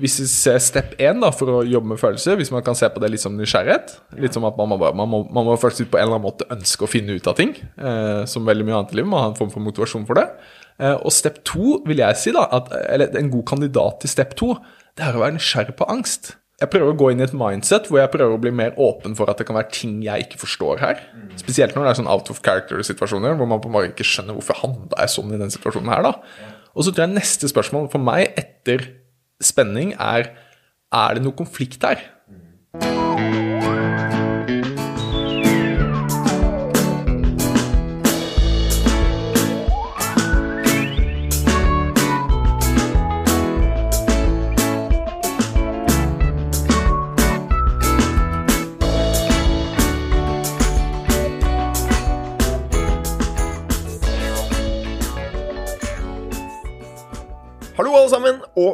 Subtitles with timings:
[0.00, 3.00] hvis vi ser step 1 for å jobbe med følelser, hvis man kan se på
[3.02, 5.90] det litt som nysgjerrighet Litt som at man må, bare- man må, man må faktisk
[5.92, 7.52] på en eller annen måte ønske å finne ut av ting.
[7.78, 9.10] Eh, som veldig mye annet i livet.
[9.12, 10.26] Man har en form for motivasjon for det.
[10.80, 14.34] Eh, og step 2 vil jeg si, da, at, eller en god kandidat til step
[14.40, 14.54] 2,
[14.96, 16.34] det er å være nysgjerrig på angst.
[16.60, 19.14] Jeg prøver å gå inn i et mindset hvor jeg prøver å bli mer åpen
[19.16, 20.98] for at det kan være ting jeg ikke forstår her.
[21.40, 24.36] Spesielt når det er sånn out of character-situasjoner hvor man på en måte ikke skjønner
[24.36, 26.12] hvorfor handla jeg sånn i den situasjonen her, da.
[26.76, 28.84] Og så tror jeg neste spørsmål for meg etter
[29.40, 30.30] spenning er
[30.90, 32.02] er det noe konflikt her?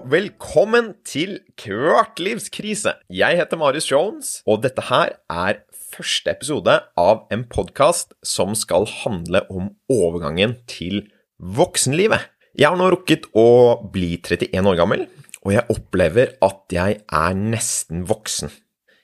[0.06, 2.92] Velkommen til Kvartlivskrise.
[3.10, 5.58] Jeg heter Marius Jones, og dette her er
[5.97, 11.08] første episode av en podkast som skal handle om overgangen til
[11.42, 12.28] voksenlivet.
[12.55, 15.05] Jeg har nå rukket å bli 31 år gammel,
[15.42, 18.52] og jeg opplever at jeg er nesten voksen.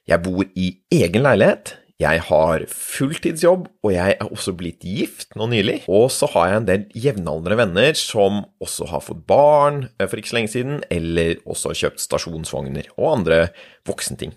[0.07, 5.49] Jeg bor i egen leilighet, jeg har fulltidsjobb, og jeg er også blitt gift nå
[5.53, 5.81] nylig.
[5.91, 10.19] Og så har jeg en del jevnaldrende venner som også har fått barn eh, for
[10.19, 13.45] ikke så lenge siden, eller også har kjøpt stasjonsvogner og andre
[13.89, 14.35] voksenting.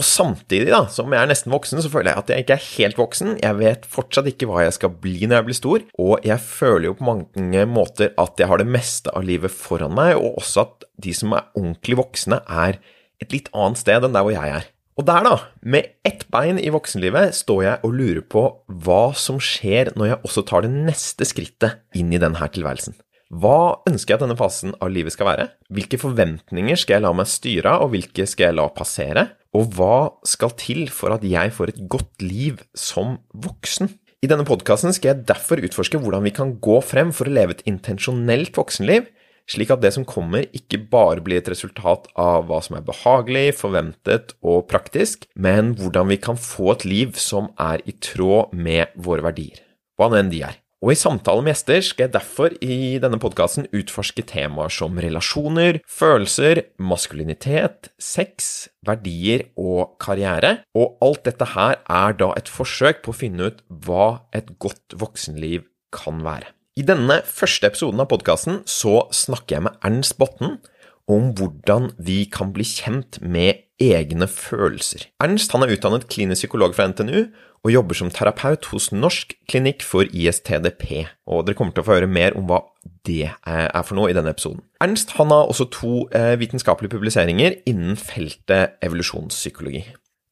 [0.00, 2.68] Og samtidig da, som jeg er nesten voksen, så føler jeg at jeg ikke er
[2.78, 3.34] helt voksen.
[3.42, 6.88] Jeg vet fortsatt ikke hva jeg skal bli når jeg blir stor, og jeg føler
[6.88, 10.64] jo på mange måter at jeg har det meste av livet foran meg, og også
[10.64, 12.80] at de som er ordentlig voksne, er
[13.20, 14.70] et litt annet sted enn der hvor jeg er.
[15.00, 18.42] Og der, da, med ett bein i voksenlivet, står jeg og lurer på
[18.84, 22.98] hva som skjer når jeg også tar det neste skrittet inn i denne tilværelsen.
[23.32, 25.46] Hva ønsker jeg at denne fasen av livet skal være?
[25.72, 29.24] Hvilke forventninger skal jeg la meg styre av, og hvilke skal jeg la passere?
[29.56, 29.96] Og hva
[30.28, 33.88] skal til for at jeg får et godt liv som voksen?
[34.20, 37.56] I denne podkasten skal jeg derfor utforske hvordan vi kan gå frem for å leve
[37.56, 39.08] et intensjonelt voksenliv,
[39.48, 43.56] slik at det som kommer, ikke bare blir et resultat av hva som er behagelig,
[43.60, 48.92] forventet og praktisk, men hvordan vi kan få et liv som er i tråd med
[48.96, 49.62] våre verdier,
[49.98, 50.58] hva enn de er.
[50.80, 55.82] Og i samtale med gjester skal jeg derfor i denne podkasten utforske temaer som relasjoner,
[55.84, 63.12] følelser, maskulinitet, sex, verdier og karriere, og alt dette her er da et forsøk på
[63.12, 66.48] å finne ut hva et godt voksenliv kan være.
[66.78, 70.60] I denne første episoden av podkasten så snakker jeg med Ernst Botten
[71.10, 75.08] om hvordan vi kan bli kjent med egne følelser.
[75.18, 77.24] Ernst han er utdannet klinisk psykolog fra NTNU
[77.66, 81.96] og jobber som terapeut hos Norsk klinikk for ISTDP, og dere kommer til å få
[81.98, 82.62] høre mer om hva
[83.08, 84.62] det er for noe i denne episoden.
[84.80, 89.82] Ernst han har også to eh, vitenskapelige publiseringer innen feltet evolusjonspsykologi.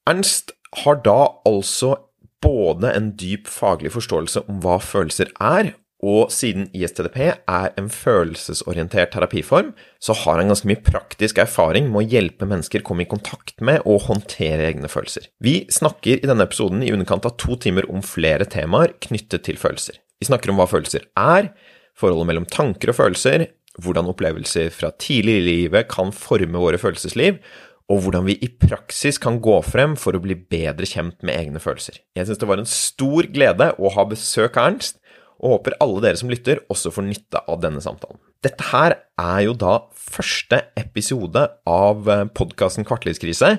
[0.09, 0.55] Ernst
[0.85, 1.97] har da altså
[2.45, 9.11] både en dyp faglig forståelse om hva følelser er, og siden ISTDP er en følelsesorientert
[9.15, 13.59] terapiform, så har han ganske mye praktisk erfaring med å hjelpe mennesker komme i kontakt
[13.65, 15.27] med og håndtere egne følelser.
[15.43, 19.59] Vi snakker i denne episoden i underkant av to timer om flere temaer knyttet til
[19.59, 19.99] følelser.
[20.23, 21.51] Vi snakker om hva følelser er,
[21.99, 23.49] forholdet mellom tanker og følelser,
[23.83, 27.43] hvordan opplevelser fra tidlig i livet kan forme våre følelsesliv,
[27.89, 31.63] og hvordan vi i praksis kan gå frem for å bli bedre kjent med egne
[31.63, 32.03] følelser.
[32.19, 34.99] Jeg synes det var en stor glede å ha besøk av Ernst,
[35.39, 38.21] og håper alle dere som lytter også får nytte av denne samtalen.
[38.45, 43.57] Dette her er jo da første episode av podkasten Kvartlivskrise,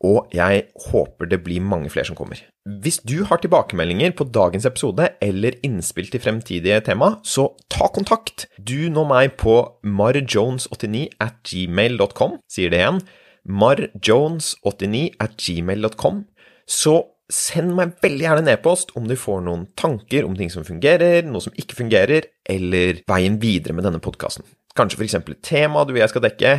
[0.00, 2.40] og jeg håper det blir mange flere som kommer.
[2.80, 8.46] Hvis du har tilbakemeldinger på dagens episode eller innspill til fremtidige tema, så ta kontakt.
[8.56, 13.00] Du når meg på marjones89 at gmail.com, sier det igjen,
[13.48, 16.24] marjones89 at gmail.com,
[16.68, 16.96] så
[17.34, 21.24] send meg veldig gjerne en e-post om du får noen tanker om ting som fungerer,
[21.26, 24.46] noe som ikke fungerer, eller veien videre med denne podkasten.
[24.78, 25.18] Kanskje f.eks.
[25.18, 26.54] et tema du og jeg skal dekke,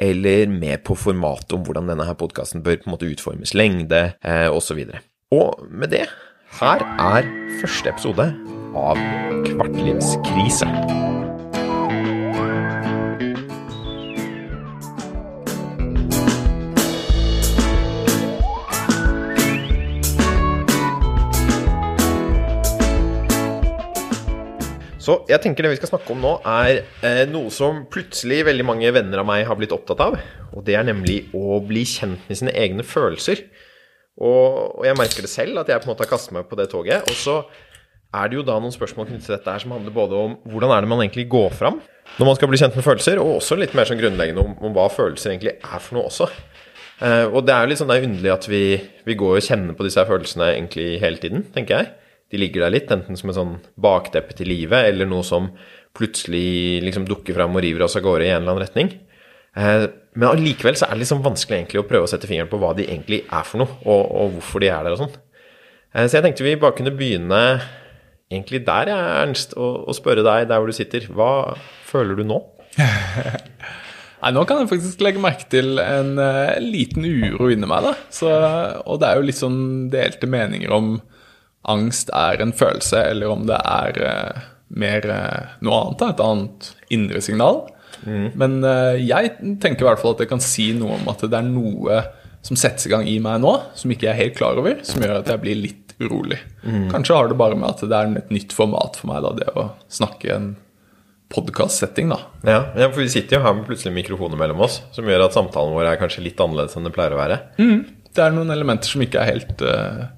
[0.00, 4.48] eller mer på formatet om hvordan denne podkasten bør på en måte utformes, lengde eh,
[4.48, 4.80] osv.
[4.88, 6.06] Og, og med det,
[6.60, 7.28] her er
[7.60, 8.30] første episode
[8.76, 9.04] av
[9.50, 11.19] Kvartlivskrise.
[25.00, 28.66] Så jeg tenker det vi skal snakke om nå, er eh, noe som plutselig veldig
[28.68, 30.18] mange venner av meg har blitt opptatt av.
[30.52, 33.46] Og det er nemlig å bli kjent med sine egne følelser.
[34.20, 36.58] Og, og jeg merker det selv, at jeg på en måte har kastet meg på
[36.60, 37.08] det toget.
[37.08, 37.38] Og så
[38.12, 40.74] er det jo da noen spørsmål knyttet til dette her som handler både om hvordan
[40.74, 41.78] er det man egentlig går fram
[42.18, 44.72] når man skal bli kjent med følelser, og også litt mer sånn grunnleggende om, om
[44.74, 46.26] hva følelser egentlig er for noe også.
[47.06, 48.62] Eh, og det er jo litt sånn det er underlig at vi,
[49.06, 51.99] vi går og kjenner på disse følelsene egentlig hele tiden, tenker jeg.
[52.30, 55.50] De ligger der litt, enten som et sånn bakteppe til livet, eller noe som
[55.96, 58.92] plutselig liksom dukker fram og river oss av gårde i en eller annen retning.
[59.58, 62.60] Eh, men allikevel så er det liksom vanskelig egentlig å prøve å sette fingeren på
[62.62, 65.18] hva de egentlig er for noe, og, og hvorfor de er der og sånn.
[65.94, 67.42] Eh, så jeg tenkte vi bare kunne begynne
[68.30, 71.06] egentlig der, jeg, Ernst, og, og spørre deg der hvor du sitter.
[71.10, 71.58] Hva
[71.90, 72.40] føler du nå?
[74.20, 77.88] Nei, Nå kan jeg faktisk legge merke til en uh, liten uro inni meg.
[77.88, 77.94] da.
[78.12, 78.28] Så,
[78.84, 79.62] og det er jo litt sånn
[79.92, 80.98] delte meninger om
[81.68, 84.46] angst er en følelse, eller om det er uh,
[84.80, 86.06] mer uh, noe annet.
[86.08, 87.62] Et annet indre signal.
[88.00, 88.30] Mm.
[88.40, 88.54] Men
[89.02, 91.98] jeg tenker i hvert fall at jeg kan si noe om at det er noe
[92.40, 95.02] som settes i gang i meg nå, som ikke jeg er helt klar over, som
[95.04, 96.38] gjør at jeg blir litt urolig.
[96.64, 96.88] Mm.
[96.92, 99.52] Kanskje har det bare med at det er et nytt format for meg, da, det
[99.52, 100.50] å snakke en
[101.30, 102.18] podkast-setting, da.
[102.42, 105.36] Ja, ja, for vi sitter jo her med plutselig mikrofoner mellom oss, som gjør at
[105.36, 107.38] samtalen vår er kanskje litt annerledes enn det pleier å være.
[107.60, 107.84] Mm.
[108.10, 110.08] Det er noen elementer som ikke er helt uh,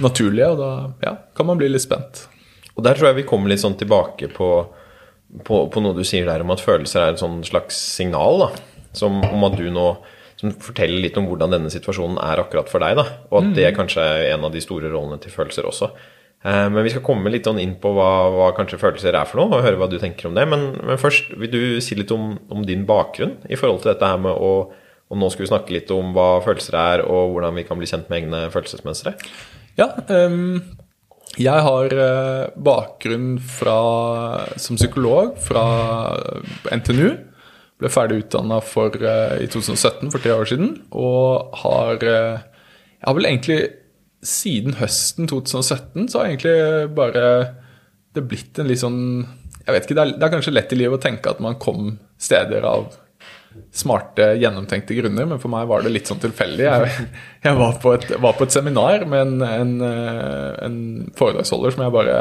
[0.00, 0.70] naturlige, og da
[1.04, 2.26] ja, kan man bli litt spent.
[2.76, 4.48] Og der tror jeg vi kommer litt sånn tilbake på,
[5.44, 8.50] på, på noe du sier der om at følelser er et sånn slags signal, da.
[8.96, 9.86] Som om at du nå
[10.42, 12.96] som forteller litt om hvordan denne situasjonen er akkurat for deg.
[12.98, 13.54] da, Og at mm.
[13.60, 15.92] det kanskje er en av de store rollene til følelser også.
[16.42, 19.38] Eh, men vi skal komme litt sånn inn på hva, hva, kanskje følelser er for
[19.38, 20.48] noe, og høre hva du tenker om det.
[20.50, 24.14] Men, men først, vil du si litt om, om, din bakgrunn i forhold til dette
[24.14, 24.54] her med å
[25.12, 27.84] Og nå skal vi snakke litt om hva følelser er, og hvordan vi kan bli
[27.84, 29.12] kjent med egne følelsesmønstre.
[29.78, 30.62] Ja, um,
[31.40, 33.76] jeg har uh, bakgrunn fra,
[34.60, 35.66] som psykolog fra
[36.68, 37.12] NTNU.
[37.80, 43.30] Ble ferdig utdanna uh, i 2017, for tre år siden, og har Jeg har vel
[43.30, 43.62] egentlig
[44.22, 47.24] siden høsten 2017 så har egentlig bare
[48.14, 49.00] det blitt en litt sånn
[49.66, 51.58] Jeg vet ikke, det er, det er, kanskje lett i livet å tenke at man
[51.62, 52.92] kom steder av
[53.72, 56.64] smarte, gjennomtenkte grunner, men for meg var det litt sånn tilfeldig.
[56.66, 57.06] Jeg,
[57.46, 59.76] jeg var, på et, var, på et, seminar med en, en,
[60.66, 60.80] en
[61.18, 62.16] foredragsholder som jeg bare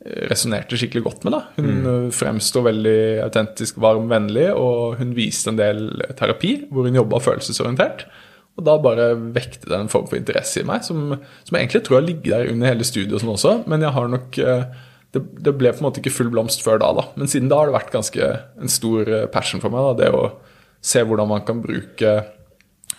[0.00, 1.34] resonnerte skikkelig godt med.
[1.36, 1.42] da.
[1.58, 2.10] Hun mm.
[2.16, 8.06] fremsto veldig autentisk, varm, vennlig, og hun viste en del terapi hvor hun jobba følelsesorientert.
[8.58, 11.12] Og da bare vekte det en form for interesse i meg, som,
[11.44, 13.94] som jeg egentlig tror har ligget der under hele studiet og sånn også, men jeg
[13.96, 14.64] har nok eh,
[15.14, 17.06] det, det, ble på en måte ikke full blomst før da, da.
[17.18, 18.30] Men siden da har det vært ganske
[18.60, 19.88] en stor eh, passion for meg.
[19.90, 20.24] Da, det å
[20.80, 22.14] se hvordan man kan bruke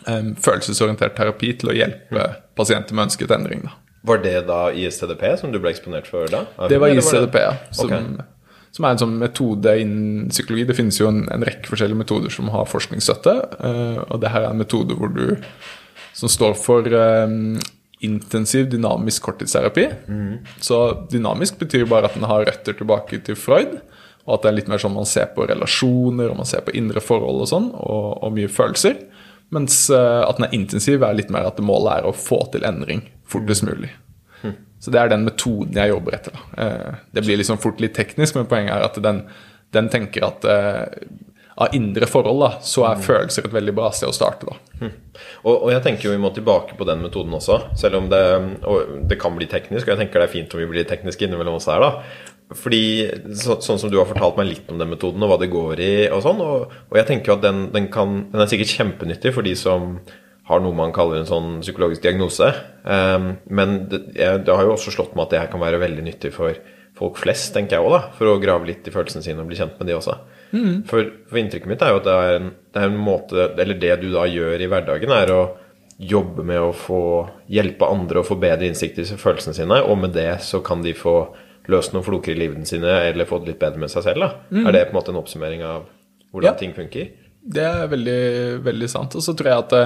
[0.08, 3.66] um, følelsesorientert terapi til å hjelpe pasienter med ønsket endring.
[3.66, 3.78] Da.
[4.12, 6.46] Var det da ISTDP som du ble eksponert for da?
[6.70, 7.56] Det var ISTDP, ja.
[7.74, 8.30] Som, okay
[8.72, 10.66] som er en sånn metode innen psykologi.
[10.70, 13.36] Det finnes jo en, en rekke forskjellige metoder som har forskningsstøtte.
[13.60, 15.36] Uh, og det her er en metode hvor du,
[16.18, 17.60] som står for um,
[18.02, 19.90] intensiv dynamisk korttidsterapi.
[20.08, 20.38] Mm.
[20.64, 20.80] Så
[21.12, 23.76] dynamisk betyr bare at den har røtter tilbake til Freud.
[24.28, 26.76] Og at det er litt mer sånn man ser på relasjoner og man ser på
[26.78, 29.00] indre forhold og sånn, og, og mye følelser.
[29.52, 32.64] Mens uh, at den er intensiv, er litt mer at målet er å få til
[32.68, 33.90] endring fortest mulig.
[34.82, 36.38] Så det er den metoden jeg jobber etter.
[36.58, 39.20] Eh, det blir liksom fort litt teknisk, men poenget er at den,
[39.78, 41.04] den tenker at eh,
[41.62, 43.04] av indre forhold, da, så er mm.
[43.06, 44.50] følelser et veldig bra sted å starte.
[44.50, 44.58] da.
[44.82, 44.96] Mm.
[45.44, 48.24] Og, og, jeg tenker jo vi må tilbake på den metoden også, selv om det,
[49.12, 49.86] det, kan bli teknisk.
[49.86, 52.31] Og jeg tenker det er fint om vi blir tekniske innimellom oss her, da.
[52.58, 52.84] Fordi,
[53.38, 55.84] så, Sånn som du har fortalt meg litt om den metoden og hva det går
[55.84, 58.74] i, og sånn, og, og jeg tenker jo at den, den, kan, den er sikkert
[58.76, 59.96] kjempenyttig for de som
[60.52, 62.50] har noe man kaller en sånn psykologisk diagnose.
[62.84, 65.80] Um, men det, jeg, det, har jo også slått meg at det her kan være
[65.82, 66.58] veldig nyttig for
[66.98, 68.02] folk flest, tenker jeg òg, da.
[68.18, 70.18] For å grave litt i følelsene sine og bli kjent med de også.
[70.52, 70.82] Mm.
[70.90, 73.78] For, for, inntrykket mitt er jo at det er, en, det er, en, måte Eller
[73.80, 75.42] det du da gjør i hverdagen, er å
[76.02, 77.02] jobbe med å få
[77.54, 80.96] hjelpe andre og få bedre innsikt i følelsene sine, og med det så kan de
[80.98, 81.16] få
[81.70, 84.26] løst noen floker i livene sine, eller få det litt bedre med seg selv.
[84.26, 84.32] da.
[84.50, 84.64] Mm.
[84.66, 85.86] Er det på en måte en oppsummering av
[86.32, 86.58] hvordan ja.
[86.58, 87.12] ting funker?
[87.42, 88.22] Det er veldig,
[88.66, 89.18] veldig sant.
[89.18, 89.86] Og så tror jeg at det,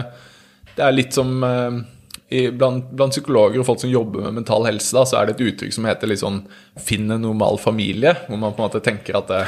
[0.76, 1.82] det er litt som eh,
[2.30, 5.36] i, blant, blant, psykologer og folk som jobber med mental helse, da, så er det
[5.36, 6.40] et uttrykk som heter sånn
[6.82, 8.16] 'finn en normal familie'.
[8.26, 9.44] Hvor man på en måte tenker at det,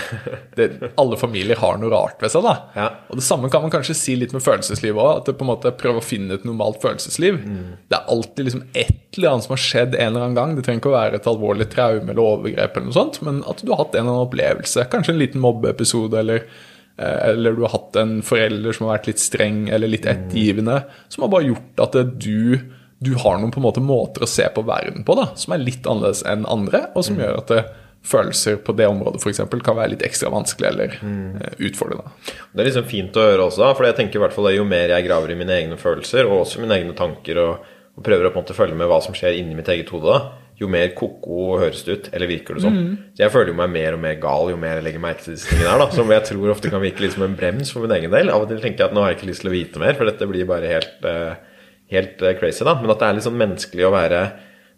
[0.55, 2.46] det, alle familier har noe rart ved seg.
[2.77, 2.91] Ja.
[3.10, 5.17] Og Det samme kan man kanskje si litt med følelseslivet òg.
[5.17, 7.41] At det på en måte prøver å finne et normalt følelsesliv.
[7.41, 7.74] Mm.
[7.89, 10.55] Det er alltid liksom et eller annet som har skjedd en eller annen gang.
[10.55, 13.65] Det trenger ikke å være et alvorlig traume eller overgrep, eller noe sånt, men at
[13.65, 14.86] du har hatt en eller annen opplevelse.
[14.93, 16.46] Kanskje en liten mobbeepisode eller
[16.98, 20.80] eller du har hatt en forelder som har vært litt streng eller litt ettergivende,
[21.13, 22.58] som har bare gjort at du,
[22.98, 25.66] du har noen på en måte måter å se på verden på da, som er
[25.66, 27.22] litt annerledes enn andre, og som mm.
[27.24, 27.62] gjør at det,
[28.08, 31.58] følelser på det området eksempel, kan være litt ekstra vanskelig eller mm.
[31.68, 32.12] utfordrende.
[32.54, 34.94] Det er liksom fint å høre også, for jeg tenker i hvert fall jo mer
[34.96, 38.34] jeg graver i mine egne følelser, og også mine egne tanker, og, og prøver å
[38.34, 40.88] på en måte følge med hva som skjer inni mitt eget hode, da, jo mer
[40.98, 42.78] ko-ko høres det ut, eller virker det som.
[43.14, 45.36] Så jeg føler jo meg mer og mer gal jo mer jeg legger merke til
[45.36, 45.90] disse tingene her, da.
[45.94, 48.32] Som jeg tror ofte kan virke litt som en brems for min egen del.
[48.34, 49.94] Av og til tenker jeg at nå har jeg ikke lyst til å vite mer,
[50.00, 51.36] for dette blir bare helt, eh,
[51.94, 52.74] helt eh, crazy, da.
[52.82, 54.22] Men at det er litt sånn menneskelig å være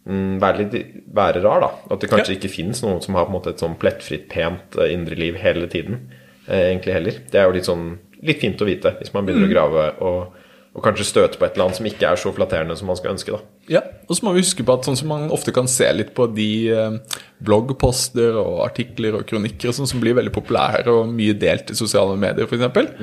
[0.10, 0.76] mm, være litt
[1.16, 1.72] være rar, da.
[1.96, 2.40] At det kanskje Ja.
[2.42, 5.40] ikke fins noen som har på en måte et sånn plettfritt, pent eh, indre liv
[5.40, 6.10] hele tiden.
[6.50, 7.24] Eh, egentlig heller.
[7.32, 7.88] Det er jo litt sånn
[8.22, 10.34] litt fint å vite hvis man begynner å grave og,
[10.80, 13.12] og kanskje støte på et eller annet som ikke er så flatterende som man skal
[13.12, 13.40] ønske, da.
[13.70, 16.14] Ja, og så må vi huske på at sånn som man ofte kan se litt
[16.18, 21.12] på de eh, bloggposter og artikler og kronikker og sånn som blir veldig populære og
[21.12, 22.96] mye delt i sosiale medier f.eks.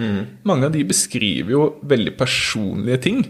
[0.48, 3.22] Mange av de beskriver jo veldig personlige ting,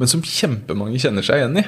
[0.00, 1.66] men som kjempemange kjenner seg igjen i.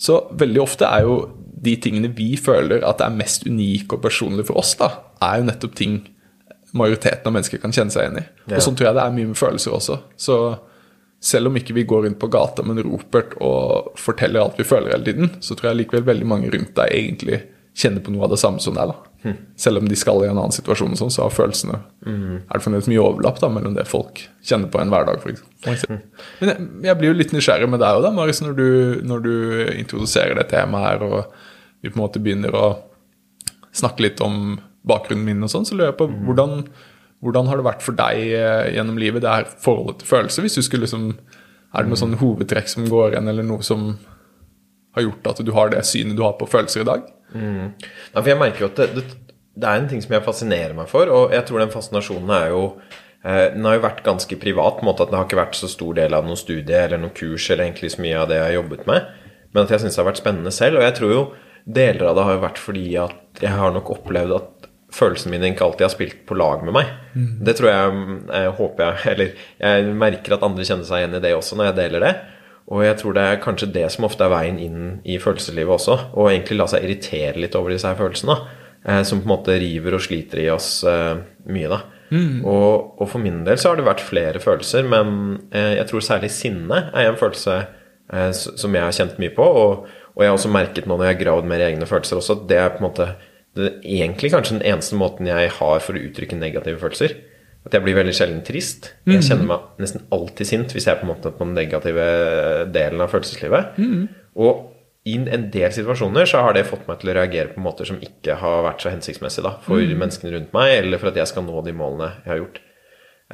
[0.00, 1.20] Så veldig ofte er jo
[1.64, 4.90] de tingene vi føler at er mest unike og personlige for oss, da,
[5.24, 6.00] er jo nettopp ting
[6.74, 8.24] majoriteten av mennesker kan kjenne seg igjen i.
[8.48, 8.58] Ja.
[8.58, 10.00] Og sånn tror jeg det er mye med følelser også.
[10.18, 10.38] Så
[11.24, 14.66] selv om ikke vi går rundt på gata med en ropert og forteller alt vi
[14.68, 17.40] føler hele tiden, så tror jeg likevel veldig mange rundt deg egentlig
[17.74, 18.92] kjenner på noe av det samme som deg.
[18.92, 19.32] da.
[19.56, 21.78] Selv om de skal i en annen situasjon, sånn, så har følelsene
[22.44, 25.22] er det fremdeles mye overlapp da, mellom det folk kjenner på en hverdag.
[25.24, 25.32] For
[25.72, 26.02] eksempel.
[26.42, 28.68] Men jeg, jeg blir jo litt nysgjerrig med deg òg, Marius, når du,
[29.08, 29.34] når du
[29.80, 32.66] introduserer det temaet her, og vi på en måte begynner å
[33.74, 36.66] snakke litt om bakgrunnen min og sånn, så lurer jeg på hvordan,
[37.24, 40.44] hvordan har det vært for deg eh, gjennom livet, det her forholdet til følelser?
[40.44, 41.14] Hvis du skulle liksom
[41.74, 43.96] Er det noe sånn hovedtrekk som går igjen, eller noe som
[44.94, 47.08] har gjort at du har det synet du har på følelser i dag?
[47.34, 49.24] Nei, for jeg merker jo at det, det,
[49.58, 52.52] det er en ting som jeg fascinerer meg for, og jeg tror den fascinasjonen er
[52.52, 52.60] jo
[53.24, 55.58] eh, Den har jo vært ganske privat, på en måte at det har ikke vært
[55.58, 58.38] så stor del av noen studie eller noen kurs eller egentlig så mye av det
[58.38, 59.10] jeg har jobbet med,
[59.50, 60.78] men at jeg syns det har vært spennende selv.
[60.78, 61.24] Og jeg tror jo
[61.64, 64.53] deler av det har jo vært fordi at jeg har nok opplevd at
[64.94, 66.92] følelsene mine ikke alltid har spilt på lag med meg.
[67.46, 71.22] Det tror jeg, jeg håper jeg Eller jeg merker at andre kjenner seg igjen i
[71.24, 72.14] det også når jeg deler det.
[72.72, 75.98] Og jeg tror det er kanskje det som ofte er veien inn i følelseslivet også.
[76.16, 78.38] Å egentlig la seg irritere litt over disse her følelsene.
[78.84, 81.82] Eh, som på en måte river og sliter i oss eh, mye, da.
[82.46, 85.14] Og, og for min del så har det vært flere følelser, men
[85.54, 89.44] eh, jeg tror særlig sinne er en følelse eh, som jeg har kjent mye på.
[89.44, 92.20] Og, og jeg har også merket nå når jeg har gravd mer i egne følelser
[92.20, 93.08] også, at det er på en måte
[93.54, 97.16] det er egentlig kanskje den eneste måten jeg har for å uttrykke negative følelser.
[97.64, 98.90] At jeg blir veldig sjelden trist.
[99.08, 102.04] Jeg kjenner meg nesten alltid sint hvis jeg er på en måte på den negative
[102.74, 103.78] delen av følelseslivet.
[104.36, 104.66] Og
[105.04, 108.00] i en del situasjoner så har det fått meg til å reagere på måter som
[108.04, 111.44] ikke har vært så hensiktsmessig da, for menneskene rundt meg, eller for at jeg skal
[111.44, 112.60] nå de målene jeg har gjort.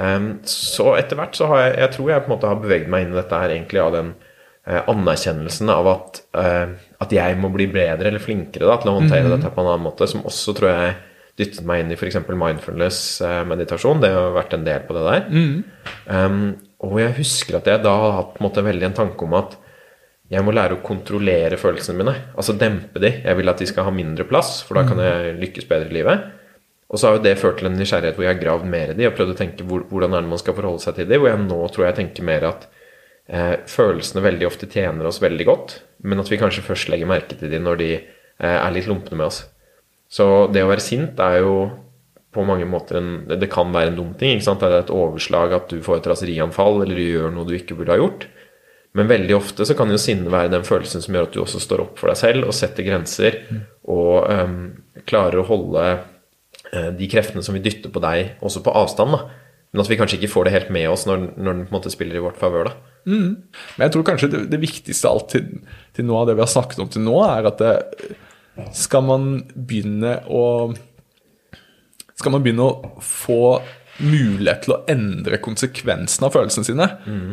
[0.00, 2.90] Um, så etter hvert så har jeg Jeg tror jeg på en måte har beveget
[2.90, 7.37] meg inn i dette her egentlig av den uh, anerkjennelsen av at, eh, at jeg
[7.40, 10.26] må bli bedre eller flinkere da, til å håndtere dette på en annen måte, som
[10.28, 10.97] også tror jeg
[11.40, 12.19] dyttet meg inn i f.eks.
[12.28, 14.02] mindfulness-meditasjon.
[14.02, 15.23] Det har vært en del på det der.
[16.12, 16.42] Ehm,
[16.85, 19.37] og jeg husker at jeg da har hatt på en måte veldig en tanke om
[19.38, 19.57] at
[20.30, 22.14] jeg må lære å kontrollere følelsene mine.
[22.38, 23.11] Altså dempe de.
[23.25, 25.97] Jeg vil at de skal ha mindre plass, for da kan jeg lykkes bedre i
[25.97, 26.28] livet.
[26.90, 28.97] Og så har jo det ført til en nysgjerrighet hvor jeg har gravd mer i
[28.99, 31.19] de og prøvd å tenke hvor, hvordan er det man skal forholde seg til de,
[31.23, 32.66] hvor jeg nå tror jeg tenker mer at
[33.30, 37.37] eh, følelsene veldig ofte tjener oss veldig godt, men at vi kanskje først legger merke
[37.38, 39.45] til de når de eh, er litt lumpne med oss.
[40.11, 41.54] Så det å være sint er jo
[42.35, 44.37] på mange måter en Det kan være en dum ting.
[44.37, 44.61] ikke sant?
[44.62, 47.75] Det er et overslag at du får et raserianfall, eller du gjør noe du ikke
[47.78, 48.28] burde ha gjort.
[48.95, 51.61] Men veldig ofte så kan jo sinne være den følelsen som gjør at du også
[51.62, 53.37] står opp for deg selv og setter grenser,
[53.87, 54.57] og ehm,
[55.07, 55.85] klarer å holde
[56.73, 59.14] eh, de kreftene som vil dytte på deg, også på avstand.
[59.14, 59.39] da.
[59.70, 61.76] Men at vi kanskje ikke får det helt med oss når, når den på en
[61.78, 62.70] måte spiller i vårt favør.
[62.72, 62.72] da.
[63.78, 65.60] Men jeg tror kanskje det, det viktigste alt til,
[65.96, 67.74] til noe av det vi har snakket om til nå, er at det,
[68.76, 70.44] skal man begynne å
[72.18, 73.60] Skal man begynne å få
[74.00, 76.86] mulighet til å endre konsekvensene av følelsene sine,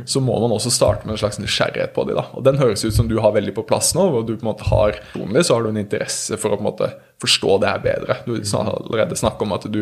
[0.08, 2.20] så må man også starte med en slags nysgjerrighet på dem.
[2.36, 4.50] Og den høres ut som du har veldig på plass nå, hvor du på en
[4.50, 6.90] måte har personlig så har du en interesse for å på en måte
[7.24, 8.18] forstå det her bedre.
[8.28, 9.82] Du har allerede snakket om at du,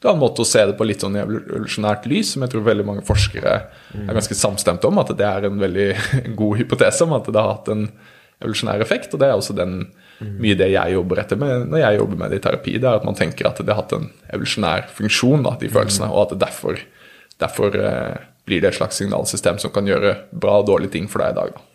[0.00, 2.66] du har en måte å se det på litt sånn evolusjonært lys, som jeg tror
[2.66, 3.54] veldig mange forskere
[3.94, 5.88] er ganske samstemte om, at det er en veldig
[6.40, 7.86] god hypotese om at det har hatt en
[8.42, 9.14] evolusjonær effekt.
[9.14, 9.78] Og det er også den,
[10.20, 12.76] mye det jeg jobber etter med når jeg jobber med det i terapi.
[12.78, 16.10] Det er at man tenker at det har hatt en evolusjonær funksjon, da, de følelsene,
[16.12, 16.80] og at det derfor,
[17.42, 21.24] derfor eh, blir det et slags signalsystem som kan gjøre bra og dårlige ting for
[21.24, 21.54] deg i dag.
[21.56, 21.70] Da.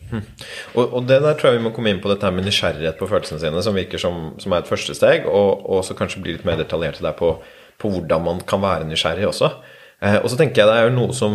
[0.73, 2.97] Og, og det der tror jeg vi må komme inn på dette her med nysgjerrighet
[2.97, 6.21] på følelsene sine, som virker som, som er et første steg, og, og så kanskje
[6.23, 7.35] bli litt mer detaljerte der på,
[7.79, 9.51] på hvordan man kan være nysgjerrig også.
[9.99, 11.33] Eh, og så tenker jeg det er jo noe som,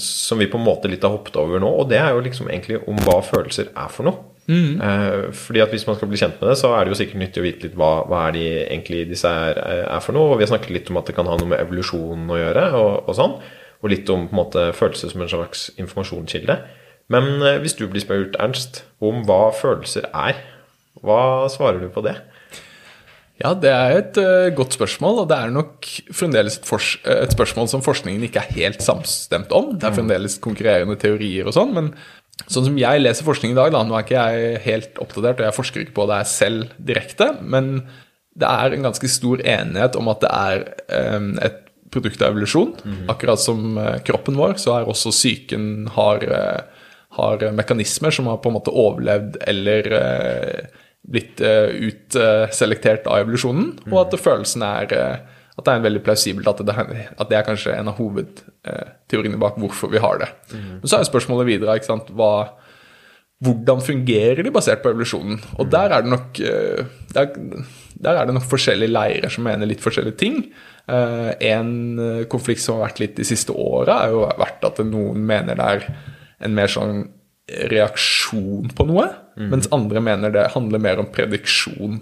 [0.00, 2.48] som vi på en måte litt har hoppet over nå, og det er jo liksom
[2.48, 4.22] egentlig om hva følelser er for noe.
[4.78, 7.20] Eh, fordi at Hvis man skal bli kjent med det, så er det jo sikkert
[7.22, 10.32] nyttig å vite litt hva, hva er de egentlig disse er, er for noe.
[10.32, 12.66] Og vi har snakket litt om at det kan ha noe med evolusjon å gjøre,
[12.78, 13.36] og, og sånn.
[13.82, 16.60] Og litt om på en måte følelser som en slags informasjonskilde.
[17.12, 20.44] Men eh, hvis du blir spurt, Ernst, om hva følelser er,
[21.04, 22.14] Hva svarer du på det?
[23.36, 26.70] Ja, det er et uh, godt spørsmål, og det er nok fremdeles et,
[27.12, 29.74] et, spørsmål som forskningen ikke er helt samstemt om.
[29.76, 31.90] Det er fremdeles konkurrerende teorier og sånn, men
[32.46, 35.48] sånn som jeg leser forskning i dag, da, nå er ikke jeg helt oppdatert, og
[35.50, 37.74] jeg forsker ikke på det selv direkte, men
[38.36, 40.64] det er en ganske stor enighet om at det er
[41.16, 41.62] um, et
[41.92, 42.74] produkt av evolusjon.
[42.84, 43.04] Mm.
[43.12, 48.42] Akkurat som uh, kroppen vår, så er også psyken har, uh, har, mekanismer som har
[48.44, 49.88] på en måte overlevd eller
[51.06, 53.92] blitt utselektert av evolusjonen, mm.
[53.92, 54.94] og at følelsen er
[55.56, 56.74] at det er en veldig plausibelt at det,
[57.16, 60.28] at det er kanskje en av hovedteoriene bak hvorfor vi har det.
[60.50, 60.66] Mm.
[60.82, 62.32] Men så er jo spørsmålet videre ikke sant, hva,
[63.46, 65.38] hvordan fungerer de basert på evolusjonen?
[65.56, 66.42] Og der er det nok
[67.14, 67.38] der,
[68.02, 70.42] der er det nok forskjellige leirer som mener litt forskjellige ting.
[70.86, 74.82] Eh, en eh, konflikt som har vært litt de siste åra, har jo vært at
[74.86, 75.86] noen mener det er
[76.46, 77.06] en mer sånn
[77.46, 79.06] reaksjon på noe,
[79.38, 79.48] mm.
[79.52, 82.00] mens andre mener det handler mer om prediksjon.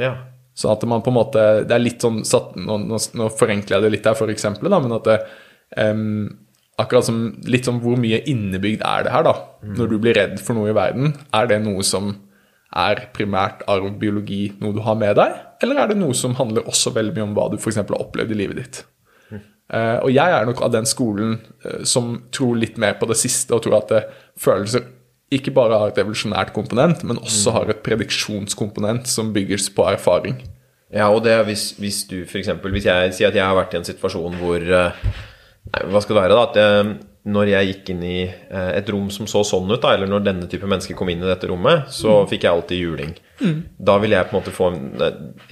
[0.00, 0.12] Ja.
[0.56, 3.84] Sånn at man på en måte Det er litt sånn satt, Nå, nå, forenkler jeg
[3.84, 5.16] det litt her, for eksempel, da, men at det,
[5.80, 6.28] um,
[6.80, 7.18] Akkurat som
[7.48, 9.34] litt sånn hvor mye innebygd er det her, da?
[9.64, 9.74] Mm.
[9.78, 12.10] Når du blir redd for noe i verden, er det noe som
[12.76, 15.38] er primært arv, biologi, noe du har med deg?
[15.64, 17.80] Eller er det noe som handler også veldig mye om hva du f.eks.
[17.80, 18.82] har opplevd i livet ditt?
[19.66, 23.18] Uh, og jeg er nok av den skolen uh, som tror litt mer på det
[23.18, 24.02] siste, og tror at det,
[24.38, 24.84] følelser
[25.34, 27.56] ikke bare har et evolusjonært komponent, men også mm.
[27.56, 30.38] har et prediksjonskomponent som bygges på erfaring.
[30.94, 32.52] Ja, og det hvis, hvis du f.eks.
[32.62, 35.08] Hvis jeg sier at jeg har vært i en situasjon hvor uh,
[35.90, 36.44] hva skal det være, da?
[36.46, 36.94] At jeg
[37.26, 40.26] når jeg gikk inn i eh, et rom som så sånn ut, da, eller når
[40.28, 42.28] denne type mennesker kom inn i dette rommet, så mm.
[42.30, 43.14] fikk jeg alltid juling.
[43.40, 43.56] Mm.
[43.88, 44.84] Da vil jeg på en måte få en,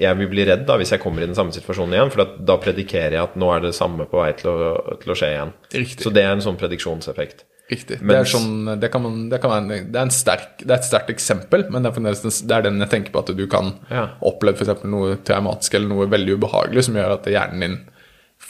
[0.01, 2.57] Jeg vil bli redd da hvis jeg kommer i den samme situasjonen igjen, for da
[2.63, 4.71] predikerer jeg at nå er det samme på vei til å,
[5.03, 5.53] til å skje igjen.
[5.75, 6.07] Riktig.
[6.07, 7.45] Så det er en sånn prediksjonseffekt.
[7.73, 7.99] Riktig.
[8.05, 10.77] Mens, det, er sånn, det, kan man, det, kan være, det, er sterk, det, er
[10.77, 13.73] et sterkt eksempel, men det er, det er, den jeg tenker på at du kan
[13.89, 14.11] ja.
[14.23, 14.85] oppleve f.eks.
[14.87, 17.79] noe traumatisk eller noe veldig ubehagelig som gjør at hjernen din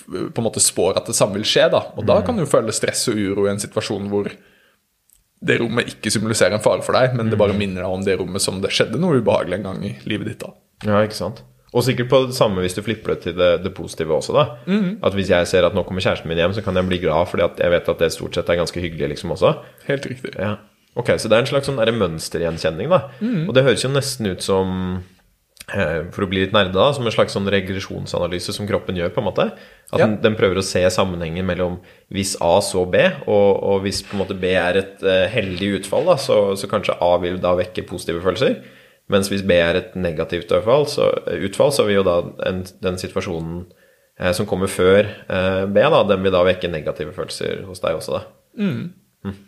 [0.06, 1.68] på en måte spår at det samme vil skje.
[1.72, 4.28] da, Og da kan du føle stress og uro i en situasjon hvor
[5.44, 8.18] det rommet ikke symboliserer en fare for deg, men det bare minner deg om det
[8.20, 10.40] rommet som det skjedde noe ubehagelig en gang i livet ditt.
[10.44, 10.54] da.
[10.88, 11.42] Ja, ikke sant.
[11.74, 14.33] Og sikkert på det samme hvis du flipper det til det, det positive også.
[14.37, 14.44] da.
[14.70, 15.00] Mm.
[15.02, 17.26] At Hvis jeg ser at nå kommer kjæresten min hjem, så kan jeg bli glad
[17.28, 19.57] fordi at jeg vet at det stort sett er ganske hyggelig liksom også.
[19.88, 20.37] Helt riktig.
[20.38, 20.57] Ja.
[20.94, 22.88] Ok, Så det er en slags sånn mønstergjenkjenning.
[22.88, 23.11] da.
[23.20, 23.48] Mm.
[23.48, 25.02] Og det høres jo nesten ut som
[25.64, 29.12] for å bli litt nerda, da, som en slags sånn regresjonsanalyse som kroppen gjør.
[29.14, 29.46] på en måte
[29.90, 30.05] At ja.
[30.05, 31.79] den, den, prøver å se sammenhengen mellom
[32.12, 35.79] hvis A så B, og, og hvis på en måte B er et uh, heldig
[35.81, 38.59] utfall, da, så, så, kanskje A vil da vekke positive følelser.
[39.12, 41.09] Mens hvis B er et negativt utfall, så,
[41.48, 43.62] utfall, så vil jo da en, den situasjonen
[44.20, 48.03] uh, som kommer før uh, B, da, den vil da vekke negative følelser hos deg
[48.03, 48.20] også.
[48.20, 48.85] da mm.
[49.24, 49.40] Mm.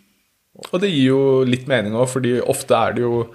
[0.72, 3.26] Og det gir jo litt mening òg, fordi ofte er det jo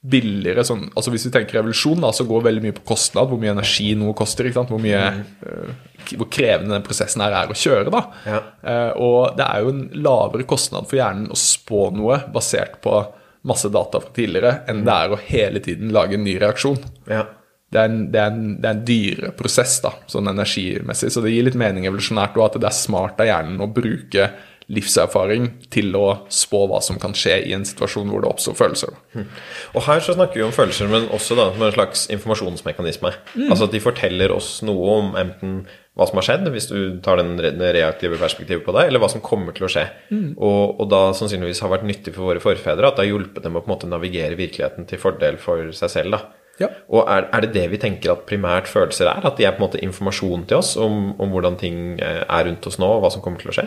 [0.00, 3.40] billigere sånn, altså Hvis vi tenker revolusjon, da, så går veldig mye på kostnad, hvor
[3.40, 4.48] mye energi noe koster.
[4.54, 5.24] Hvor, mye, mm.
[5.44, 7.92] uh, hvor krevende den prosessen her er å kjøre.
[7.92, 8.04] da.
[8.24, 8.38] Ja.
[8.64, 13.02] Uh, og det er jo en lavere kostnad for hjernen å spå noe basert på
[13.48, 14.86] masse data fra tidligere, enn mm.
[14.88, 16.80] det er å hele tiden lage en ny reaksjon.
[17.08, 17.26] Ja.
[17.70, 21.12] Det er, en, det, er en, det er en dyrere prosess, da, sånn energimessig.
[21.14, 24.26] Så det gir litt mening evolusjonært òg, at det er smart av hjernen å bruke
[24.70, 28.96] livserfaring til å spå hva som kan skje i en situasjon hvor det oppstår følelser.
[29.16, 29.26] Mm.
[29.74, 33.12] Og her så snakker vi om følelser, men også da med en slags informasjonsmekanisme.
[33.34, 33.48] Mm.
[33.48, 35.62] Altså at de forteller oss noe om enten
[35.98, 39.22] hva som har skjedd, hvis du tar den reaktive perspektivet på det, eller hva som
[39.24, 39.84] kommer til å skje.
[40.08, 40.28] Mm.
[40.38, 43.58] Og, og, da sannsynligvis har vært nyttig for våre forfedre at det har hjulpet dem
[43.58, 46.16] å på en måte navigere virkeligheten til fordel for seg selv.
[46.16, 46.22] da.
[46.60, 46.68] Ja.
[46.92, 49.24] Og er, er, det det vi tenker at primært følelser er?
[49.26, 52.46] At de er på en måte informasjon til oss om, om hvordan ting eh, er
[52.48, 53.66] rundt oss nå, og hva som kommer til å skje?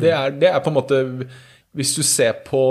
[0.00, 1.00] Det er, det er, på en måte
[1.76, 2.62] Hvis du ser på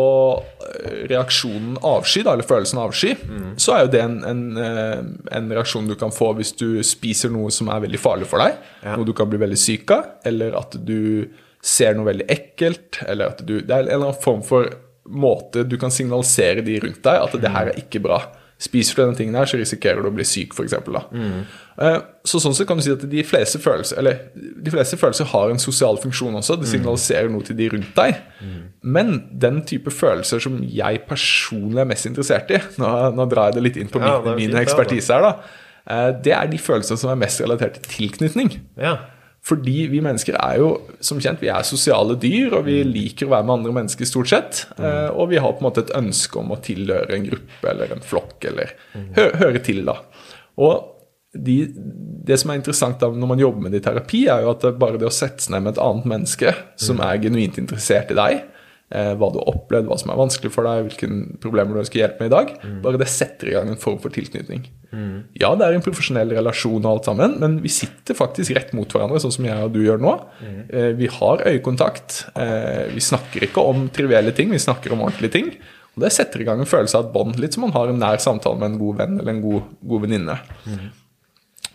[0.65, 3.47] eh, reaksjonen avsky, da, eller følelsen avsky, mm.
[3.61, 4.99] så er jo det en, en, eh,
[5.37, 8.59] en, reaksjon du kan få hvis du spiser noe som er veldig farlig for deg.
[8.83, 8.93] Ja.
[8.93, 11.31] Noe du kan bli veldig syk av, eller at du
[11.61, 13.01] ser noe veldig ekkelt.
[13.07, 14.69] eller at du, Det er en eller annen form for
[15.11, 18.21] måte du kan signalisere de rundt deg at det her er ikke bra.
[18.61, 20.75] Spiser du denne tingen her, så risikerer du å bli syk, f.eks.
[21.09, 21.45] Mm.
[21.81, 21.95] Uh,
[22.27, 25.49] så sånn sett kan du si at de fleste følelser eller de fleste følelser har
[25.49, 26.59] en sosial funksjon også.
[26.59, 26.73] Det mm.
[26.75, 28.19] signaliserer noe til de rundt deg.
[28.37, 28.59] Mm.
[28.97, 33.57] Men den type følelser som jeg personlig er mest interessert i Nå, nå drar jeg
[33.57, 35.57] det litt inn på ja, min, min ekspertise her, da.
[35.81, 38.53] Uh, det er de følelsene som er mest relatert til tilknytning.
[38.77, 38.99] Ja.
[39.41, 40.69] Fordi vi mennesker er jo
[41.01, 42.91] som kjent, vi er sosiale dyr, og vi mm.
[42.93, 44.63] liker å være med andre mennesker stort sett.
[44.77, 44.85] Mm.
[44.85, 47.95] Eh, og vi har på en måte et ønske om å tilhøre en gruppe eller
[47.95, 49.07] en flokk, eller mm.
[49.17, 49.97] hø høre til, da.
[50.61, 50.75] Og
[51.33, 51.57] de,
[52.27, 54.65] det som er interessant da når man jobber med det i terapi, er jo at
[54.67, 58.11] det bare det å sette seg ned med et annet menneske som er genuint interessert
[58.13, 58.43] i deg,
[58.91, 61.07] hva du har opplevd, hva som er vanskelig for deg, hvilke
[61.39, 62.53] problemer du ønsker hjelp med i dag.
[62.83, 64.65] Bare det setter i gang en form for tilknytning.
[65.39, 68.91] Ja, det er en profesjonell relasjon og alt sammen, men vi sitter faktisk rett mot
[68.91, 70.15] hverandre, sånn som jeg og du gjør nå.
[70.67, 72.25] Eh, vi har øyekontakt.
[72.35, 75.53] Eh, vi snakker ikke om trivielle ting, vi snakker om ordentlige ting.
[75.95, 77.99] Og det setter i gang en følelse av et bånd, litt som man har en
[77.99, 80.37] nær samtale med en god venn eller en god, god venninne.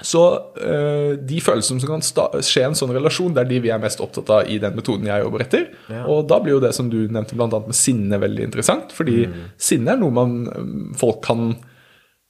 [0.05, 0.23] Så
[0.61, 2.03] eh, de følelsene som kan
[2.45, 4.77] skje i en sånn relasjon, det er de vi er mest opptatt av i den
[4.77, 5.71] metoden jeg jobber etter.
[6.05, 7.49] Og da blir jo det som du nevnte bl.a.
[7.49, 8.93] med sinne veldig interessant.
[8.97, 9.25] Fordi
[9.57, 10.69] sinne er noe man eh,
[11.01, 11.55] folk kan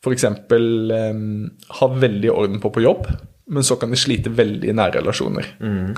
[0.06, 0.28] f.eks.
[0.52, 1.50] Um,
[1.80, 3.08] ha veldig orden på på jobb,
[3.50, 5.48] men så kan de slite veldig i nære relasjoner.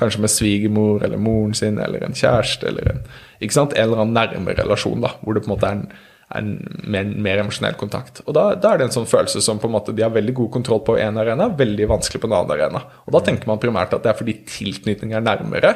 [0.00, 3.02] Kanskje med svigermor eller moren sin eller en kjæreste eller en,
[3.40, 5.90] en eller annen nærme relasjon, da, hvor det på en måte er en,
[6.28, 8.22] er en mer, mer emosjonell kontakt.
[8.26, 10.34] Og da, da er det en sånn følelse som på en måte de har veldig
[10.36, 12.82] god kontroll på en arena, veldig vanskelig på en annen arena.
[13.06, 15.72] Og da tenker man primært at det er fordi tilknytning er nærmere,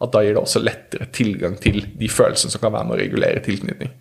[0.00, 3.02] at da gir det også lettere tilgang til de følelsene som kan være med å
[3.02, 3.92] regulere tilknytning.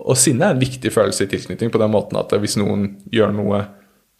[0.00, 3.32] Og sinne er en viktig følelse i tilknytning på den måten at hvis noen gjør
[3.36, 3.64] noe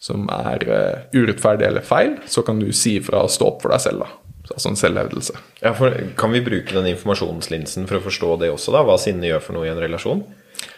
[0.01, 3.73] som er uh, urettferdig eller feil, så kan du si ifra og stå opp for
[3.73, 4.05] deg selv.
[4.05, 4.17] da.
[4.51, 5.35] Altså en selvhevdelse.
[5.61, 8.81] Ja, for Kan vi bruke den informasjonslinsen for å forstå det også, da?
[8.87, 10.23] Hva sinne gjør for noe i en relasjon?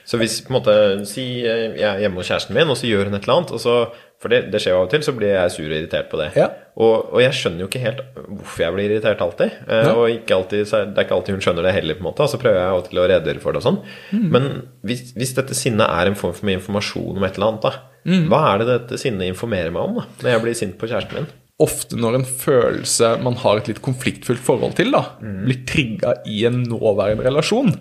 [0.06, 0.74] Så hvis på en måte,
[1.08, 3.54] Si eh, jeg er hjemme hos kjæresten min, og så gjør hun et eller annet.
[3.56, 3.76] og så,
[4.24, 6.20] For det, det skjer jo av og til, så blir jeg sur og irritert på
[6.20, 6.30] det.
[6.40, 6.46] Ja.
[6.80, 9.52] Og, og jeg skjønner jo ikke helt hvorfor jeg blir irritert alltid.
[9.68, 9.94] Eh, Ja.
[10.00, 12.24] Og ikke alltid, så det er ikke alltid hun skjønner det heller, på en måte.
[12.24, 13.80] Og så prøver jeg av og til å redegjøre for det og sånn.
[14.16, 14.28] Mm.
[14.36, 14.50] Men
[14.88, 17.74] hvis, hvis dette sinnet er en form for informasjon om et eller annet, da.
[18.08, 18.26] Mm.
[18.32, 21.20] Hva er det dette sinnet informerer meg om da, når jeg blir sint på kjæresten
[21.22, 21.32] min?
[21.64, 26.44] Ofte når en følelse man har et litt konfliktfullt forhold til, da, blir trigga i
[26.50, 27.74] en nåværende relasjon,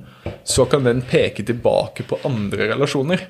[0.45, 3.25] så kan den peke tilbake på andre relasjoner.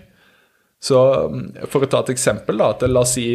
[0.83, 0.99] Så
[1.31, 3.27] mm, for å ta et eksempel, da, at la oss si,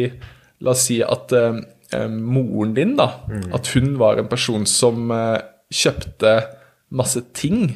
[0.64, 1.60] la oss si at eh,
[1.96, 3.08] eh, moren din, da,
[3.56, 5.38] at hun var en person som eh,
[5.72, 6.34] kjøpte
[6.88, 7.72] masse ting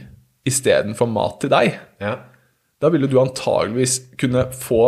[0.49, 1.79] istedenfor mat til deg.
[2.03, 2.19] Ja.
[2.83, 4.85] Da ville du antageligvis kunne få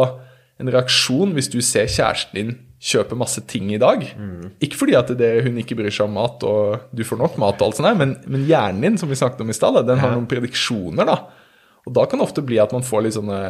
[0.61, 4.03] en reaksjon hvis du ser kjæresten din kjøpe masse ting i dag.
[4.65, 7.57] Ikke fordi at det, hun ikke bryr seg om mat, og du får nok mat,
[7.61, 10.03] og alt sånt der, men, men hjernen din, som vi snakket om i sted, den
[10.03, 11.09] har noen prediksjoner.
[11.09, 11.17] da.
[11.85, 13.41] Og da kan det ofte bli at man får litt sånne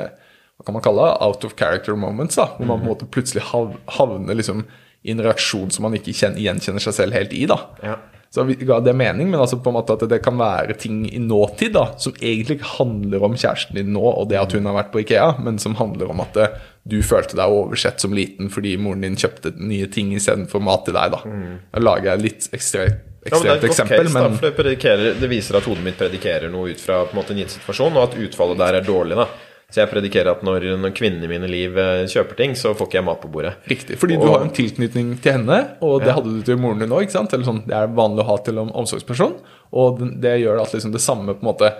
[0.54, 3.08] hva kan man kalle det, out of character moments, da, hvor man på en måte
[3.10, 4.62] plutselig hav, havner liksom
[5.04, 7.42] i en reaksjon som man ikke kjen, gjenkjenner seg selv helt i.
[7.50, 7.58] da.
[7.82, 7.96] Ja.
[8.34, 11.20] Så ga det mening, men altså på en måte at det kan være ting i
[11.22, 14.74] nåtid da, som egentlig ikke handler om kjæresten din nå og det at hun har
[14.74, 18.50] vært på Ikea, men som handler om at eh, du følte deg oversett som liten
[18.52, 21.14] fordi moren din kjøpte nye ting istedenfor mat til deg.
[21.16, 21.22] Da
[21.72, 22.84] Da lager jeg litt litt ekstre,
[23.24, 26.50] Ja, men det ekstremt eksempel, case, men da, det, det viser at hodet mitt predikerer
[26.52, 29.16] noe ut fra på en måte en gitt situasjon, og at utfallet der er dårlig.
[29.16, 29.24] da
[29.72, 32.86] Så jeg predikerer at når, når kvinnene i mine liv eh, kjøper ting, så får
[32.90, 33.54] ikke jeg mat på bordet.
[33.66, 33.96] riktig.
[33.98, 36.18] Fordi du har en tilknytning til henne, og det Ja.
[36.20, 37.08] hadde du til moren din òg.
[37.08, 39.34] Sånn, det er vanlig å ha til en omsorgsperson,
[39.72, 41.72] og det, det gjør at liksom det samme på en måte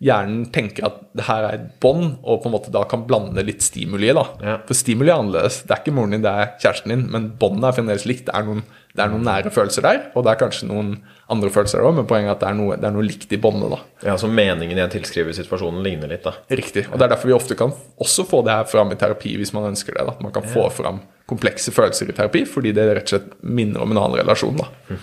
[0.00, 3.42] Hjernen tenker at det her er et bånd, og på en måte da kan blande
[3.44, 4.08] litt stimuli.
[4.16, 4.22] da.
[4.40, 4.54] Ja.
[4.64, 5.58] For stimuli er annerledes.
[5.68, 8.24] Det er ikke moren din, det er kjæresten din, men båndet er fremdeles likt.
[8.30, 8.62] Det er, noen,
[8.96, 10.94] det er noen nære følelser der, og det er kanskje noen
[11.30, 13.40] andre følelser òg, men poenget er at det er noe, det er noe likt i
[13.44, 13.70] båndet.
[13.76, 13.82] da.
[14.08, 16.32] Ja, Så meningen jeg tilskriver situasjonen, ligner litt, da.
[16.48, 16.86] Riktig.
[16.88, 19.52] Og det er derfor vi ofte kan også få det her fram i terapi hvis
[19.52, 20.06] man ønsker det.
[20.08, 20.16] da.
[20.16, 23.84] At man kan få fram komplekse følelser i terapi, fordi det rett og slett minner
[23.84, 24.56] om en annen relasjon.
[24.64, 24.96] da.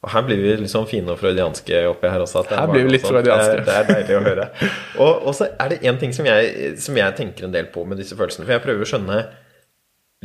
[0.00, 2.40] Og her blir vi litt sånn fine og freudianske oppi her også.
[2.46, 3.64] er Her blir vi litt freudianske.
[3.66, 4.46] Det er, det er deilig å høre.
[4.96, 7.84] Og, og så er det én ting som jeg, som jeg tenker en del på
[7.88, 8.46] med disse følelsene.
[8.46, 9.18] For jeg prøver å skjønne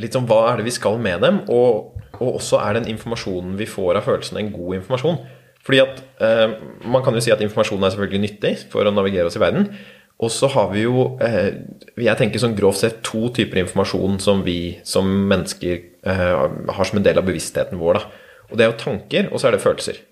[0.00, 3.54] litt om hva er det vi skal med dem, og, og også er den informasjonen
[3.60, 5.20] vi får av følelsene, en god informasjon.
[5.66, 9.28] Fordi at eh, Man kan jo si at informasjon er selvfølgelig nyttig for å navigere
[9.28, 9.72] oss i verden.
[10.24, 11.52] Og så har vi jo eh,
[12.00, 15.74] Jeg tenker sånn grovt sett to typer informasjon som vi som mennesker
[16.06, 16.38] eh,
[16.72, 18.00] har som en del av bevisstheten vår.
[18.00, 20.02] da Og det er jo tanker, og så er det følelser.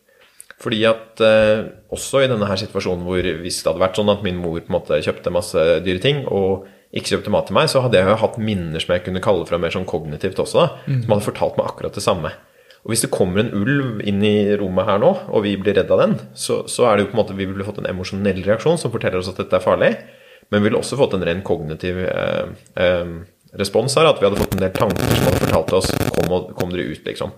[0.62, 4.24] Fordi at eh, også i denne her situasjonen hvor hvis det hadde vært sånn at
[4.24, 7.68] min mor på en måte kjøpte masse dyre ting og ikke kjøpte mat til meg,
[7.70, 10.62] så hadde jeg jo hatt minner som jeg kunne kalle fra mer sånn kognitivt også,
[10.62, 12.30] da, som hadde fortalt meg akkurat det samme.
[12.84, 15.90] Og hvis det kommer en ulv inn i rommet her nå, og vi blir redd
[15.90, 18.42] av den, så, så er det jo på en måte vi ville fått en emosjonell
[18.44, 19.90] reaksjon som forteller oss at dette er farlig,
[20.52, 23.14] men vi ville også fått en ren kognitiv eh, eh,
[23.58, 26.52] respons her, at vi hadde fått en del tanker som hadde fortalt oss kom, og,
[26.58, 27.32] kom dere ut, liksom.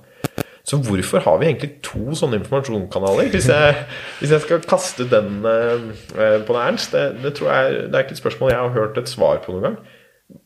[0.66, 3.29] Så hvorfor har vi egentlig to sånne informasjonskanaler?
[3.31, 3.74] Hvis jeg,
[4.18, 5.85] hvis jeg skal kaste den eh,
[6.18, 8.98] eh, på Ernst, det, det, tror jeg, det er ikke et spørsmål jeg har hørt
[8.98, 9.76] et svar på noen gang.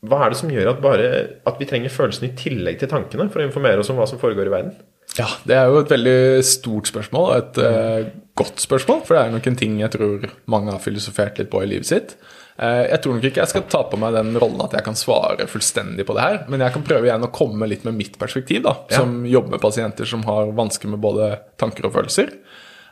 [0.05, 1.07] Hva er det som gjør at, bare,
[1.49, 4.21] at vi trenger følelsene i tillegg til tankene for å informere oss om hva som
[4.21, 4.75] foregår i verden?
[5.17, 9.01] Ja, det er jo et veldig stort spørsmål, og et eh, godt spørsmål.
[9.07, 11.89] For det er nok en ting jeg tror mange har filosofert litt på i livet
[11.89, 12.15] sitt.
[12.61, 14.99] Eh, jeg tror nok ikke jeg skal ta på meg den rollen at jeg kan
[14.99, 18.19] svare fullstendig på det her, men jeg kan prøve igjen å komme litt med mitt
[18.21, 18.99] perspektiv, da, Ja.
[19.01, 22.35] som jobber med pasienter som har vansker med både tanker og følelser.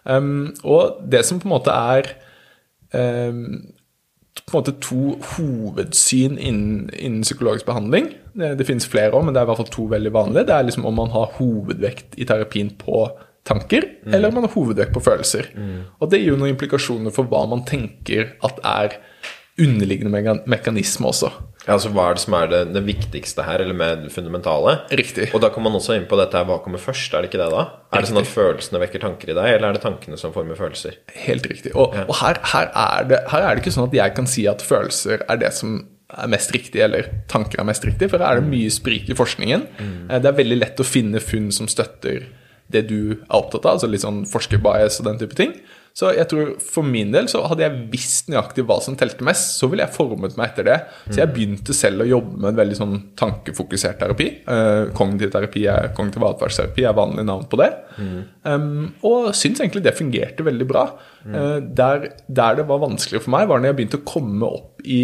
[0.09, 2.09] Um, og det som på en måte er
[2.95, 3.67] um,
[4.47, 8.15] på en måte to hovedsyn innen, innen psykologisk behandling.
[8.39, 10.47] Det, det finnes flere òg, men det er i hvert fall to veldig vanlige.
[10.49, 13.03] Det er liksom om man har hovedvekt i terapien på
[13.49, 15.51] tanker, eller om man har hovedvekt på følelser.
[15.99, 18.99] Og det gir jo noen implikasjoner for hva man tenker at er
[19.61, 21.31] underliggende meka- mekanisme også.
[21.69, 24.79] Ja, altså Hva er det som er det, det viktigste her, eller med det fundamentale?
[24.97, 25.27] Riktig.
[25.37, 27.13] Og da kommer man også inn på dette her, hva kommer først?
[27.13, 27.65] Er det ikke det, da?
[27.93, 30.57] Er det sånn at følelsene vekker tanker i deg, eller er det tankene som former
[30.57, 30.97] følelser?
[31.27, 31.75] Helt riktig.
[31.77, 34.47] Og, og her, her, er det, her er det ikke sånn at jeg kan si
[34.49, 35.77] at følelser er det som
[36.09, 39.17] er mest riktig, eller tanker er mest riktig, for her er det mye sprik i
[39.19, 39.67] forskningen.
[39.77, 39.97] Mm.
[40.23, 42.31] Det er veldig lett å finne funn som støtter
[42.73, 45.53] det du er opptatt av, altså litt sånn forskerbias og den type ting.
[45.99, 49.57] Så jeg tror for min del så hadde jeg visst nøyaktig hva som telte mest,
[49.59, 50.77] så ville jeg formet meg etter det.
[51.09, 54.29] Så jeg begynte selv å jobbe med en veldig sånn tankefokusert terapi.
[54.47, 57.73] Eh, kognitiv terapi er kognitiv atferdsterapi er vanlig navn på det.
[58.47, 60.87] Um, og syns egentlig det fungerte veldig bra.
[61.27, 64.87] Eh, der, der det var vanskelig for meg, var når jeg begynte å komme opp
[64.87, 65.03] i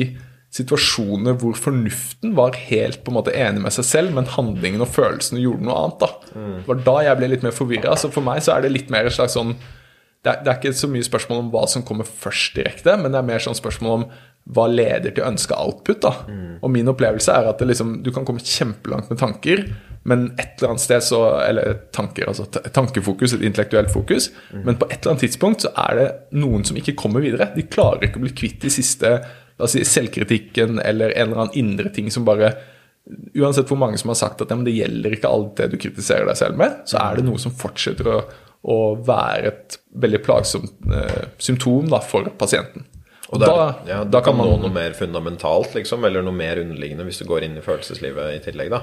[0.55, 4.93] situasjoner hvor fornuften var helt på en måte enig med seg selv, men handlingen og
[4.95, 6.05] følelsene gjorde noe annet.
[6.05, 6.35] da.
[6.61, 7.97] Det var da jeg ble litt mer forvirra.
[7.99, 9.57] Så for meg så er det litt mer et slags sånn
[10.25, 13.21] det er, det ikke så mye spørsmål om hva som kommer først direkte, men det
[13.21, 14.07] er mer sånn spørsmål om
[14.57, 16.01] hva leder til ønska output.
[16.05, 16.13] da.
[16.65, 19.67] Og min opplevelse er at det liksom, du kan komme kjempelangt med tanker,
[20.05, 24.31] men et eller annet sted så Eller tanker, altså tankefokus, et intellektuelt fokus.
[24.53, 27.53] Men på et eller annet tidspunkt så er det noen som ikke kommer videre.
[27.57, 29.15] De klarer ikke å bli kvitt de siste
[29.55, 32.55] la oss si, selvkritikken eller en eller annen indre ting som bare
[33.37, 35.75] Uansett hvor mange som har sagt at ja, men det gjelder ikke alt det du
[35.77, 38.15] kritiserer deg selv med, så er det noe som fortsetter å,
[38.65, 42.87] å være et veldig plagsomt eh, symptom da, for pasienten.
[43.35, 46.61] Og da, der, ja, da kan man nå noe mer fundamentalt, liksom, eller noe mer
[46.61, 48.81] underliggende hvis du går inn i følelseslivet i tillegg, da?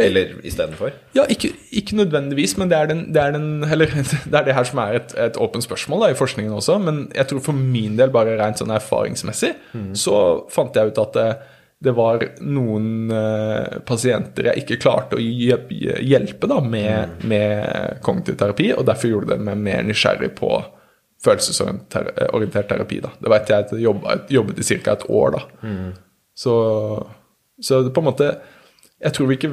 [0.00, 0.94] Eller istedenfor?
[1.16, 4.56] Ja, ikke, ikke nødvendigvis, men det er, den, det, er den, eller, det er det
[4.56, 6.78] her som er et, et åpent spørsmål da, i forskningen også.
[6.86, 9.52] Men jeg tror for min del, bare rent sånn erfaringsmessig,
[9.98, 10.20] så
[10.54, 11.20] fant jeg ut at
[11.80, 18.70] det, var noen uh, pasienter jeg ikke klarte å hjelpe, da, med, med kognitiv terapi,
[18.76, 20.52] og derfor gjorde det meg mer nysgjerrig på
[21.24, 23.00] følelsesorientert terapi.
[23.04, 23.12] da.
[23.20, 24.94] Det vet jeg at jeg jobbet, jobbet i ca.
[24.94, 25.36] et år.
[25.36, 25.72] da.
[26.34, 26.54] Så,
[27.60, 28.28] så det på en måte
[29.00, 29.50] Jeg tror vi ikke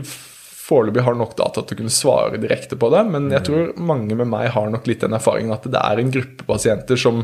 [0.68, 4.16] foreløpig har nok data til å kunne svare direkte på det, men jeg tror mange
[4.20, 7.22] med meg har nok litt den erfaringen at det er en gruppe pasienter som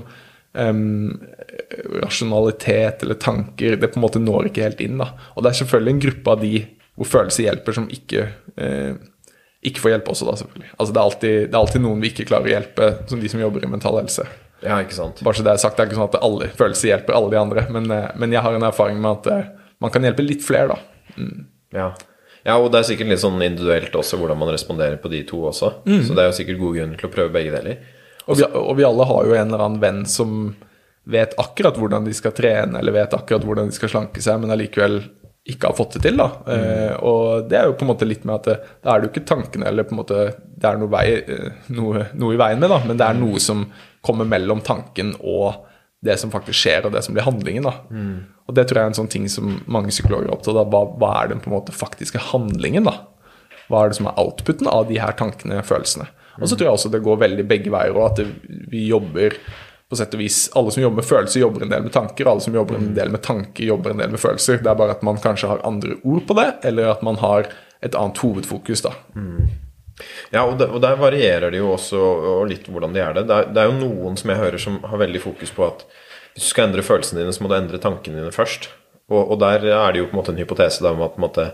[0.53, 1.19] em,
[2.03, 5.01] rasjonalitet eller tanker Det på en måte når ikke helt inn.
[5.01, 5.11] da.
[5.33, 6.53] Og det er selvfølgelig en gruppe av de
[6.93, 8.27] hvor følelser hjelper, som ikke
[8.61, 8.93] uh,
[9.63, 10.71] ikke får hjelp også, da, selvfølgelig.
[10.75, 13.31] Altså, det, er alltid, det er alltid noen vi ikke klarer å hjelpe, som de
[13.31, 14.25] som jobber i mental helse.
[14.63, 15.21] Ja, ikke sant?
[15.23, 17.39] Bare så Det er sagt, det er ikke sånn at alle følelser hjelper alle de
[17.39, 20.43] andre, men, uh, men jeg har en erfaring med at uh, man kan hjelpe litt
[20.45, 21.23] flere, da.
[21.73, 21.87] Ja.
[22.45, 25.41] ja, og det er sikkert litt sånn individuelt også hvordan man responderer på de to
[25.49, 25.71] også.
[25.83, 27.81] Så det er jo sikkert gode grunner til å prøve begge deler.
[28.27, 30.53] Og vi, og vi alle har jo en eller annen venn som
[31.03, 34.53] vet akkurat hvordan de skal trene, eller vet akkurat hvordan de skal slanke seg, men
[34.55, 35.01] allikevel
[35.43, 36.19] ikke har fått det til.
[36.19, 36.29] da.
[36.47, 39.09] Eh, og det er jo på en måte litt med at det, da er det
[39.09, 42.39] jo ikke tankene eller på en måte det er noe, vei, eh, noe, noe i
[42.39, 43.65] veien med, da, men det er noe som
[44.03, 45.65] kommer mellom tanken og
[46.03, 47.67] det som faktisk skjer, og det som blir handlingen.
[47.67, 47.77] da.
[48.47, 50.67] Og det tror jeg er en sånn ting som mange psykologer er opptatt av.
[50.71, 52.89] Hva, hva er den på en måte faktiske handlingen?
[52.89, 52.97] da?
[53.71, 56.09] Hva er det som er outputen av de her tankene, og følelsene?
[56.39, 58.27] Og så tror jeg også det går veldig begge veier, og at det,
[58.71, 59.37] vi jobber
[59.89, 62.29] på sett og vis, Alle som jobber med følelser, jobber en del med tanker.
[62.29, 64.63] Alle som jobber en del med tanker, jobber en del med følelser.
[64.63, 67.51] Det er bare at man kanskje har andre ord på det, eller at man har
[67.83, 68.81] et annet hovedfokus.
[68.81, 68.95] da.
[70.33, 73.27] Ja, og, der, og der varierer det jo også og litt hvordan de er det.
[73.29, 75.85] Det er, det er jo noen som jeg hører som har veldig fokus på at
[76.33, 78.71] hvis du skal endre følelsene dine, så må du endre tankene dine først.
[79.11, 81.51] Og, og der er det jo på en måte en hypotese da, om at måte,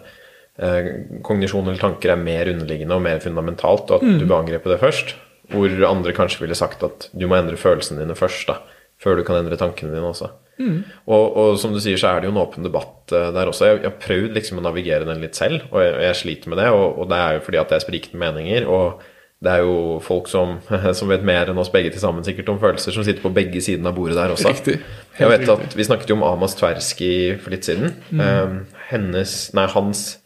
[1.25, 4.81] kognisjon eller tanker er mer underliggende og mer fundamentalt, og at du bør angripe det
[4.81, 5.15] først.
[5.49, 8.59] Hvor andre kanskje ville sagt at du må endre følelsene dine først, da,
[9.01, 10.29] før du kan endre tankene dine også.
[10.59, 13.69] Og, og som du sier, så er det jo en åpen debatt eh, der også.
[13.69, 16.59] Jeg, jeg har prøvd liksom å navigere den litt selv, og jeg, jeg sliter med
[16.59, 16.67] det.
[16.75, 18.67] Og, og det er jo fordi at det er sprikende meninger.
[18.67, 19.05] Og
[19.39, 20.57] det er jo folk som,
[20.99, 23.63] som vet mer enn oss begge til sammen sikkert om følelser, som sitter på begge
[23.63, 24.51] sidene av bordet der også.
[24.51, 24.81] Riktig.
[25.15, 25.71] Helt Jeg vet riktig.
[25.71, 27.95] at Vi snakket jo om Amas Tversky for litt siden.
[28.11, 28.57] Eh,
[28.91, 30.18] hennes, nei, hans eh,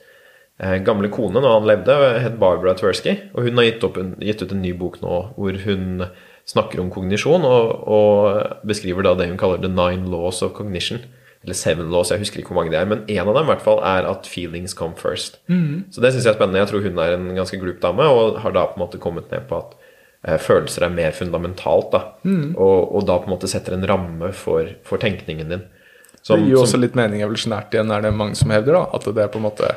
[0.86, 3.18] gamle kone, når han levde, het Barbara Tversky.
[3.36, 6.06] Og hun har gitt, en, gitt ut en ny bok nå hvor hun
[6.46, 11.00] snakker om kognisjon, og, og beskriver da det hun kaller the nine laws of cognition.
[11.44, 12.88] Eller seven laws, jeg husker ikke hvor mange det er.
[12.88, 15.40] Men én av dem i hvert fall er at feelings come first.
[15.92, 16.62] Så det syns jeg er spennende.
[16.62, 19.28] Jeg tror hun er en ganske glup dame, og har da på en måte kommet
[19.32, 19.74] ned på at
[20.24, 21.92] eh, følelser er mer fundamentalt.
[21.92, 22.04] da
[22.56, 25.66] og, og da på en måte setter en ramme for, for tenkningen din.
[26.40, 28.74] Det gir jo som- også litt mening evolusjonært igjen, er det mange som hevder.
[28.80, 29.68] da, At det er på en måte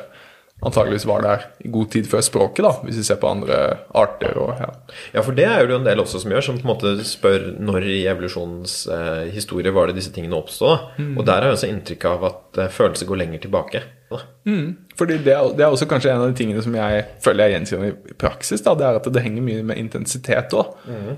[0.65, 3.57] antageligvis var der i god tid før språket, da, hvis vi ser på andre
[3.93, 4.37] arter.
[4.41, 4.69] og ja.
[5.13, 7.45] Ja, for det er jo en del også som gjør, som på en måte spør
[7.61, 10.73] når i evolusjonens eh, historie var det disse tingene oppstod.
[10.97, 11.05] da.
[11.19, 13.83] Og der er jo også inntrykk av at eh, følelser går lenger tilbake.
[14.09, 14.21] Da.
[14.97, 17.57] Fordi det er, det er også kanskje en av de tingene som jeg føler jeg
[17.59, 18.61] gjenkjenner i praksis.
[18.65, 20.73] da, Det er at det henger mye med intensitet òg.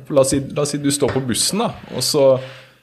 [0.10, 2.24] La, oss si- la oss si du står på bussen, da, og så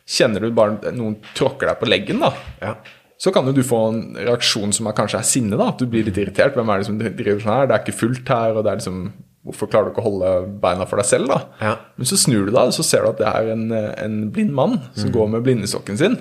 [0.06, 2.20] kjenner du bare noen tråkker deg på leggen.
[2.22, 2.30] da.
[2.62, 2.76] Ja.
[3.18, 5.56] Så kan jo du få en reaksjon som er, kanskje er sinne.
[5.56, 6.54] da, At du blir litt irritert.
[6.56, 7.66] Hvem er det som driver sånn her?
[7.70, 8.56] Det er ikke fullt her.
[8.58, 9.12] og det er liksom,
[9.46, 11.28] Hvorfor klarer du ikke å holde beina for deg selv?
[11.30, 11.38] da?
[11.62, 11.74] Ja.
[11.96, 14.50] Men så snur du deg, og så ser du at det er en, en blind
[14.52, 16.16] mann som går med blindesokken sin.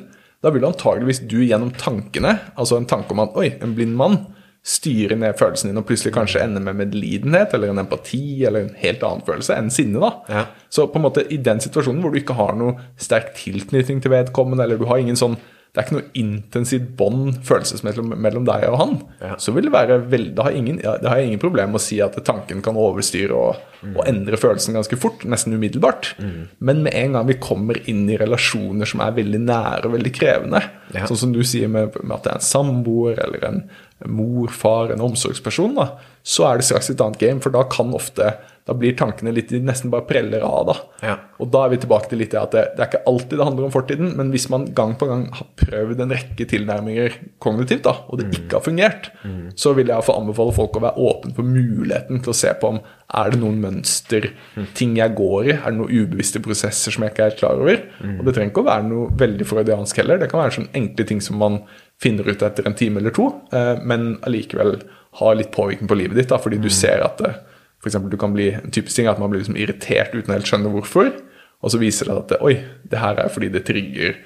[0.45, 4.19] Da vil antageligvis du gjennom tankene, altså en tanke om at oi, en blind mann,
[4.65, 8.77] styre ned følelsen din og plutselig kanskje ende med medlidenhet eller en empati eller en
[8.81, 9.99] helt annen følelse enn sinne.
[10.01, 10.11] da.
[10.29, 10.45] Ja.
[10.73, 14.13] Så på en måte i den situasjonen hvor du ikke har noe sterk tilknytning til
[14.13, 15.37] vedkommende, eller du har ingen sånn
[15.75, 18.93] det er ikke noe intensivt bånd følelsesmessig mellom deg og han.
[19.19, 19.33] Ja.
[19.43, 21.81] Så vil det være vel, da har, ingen, ja, da har jeg ingen problem med
[21.81, 23.59] å si at tanken kan overstyre og,
[23.91, 26.13] og endre følelsen ganske fort, nesten umiddelbart.
[26.63, 30.13] Men med en gang vi kommer inn i relasjoner som er veldig nære og veldig
[30.15, 30.63] krevende,
[30.95, 31.03] Ja.
[31.09, 33.61] sånn som du sier med, med at det er en samboer eller en
[34.15, 35.89] mor, far, en omsorgsperson, da,
[36.23, 38.31] så er det straks et annet game, for da kan ofte
[38.65, 40.65] da blir tankene litt nesten bare preller av.
[40.65, 40.75] da.
[41.05, 41.15] Ja.
[41.37, 43.45] Og da er vi tilbake til litt det at det, det er ikke alltid det
[43.45, 47.83] handler om fortiden, men hvis man gang på gang har prøvd en rekke tilnærminger kognitivt,
[47.85, 49.11] da, og det ikke har fungert,
[49.59, 52.73] så vil jeg få anbefale folk å være åpen for muligheten til å se på
[52.73, 52.81] om
[53.15, 54.31] er det noen mønster,
[54.73, 57.83] ting jeg går i, er det noen ubevisste prosesser som jeg ikke er klar over.
[58.17, 61.05] Og det trenger ikke å være noe veldig freudiansk heller, det kan være sånne enkle
[61.05, 61.61] ting som man
[62.01, 64.79] finner ut etter en time eller to, eh, men allikevel
[65.21, 67.35] har litt påvirkning på livet ditt, da, fordi du ser at det,
[67.91, 70.49] eksempel, du kan bli, En typisk ting at man blir liksom irritert uten å helt
[70.49, 71.11] skjønne hvorfor.
[71.65, 72.55] Og så viser det at det, oi,
[72.91, 74.17] det her er fordi det trigger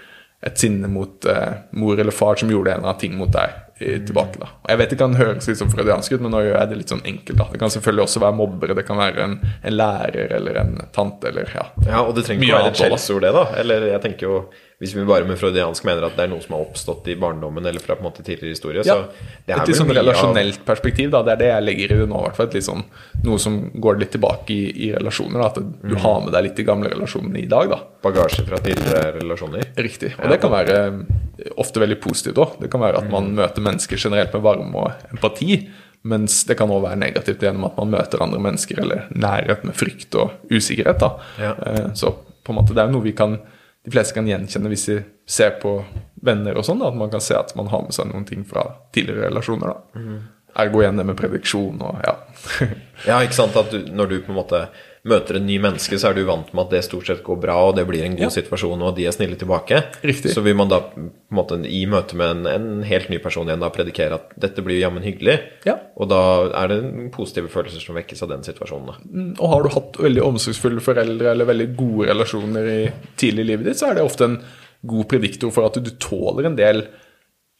[0.45, 3.83] et sinne mot eh, mor eller far som gjorde en eller annen ting mot deg
[3.83, 4.39] i, tilbake.
[4.39, 4.47] da.
[4.63, 6.77] Og Jeg vet det kan høres litt sånn freudiansk ut, men nå gjør jeg det
[6.79, 7.37] litt sånn enkelt.
[7.41, 7.47] da.
[7.51, 11.31] Det kan selvfølgelig også være mobbere, det kan være en, en lærer eller en tante
[11.31, 11.65] eller ja.
[11.87, 13.45] Ja, og det trenger ikke å være et skjellsord, det, da.
[13.59, 14.41] Eller jeg tenker jo
[14.79, 17.65] Hvis vi bare med freudiansk mener at det er noe som har oppstått i barndommen
[17.67, 19.09] eller fra på en måte tidligere historie, Ja, så
[19.45, 21.19] det er Et litt sånn mye av relasjonelt perspektiv, da.
[21.27, 22.15] Det er det jeg legger i det nå.
[22.21, 22.83] i hvert fall, Liksom,
[23.25, 25.41] Noe som går litt tilbake i, i relasjoner.
[25.41, 25.97] da, At du Mm.
[25.99, 27.69] har med deg litt de gamle relasjonene i dag.
[27.69, 27.79] da.
[28.01, 29.63] bagasje fra tidligere relasjoner.
[29.75, 30.13] Riktig.
[30.23, 32.59] Og det kan være eh, ofte veldig positivt òg.
[32.61, 35.67] Det kan være at man møter mennesker generelt med varme og empati.
[36.05, 39.75] Mens det kan òg være negativt gjennom at man møter andre mennesker eller nærhet med
[39.75, 40.99] frykt og usikkerhet.
[40.99, 41.17] da.
[41.37, 41.51] Ja.
[41.65, 42.15] Eh, Så
[42.45, 43.37] på en måte det er noe vi kan
[43.85, 44.97] de fleste kan gjenkjenne hvis de
[45.29, 45.77] ser på
[46.25, 46.81] venner og sånn.
[46.83, 48.65] At man kan se at man har med seg noen ting fra
[48.95, 49.71] tidligere relasjoner.
[49.71, 50.19] da.
[50.59, 52.15] Ergo igjen det med prediksjon og ja.
[53.09, 54.63] Ja, ikke sant at du, Når du på en måte
[55.07, 57.55] møter en ny menneske, så er du vant med at det stort sett går bra,
[57.69, 58.29] og det blir en god Ja.
[58.35, 59.79] situasjon, og de er snille tilbake.
[60.03, 60.33] Riktig.
[60.33, 63.47] Så vil man da på en måte i møte med en, en helt ny person
[63.47, 65.39] igjen da predikere at dette blir jammen hyggelig.
[65.65, 65.77] Ja.
[65.95, 66.21] Og da
[66.63, 68.87] er det positive følelser som vekkes av den situasjonen.
[68.91, 69.41] da.
[69.43, 72.79] Og har du hatt veldig omsorgsfulle foreldre eller veldig gode relasjoner i
[73.15, 74.41] tidlig i livet ditt, så er det ofte en
[74.85, 76.83] god prediktor for at du tåler en del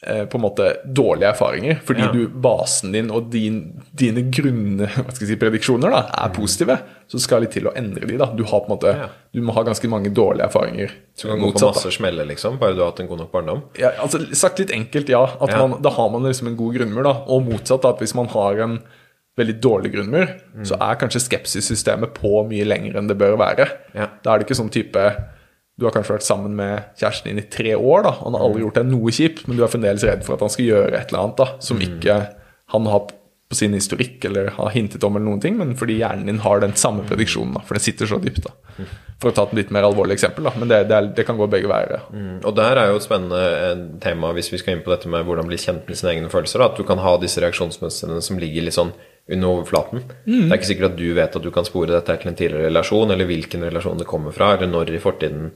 [0.02, 1.82] på en måte dårlige erfaringer.
[1.84, 2.12] Fordi Ja.
[2.14, 6.78] du, basen din og din, dine grunne si, prediksjoner da, er positive.
[7.12, 8.16] Så skal litt til å endre de.
[8.18, 8.28] da.
[8.34, 9.10] Du, har på en måte, Ja.
[9.34, 10.92] du må ha ganske mange dårlige erfaringer.
[11.20, 13.64] Du kan gå på masse smeller, liksom, bare du har hatt en god nok barndom.
[13.78, 15.24] Ja, altså Sagt litt enkelt, ja.
[15.42, 15.68] At Ja.
[15.68, 17.04] Man, da har man liksom en god grunnmur.
[17.04, 18.80] da, Og motsatt, da, at hvis man har en
[19.38, 20.64] veldig dårlig grunnmur, Mm.
[20.66, 23.68] så er kanskje skepsissystemet på mye lenger enn det bør være.
[23.96, 24.08] Ja.
[24.24, 25.16] Da er det ikke sånn type
[25.80, 28.66] Du har kanskje vært sammen med kjæresten din i tre år, da, han har aldri
[28.66, 31.14] gjort deg noe kjipt, men du er fremdeles redd for at han skal gjøre et
[31.14, 31.86] eller annet da, som Mm.
[31.88, 32.18] ikke
[32.76, 33.08] han har
[33.50, 36.60] på sin historikk eller har hintet om, eller noen ting, men fordi hjernen din har
[36.62, 37.56] den samme prediksjonen.
[37.56, 38.44] da, For det sitter så dypt.
[38.46, 38.52] da.
[39.20, 41.36] For å ta et litt mer alvorlig eksempel, da, men det, det, er, det kan
[41.40, 41.96] gå begge veier.
[41.98, 42.02] ja.
[42.14, 45.10] Mm, Og der er jo et spennende eh, tema hvis vi skal inn på dette
[45.10, 46.60] med hvordan bli kjent med sine egne følelser.
[46.62, 46.68] Da.
[46.70, 48.94] At du kan ha disse reaksjonsmønstrene som ligger litt sånn
[49.30, 50.06] under overflaten.
[50.26, 52.70] Det er ikke sikkert at du vet at du kan spore dette til en tidligere
[52.70, 55.52] relasjon, eller hvilken relasjon det kommer fra, eller når i fortiden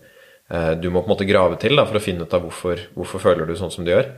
[0.51, 3.21] du må på en måte grave til da, for å finne ut av hvorfor, hvorfor
[3.23, 4.09] føler du sånn som du gjør.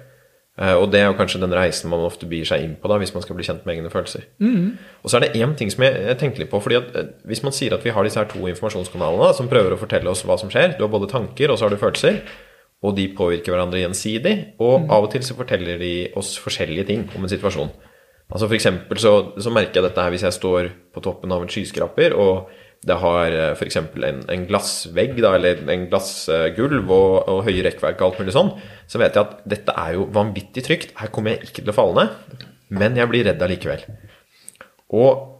[0.55, 2.95] Eh, og det er jo kanskje den reisen man ofte byr seg inn på da,
[3.01, 4.23] hvis man skal bli kjent med egne følelser.
[5.03, 6.61] Og så er det én ting som jeg, jeg tenkte litt på.
[6.63, 9.51] fordi at eh, Hvis man sier at vi har disse her to informasjonskanalene da, som
[9.51, 11.81] prøver å fortelle oss hva som skjer Du har både tanker, og så har du
[11.81, 12.21] følelser.
[12.85, 14.35] Og de påvirker hverandre gjensidig.
[14.63, 17.73] Og av og til så forteller de oss forskjellige ting om en situasjon.
[18.31, 21.43] Altså For eksempel så, så merker jeg dette her hvis jeg står på toppen av
[21.43, 22.47] en skyskraper, og
[22.85, 23.79] det har f.eks.
[23.81, 28.51] En, en glassvegg da, eller en glassgulv og, og høye rekkverk og alt mulig sånn,
[28.85, 30.93] så vet jeg at dette er jo vanvittig trygt.
[30.99, 32.43] Her kommer jeg ikke til å falle ned,
[32.77, 33.87] men jeg blir redd allikevel.
[34.93, 35.31] Og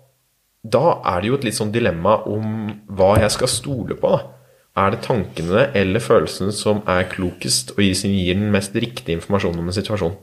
[0.66, 4.16] da er det jo et litt sånn dilemma om hva jeg skal stole på.
[4.16, 4.32] da.
[4.76, 9.70] Er det tankene eller følelsene som er klokest og gir den mest riktige informasjonen om
[9.70, 10.18] en situasjon?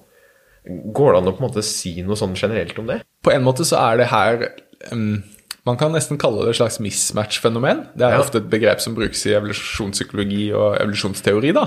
[0.67, 3.01] Går det an å på en måte si noe sånn generelt om det?
[3.25, 4.45] På en måte så er det her
[4.93, 5.23] um,
[5.65, 7.85] Man kan nesten kalle det et slags mismatch-fenomen.
[7.95, 8.21] Det er Ja.
[8.21, 11.53] ofte et begrep som brukes i evolusjonspsykologi og evolusjonsteori.
[11.55, 11.67] da.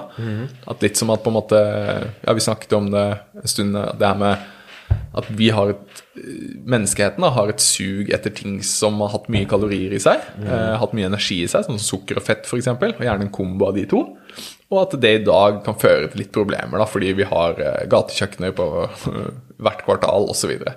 [0.67, 4.07] At litt som at på en måte Ja, vi snakket om det en stund, det
[4.07, 4.37] her med
[5.15, 6.01] at vi har et
[6.65, 10.21] Menneskeheten da, har et sug etter ting som har hatt mye kalorier i seg.
[10.45, 12.67] Eh, hatt mye energi i seg, som sukker og fett f.eks.
[12.67, 14.17] Og gjerne en kombo av de to.
[14.73, 17.83] Og at det i dag kan føre til litt problemer, da, fordi vi har eh,
[17.91, 18.65] gatekjøkkener på
[19.65, 20.41] hvert kvartal osv.
[20.45, 20.73] Så, videre.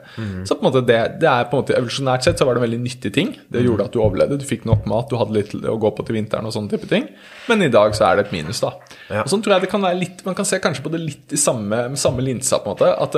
[0.47, 2.63] så på en måte det, det er på en måte evolusjonært sett så var det
[2.63, 3.33] en veldig nyttig ting.
[3.53, 6.07] Det gjorde at du overlevde, du fikk nok mat, du hadde litt å gå på
[6.07, 7.09] til vinteren og sånne type ting.
[7.51, 8.75] Men i dag så er det et minus, da.
[9.09, 9.25] Ja.
[9.25, 11.33] Og sånn tror jeg det kan være litt Man kan se kanskje på det litt
[11.33, 12.93] i samme, samme linsa, på en måte.
[12.93, 13.17] At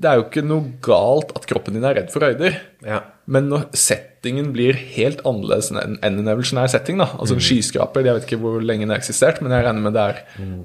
[0.00, 2.56] det, er jo ikke noe galt at kroppen din er redd for høyder.
[2.86, 3.02] Ja.
[3.30, 8.16] Men når settingen blir helt annerledes enn en evolusjonær setting, da, altså en skyskraper Jeg
[8.16, 10.22] vet ikke hvor lenge den har eksistert, men jeg regner med det er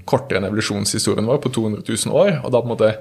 [0.09, 2.33] kortere enn evolusjonshistorien vår, på 200 000 år.
[2.43, 2.91] Og da på en måte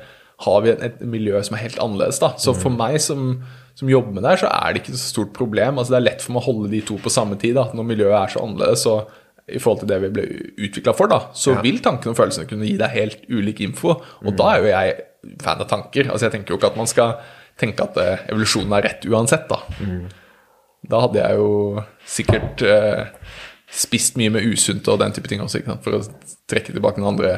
[0.45, 2.18] har vi et, miljø som er helt annerledes.
[2.20, 2.32] da.
[2.43, 3.37] Så for meg som,
[3.78, 5.78] som jobber med det her, så er det ikke så stort problem.
[5.78, 7.55] altså Det er lett for meg å holde de to på samme tid.
[7.55, 8.99] da, Når miljøet er så annerledes, så
[9.45, 10.22] i forhold til det vi ble
[10.66, 11.61] utvikla for, da, så Ja.
[11.62, 14.01] vil tankene og følelsene kunne gi deg helt ulik info.
[14.24, 14.95] Og da er jo jeg
[15.42, 16.10] fan av tanker.
[16.10, 17.16] altså Jeg tenker jo ikke at man skal
[17.60, 19.60] tenke at eh, evolusjonen er rett uansett, da.
[20.84, 23.06] Da hadde jeg jo sikkert eh,
[23.74, 25.84] spist mye med usunt og den type ting også, ikke sant?
[25.86, 26.02] for å
[26.50, 27.30] trekke tilbake den andre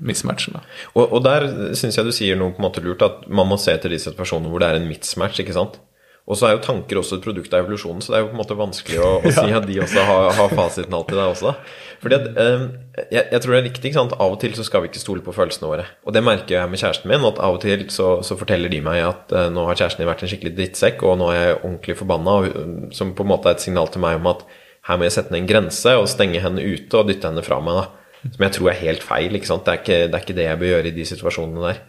[0.00, 0.56] mismatchen.
[0.58, 0.64] da.
[0.94, 1.46] Og, og der
[1.78, 4.00] syns jeg du sier noe på en måte lurt, at man må se etter de
[4.02, 5.78] situasjonene hvor det er en mismatch, ikke sant.
[6.24, 8.36] Og så er jo tanker også et produkt av evolusjonen, så det er jo på
[8.38, 11.52] en måte vanskelig å, å si at de også har, har fasiten alltid der også.
[12.00, 12.64] Fordi at, eh,
[13.12, 14.14] jeg, jeg tror det er riktig, sant.
[14.16, 15.84] Av og til så skal vi ikke stole på følelsene våre.
[16.08, 18.80] Og det merker jeg med kjæresten min, at av og til så, så forteller de
[18.86, 21.58] meg at eh, nå har kjæresten din vært en skikkelig drittsekk, og nå er jeg
[21.60, 24.46] ordentlig forbanna, og, som på en måte er et signal til meg om at
[24.88, 27.60] her må jeg sette ned en grense og stenge henne ute og dytte henne fra
[27.64, 27.82] meg.
[27.82, 28.30] da.
[28.32, 29.36] Som jeg tror er helt feil.
[29.36, 29.68] ikke sant?
[29.68, 31.84] Det er ikke det, er ikke det jeg bør gjøre i de situasjonene der.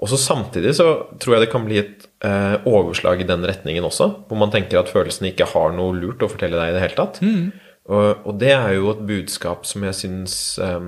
[0.00, 0.86] Og så Samtidig så
[1.20, 4.80] tror jeg det kan bli et eh, overslag i den retningen også, hvor man tenker
[4.80, 7.20] at følelsene ikke har noe lurt å fortelle deg i det hele tatt.
[7.90, 10.80] Og, og det er jo et budskap som jeg syns eh,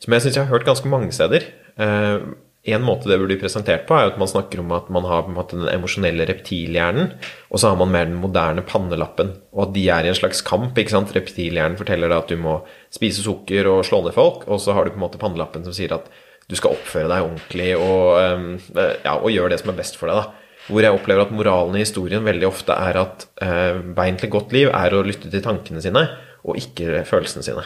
[0.00, 1.48] Som jeg syns jeg har hørt ganske mange steder.
[1.80, 2.30] Eh,
[2.70, 5.28] en måte det burde bli presentert på, er at man snakker om at man har
[5.32, 7.14] måte den emosjonelle reptilhjernen,
[7.48, 10.42] og så har man mer den moderne pannelappen, og at de er i en slags
[10.44, 10.76] kamp.
[10.76, 11.14] ikke sant?
[11.16, 12.58] Reptilhjernen forteller deg at du må
[12.92, 15.76] spise sukker og slå ned folk, og så har du på en måte pannelappen som
[15.76, 16.12] sier at
[16.50, 19.98] du skal oppføre deg ordentlig og, ehm, eh, ja, og gjøre det som er best
[20.00, 20.20] for deg.
[20.20, 20.66] da.
[20.70, 24.34] Hvor jeg opplever at moralen i historien veldig ofte er at eh, veien til et
[24.34, 26.04] godt liv er å lytte til tankene sine,
[26.44, 27.64] og ikke følelsene sine.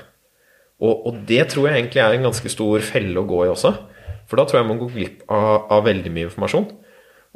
[0.85, 3.75] Og, og det tror jeg egentlig er en ganske stor felle å gå i også.
[4.29, 6.67] For da tror jeg man går glipp av, av veldig mye informasjon.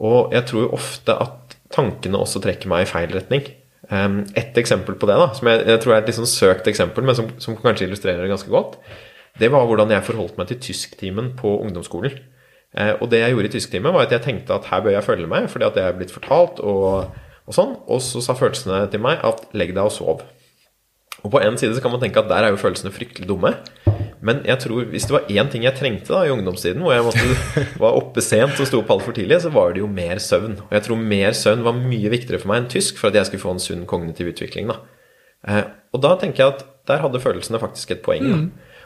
[0.08, 3.44] Og jeg tror ofte at tankene også trekker meg i feil retning.
[3.88, 6.66] Um, et eksempel på det, da, som jeg, jeg tror er et litt sånn søkt
[6.68, 8.76] eksempel, men som, som kanskje illustrerer det ganske godt,
[9.38, 12.18] det var hvordan jeg forholdt meg til tysktimen på ungdomsskolen.
[12.76, 15.06] Eh, og det jeg gjorde i tysktimen, var at jeg tenkte at her bør jeg
[15.06, 17.14] følge med, fordi at det er blitt fortalt, og,
[17.46, 17.76] og sånn.
[17.88, 20.26] Og så sa følelsene til meg at legg deg og sov.
[21.24, 23.56] Og på en side så kan man tenke at der er jo følelsene fryktelig dumme.
[24.22, 27.06] Men jeg tror hvis det var én ting jeg trengte da i ungdomstiden, hvor jeg
[27.06, 30.58] måtte, var oppe sent og sto opp altfor tidlig, så var det jo mer søvn.
[30.68, 33.30] Og jeg tror mer søvn var mye viktigere for meg enn tysk for at jeg
[33.30, 34.70] skulle få en sunn kognitiv utvikling.
[34.70, 34.78] da.
[35.48, 35.64] Eh,
[35.94, 38.26] og da tenker jeg at der hadde følelsene faktisk et poeng.
[38.26, 38.40] da.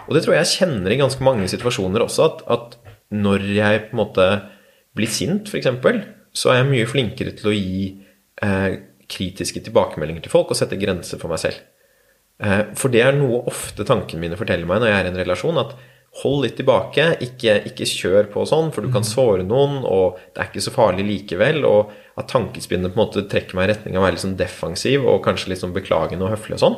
[0.06, 2.78] Og det tror jeg jeg kjenner i ganske mange situasjoner også, at, at
[3.12, 4.26] når jeg på en måte
[4.96, 5.68] blir sint, f.eks.,
[6.32, 7.82] så er jeg mye flinkere til å gi
[8.42, 8.74] eh,
[9.12, 11.60] kritiske tilbakemeldinger til folk og sette grenser for meg selv.
[12.42, 15.20] Eh, For det er noe ofte tankene mine forteller meg når jeg er i en
[15.20, 15.74] relasjon, at
[16.22, 20.42] hold litt tilbake, ikke, ikke kjør på sånn, for du kan såre noen, og det
[20.42, 21.62] er ikke så farlig likevel.
[21.68, 24.36] Og at tankespinnet på en måte trekker meg i retning av å være litt sånn
[24.40, 26.76] defensiv og kanskje litt sånn beklagende og høflig og sånn.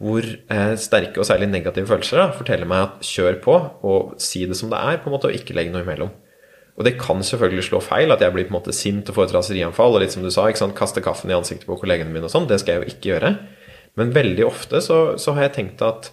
[0.00, 4.46] Hvor eh, sterke og særlig negative følelser da, forteller meg at kjør på, og si
[4.48, 6.12] det som det er, på en måte, og ikke legg noe imellom.
[6.80, 9.28] Og det kan selvfølgelig slå feil, at jeg blir på en måte sint og får
[9.28, 12.12] et raserianfall, og litt som du sa, ikke sant, kaste kaffen i ansiktet på kollegene
[12.14, 12.48] mine og sånn.
[12.48, 13.34] Det skal jeg jo ikke gjøre.
[14.00, 16.12] Men veldig ofte så, så har jeg tenkt at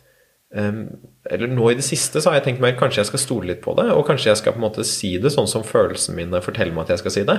[0.52, 0.82] um,
[1.30, 3.62] Eller nå i det siste så har jeg tenkt mer kanskje jeg skal stole litt
[3.64, 6.44] på det, og kanskje jeg skal på en måte si det sånn som følelsene mine
[6.44, 7.38] forteller meg at jeg skal si det.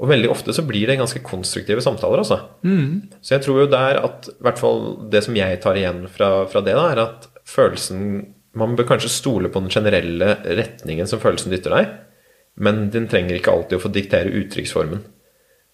[0.00, 2.38] Og veldig ofte så blir det ganske konstruktive samtaler, altså.
[3.20, 6.46] Så jeg tror jo der at i hvert fall det som jeg tar igjen fra,
[6.48, 11.20] fra det, da, er at følelsen Man bør kanskje stole på den generelle retningen som
[11.22, 11.90] følelsen dytter deg,
[12.58, 15.04] men den trenger ikke alltid å få diktere uttrykksformen.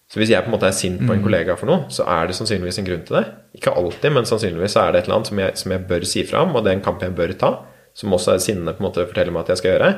[0.07, 2.29] Så hvis jeg på en måte er sint på en kollega for noe, så er
[2.29, 3.23] det sannsynligvis en grunn til det.
[3.57, 6.23] Ikke alltid, men sannsynligvis er det et eller annet som jeg, som jeg bør si
[6.29, 7.49] fra om, og det er en kamp jeg bør ta,
[7.97, 9.89] som også er sinnet på en måte forteller meg at jeg skal gjøre.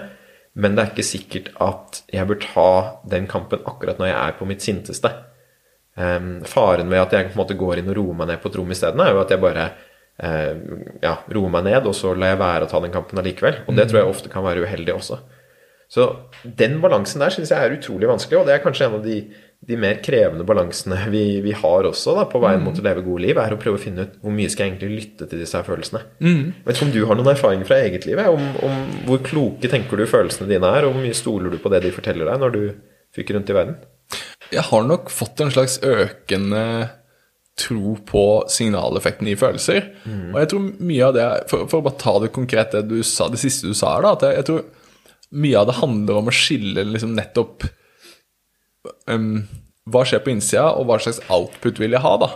[0.59, 2.69] Men det er ikke sikkert at jeg bør ta
[3.11, 5.11] den kampen akkurat når jeg er på mitt sinteste.
[5.99, 8.51] Um, faren ved at jeg på en måte går inn og roer meg ned på
[8.51, 9.65] et rom isteden, er jo at jeg bare
[10.23, 10.53] uh,
[11.03, 13.61] ja, roer meg ned, og så lar jeg være å ta den kampen allikevel.
[13.67, 15.19] Og det tror jeg ofte kan være uheldig også.
[15.89, 16.05] Så
[16.43, 19.21] den balansen der syns jeg er utrolig vanskelig, og det er kanskje en av de,
[19.69, 23.21] de mer krevende balansene vi, vi har også da, på veien mot å leve gode
[23.27, 25.57] liv, er å prøve å finne ut hvor mye skal jeg egentlig lytte til disse
[25.59, 26.01] her følelsene.
[26.65, 30.01] Vet ikke om du har noen erfaring fra eget liv, om, om hvor kloke tenker
[30.01, 32.55] du følelsene dine er, og hvor mye stoler du på det de forteller deg når
[32.55, 32.61] du
[33.15, 33.77] fyker rundt i verden?
[34.49, 36.63] Jeg har nok fått en slags økende
[37.59, 39.91] tro på signaleffekten i følelser.
[40.33, 43.03] Og jeg tror mye av det For, for å bare ta det konkret, det du
[43.03, 46.21] sa, det siste du sa her, da, at jeg, jeg tror mye av det handler
[46.21, 47.67] om å skille liksom nettopp
[49.11, 49.43] um,
[49.89, 52.29] hva skjer på innsida, og hva slags output vil jeg ha, da.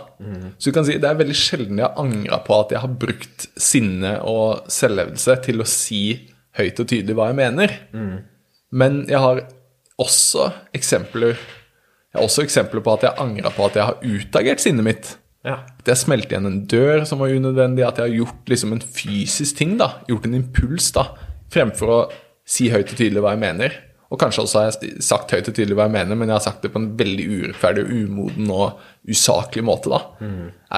[0.58, 2.94] Så du kan si det er veldig sjelden jeg har angra på at jeg har
[3.04, 6.02] brukt sinne og selvlevelse til å si
[6.58, 7.76] høyt og tydelig hva jeg mener.
[8.74, 9.44] Men jeg har
[10.02, 14.62] også eksempler Jeg har også eksempler på at jeg angra på at jeg har utagert
[14.62, 15.08] sinnet mitt.
[15.44, 15.56] Ja.
[15.80, 18.84] At jeg smelte igjen en dør som var unødvendig, at jeg har gjort liksom en
[18.84, 19.88] fysisk ting, da.
[20.08, 21.08] Gjort en impuls, da.
[21.52, 21.98] Fremfor å
[22.46, 23.74] si høyt og tydelig hva jeg mener.
[24.14, 26.44] Og kanskje også har jeg sagt høyt og tydelig hva jeg mener, men jeg har
[26.44, 29.98] sagt det på en veldig urettferdig, umoden og usaklig måte, da.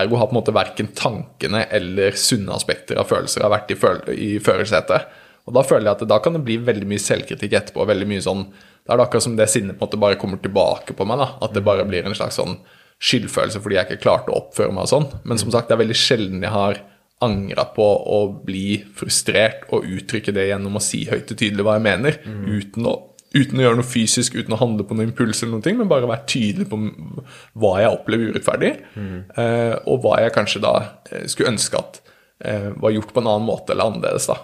[0.01, 3.77] Ergo har på en måte verken tankene eller sunne aspekter av følelser har vært i,
[3.83, 4.01] føl
[4.47, 5.11] førersetet.
[5.47, 7.85] Og da føler jeg at da kan det bli veldig mye selvkritikk etterpå.
[7.87, 8.47] veldig mye sånn,
[8.87, 11.19] Da er det akkurat som det sinnet på en måte bare kommer tilbake på meg.
[11.19, 12.57] da, At det bare blir en slags sånn
[13.03, 15.21] skyldfølelse fordi jeg ikke klarte å oppføre meg og sånn.
[15.25, 16.81] Men som sagt, det er veldig sjelden jeg har
[17.25, 21.77] angra på å bli frustrert og uttrykke det gjennom å si høyt og tydelig hva
[21.79, 22.95] jeg mener, uten, å,
[23.35, 25.89] uten å gjøre noe fysisk, uten å handle på noen impuls eller noen ting, men
[25.91, 26.79] bare være tydelig på
[27.59, 28.75] hva jeg opplever urettferdig,
[29.37, 30.75] eh, og hva jeg kanskje da
[31.11, 32.01] eh, skulle ønske at
[32.45, 34.27] eh, var gjort på en annen måte eller annerledes.
[34.31, 34.37] da.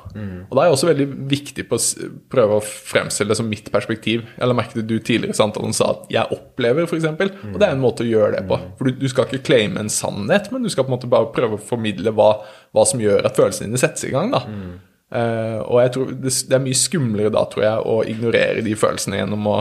[0.50, 3.70] Og da er jeg også veldig viktig på å prøve å fremstille det som mitt
[3.72, 4.26] perspektiv.
[4.38, 7.04] Jeg merket du tidligere sant, at han sa at 'jeg opplever', f.eks.
[7.04, 8.58] Og det er en måte å gjøre det på.
[8.78, 11.32] For du, du skal ikke claime en sannhet, men du skal på en måte bare
[11.32, 12.42] prøve å formidle hva,
[12.74, 14.30] hva som gjør at følelsene dine settes i gang.
[14.32, 14.42] da.
[14.46, 18.76] Eh, og jeg tror det, det er mye skumlere da, tror jeg, å ignorere de
[18.78, 19.56] følelsene gjennom å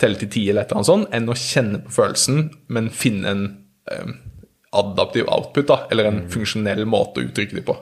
[0.00, 2.42] telle til ti eller et eller annet sånt, enn å kjenne på følelsen,
[2.72, 3.46] men finne en
[3.92, 4.16] um,
[4.80, 7.76] adaptiv output, da, eller en funksjonell måte å uttrykke det på.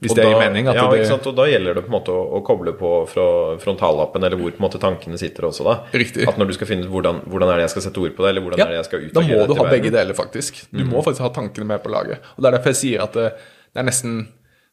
[0.00, 0.68] Hvis Og det gir mening.
[0.70, 1.26] Ja, det, ikke sant?
[1.28, 3.24] Og da gjelder det på en måte å, å koble på fra
[3.60, 5.74] frontallappen, eller hvor på en måte tankene sitter også, da.
[5.92, 6.24] Riktig.
[6.30, 8.24] At når du skal finne ut hvordan, hvordan er det jeg skal sette ord på
[8.24, 9.72] det, eller hvordan Ja, er det jeg skal da må du ha verden.
[9.76, 10.62] begge deler, faktisk.
[10.72, 12.24] Du må faktisk ha tankene med på laget.
[12.36, 13.28] Og det er derfor jeg sier at det,
[13.74, 14.22] det er nesten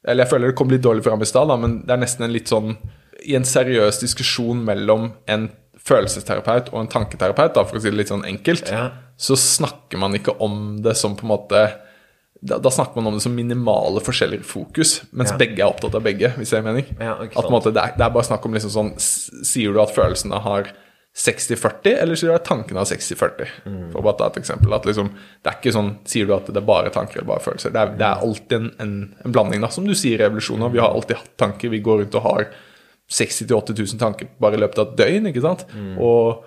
[0.08, 2.32] Eller jeg føler det kom litt dårlig fram i stad, men det er nesten en
[2.34, 2.78] litt sånn
[3.28, 7.98] I en seriøs diskusjon mellom en følelsesterapeut og en tanketerapeut, da, for å si det
[8.00, 8.90] litt sånn enkelt, Ja.
[9.18, 11.62] så snakker man ikke om det som på en måte
[12.42, 15.38] da, da snakker man om det som minimale forskjeller i fokus, mens Ja.
[15.38, 16.30] begge er opptatt av begge.
[16.38, 16.86] hvis jeg mener.
[17.00, 18.94] Ja, at måte, det, er, det er bare snakk om liksom sånn
[19.44, 20.70] Sier du at følelsene har
[21.20, 23.50] 60-40, eller sier du at tankene av 60-40?
[23.66, 23.82] Mm.
[23.92, 24.72] For bare ta et eksempel.
[24.76, 25.10] At liksom,
[25.44, 27.74] det er ikke sånn Sier du at det er bare tanker eller bare følelser?
[27.76, 28.94] Det er, det er alltid en, en,
[29.26, 29.72] en blanding, da.
[29.74, 31.74] Som du sier i revolusjonen, Vi har alltid hatt tanker.
[31.74, 32.48] Vi går rundt og har
[33.10, 35.66] 60 000-80 000 tanker bare i løpet av et døgn, ikke sant?
[35.98, 36.46] Og,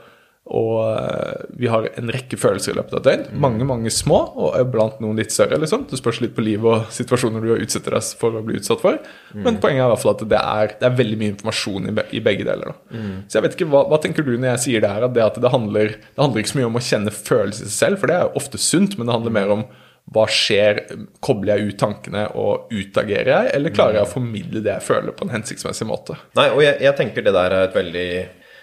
[0.52, 3.40] og eh, vi har en rekke følelser i løpet av et døgn.
[3.40, 5.56] Mange, mange små, og blant noen litt større.
[5.62, 5.86] liksom.
[5.88, 8.98] Det spørs litt på livet og situasjoner du utsetter deg for å bli utsatt for.
[9.32, 11.94] Men poenget er i hvert fall at det er, det er veldig mye informasjon i,
[11.96, 12.74] be, i begge deler.
[12.74, 13.04] da.
[13.28, 15.06] Så jeg vet ikke, hva, hva tenker du når jeg sier det her?
[15.08, 17.72] At det, at det, handler, det handler ikke så mye om å kjenne følelser i
[17.72, 19.64] seg selv, for det er jo ofte sunt, men det handler mer om
[20.12, 20.82] hva skjer?
[21.22, 25.14] Kobler jeg ut tankene og utagerer jeg, eller klarer jeg å formidle det jeg føler,
[25.16, 26.18] på en hensiktsmessig måte?
[26.36, 28.08] Nei, og jeg, jeg tenker det der er et veldig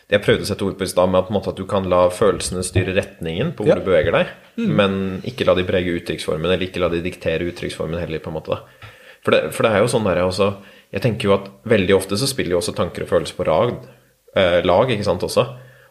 [0.09, 2.07] jeg prøvde å sette ord på i stad, med at, måte at du kan la
[2.09, 3.75] følelsene styre retningen på hvor Ja.
[3.77, 7.99] du beveger deg, men ikke la de prege uttrykksformen, eller ikke la de diktere uttrykksformen
[8.01, 8.49] heller, på en måte.
[8.57, 8.89] da.
[9.23, 10.55] For det, for det er jo sånn der, også
[10.91, 13.75] Jeg tenker jo at veldig ofte så spiller jo også tanker og følelser på rag,
[14.35, 15.43] eh, lag, ikke sant, også.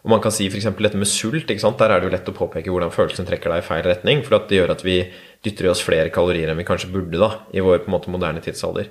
[0.03, 0.65] Og man kan si f.eks.
[0.75, 1.77] dette med sult, ikke sant?
[1.77, 4.35] der er det jo lett å påpeke hvordan følelsen trekker deg i feil retning, for
[4.35, 5.09] at det gjør at vi
[5.41, 8.11] dytter i oss flere kalorier enn vi kanskje burde da, i vår på en måte
[8.11, 8.89] moderne tidsalder.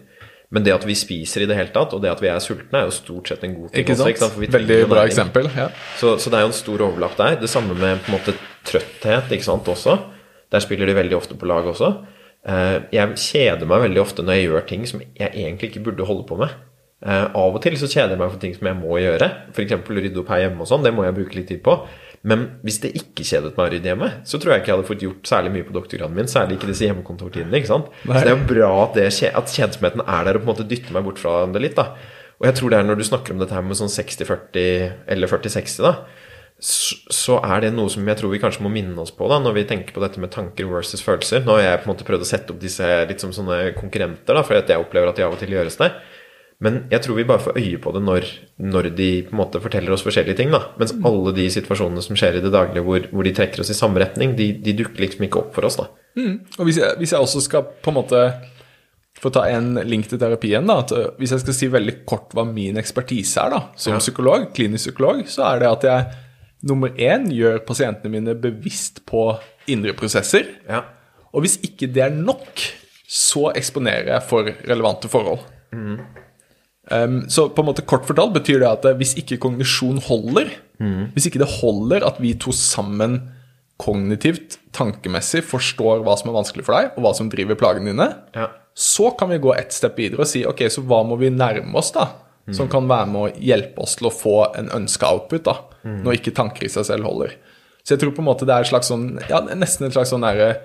[0.51, 2.79] Men det at vi spiser i det hele tatt, og det at vi er sultne,
[2.81, 3.83] er jo stort sett en god ting.
[3.83, 4.33] Ikke også, sant?
[4.33, 5.13] For vi trenger Veldig bra næring.
[5.13, 5.51] eksempel.
[5.57, 5.67] ja.
[6.01, 7.37] Så, så det er jo en stor overlapp der.
[7.43, 8.33] Det samme med på en måte
[8.65, 9.99] trøtthet ikke sant, også.
[10.53, 11.91] Der spiller de veldig ofte på lag også.
[12.49, 16.07] Eh, jeg kjeder meg veldig ofte når jeg gjør ting som jeg egentlig ikke burde
[16.09, 16.57] holde på med.
[17.05, 19.29] Eh, av og til så kjeder jeg meg for ting som jeg må gjøre.
[19.53, 19.77] F.eks.
[19.91, 20.87] rydde opp her hjemme og sånn.
[20.87, 21.77] Det må jeg bruke litt tid på.
[22.27, 24.89] Men hvis det ikke kjedet meg å rydde hjemme, så tror jeg ikke jeg hadde
[24.89, 26.31] fått gjort særlig mye på doktorgraden min.
[26.31, 27.61] Særlig ikke disse hjemmekontortidene.
[27.61, 27.91] ikke sant?
[28.03, 28.17] Nei.
[28.17, 30.69] Så det er jo bra at, det, at kjedsomheten er der og på en måte
[30.69, 31.79] dytter meg bort fra det litt.
[31.79, 31.93] da.
[32.39, 34.67] Og jeg tror det er når du snakker om dette her med sånn 60-40
[35.15, 35.95] eller 40-60, da,
[36.59, 39.39] så, så er det noe som jeg tror vi kanskje må minne oss på da,
[39.43, 41.45] når vi tenker på dette med tanker versus følelser.
[41.47, 44.35] Nå har jeg på en måte prøvd å sette opp disse litt som sånne konkurrenter,
[44.35, 45.93] da, for jeg opplever at de av og til gjøres det.
[46.65, 48.25] Men jeg tror vi bare får øye på det når,
[48.59, 50.51] når de på en måte forteller oss forskjellige ting.
[50.51, 50.65] da.
[50.81, 53.79] Mens alle de situasjonene som skjer i det daglige hvor, hvor de trekker oss i
[53.79, 55.79] samme retning, de, de dukker liksom ikke opp for oss.
[55.79, 55.87] da.
[56.59, 58.25] Og hvis jeg, hvis jeg også skal på en måte
[59.23, 62.35] få ta en link til terapien, da, at øh, hvis jeg skal si veldig kort
[62.35, 66.21] hva min ekspertise er da, som psykolog, klinisk psykolog, så er det at jeg
[66.69, 69.31] nummer én gjør pasientene mine bevisst på
[69.71, 70.47] indre prosesser.
[70.67, 70.83] Ja.
[71.31, 72.63] Og hvis ikke det er nok,
[73.09, 75.45] så eksponerer jeg for relevante forhold.
[76.91, 80.49] Um, så på en måte kort fortalt betyr det at eh, hvis ikke kognisjon holder,
[81.13, 83.19] hvis ikke det holder at vi to sammen
[83.79, 88.09] kognitivt, tankemessig forstår hva som er vanskelig for deg, og hva som driver plagene dine,
[88.35, 88.49] Ja.
[88.75, 91.75] så kan vi gå ett step videre og si ok, så hva må vi nærme
[91.79, 92.09] oss, da?
[92.51, 96.15] Som kan være med å hjelpe oss til å få en ønska output, da, når
[96.17, 97.35] ikke tanker i seg selv holder.
[97.85, 100.11] Så jeg tror på en måte det er et slags sånn, ja, nesten et slags
[100.15, 100.57] sånn derre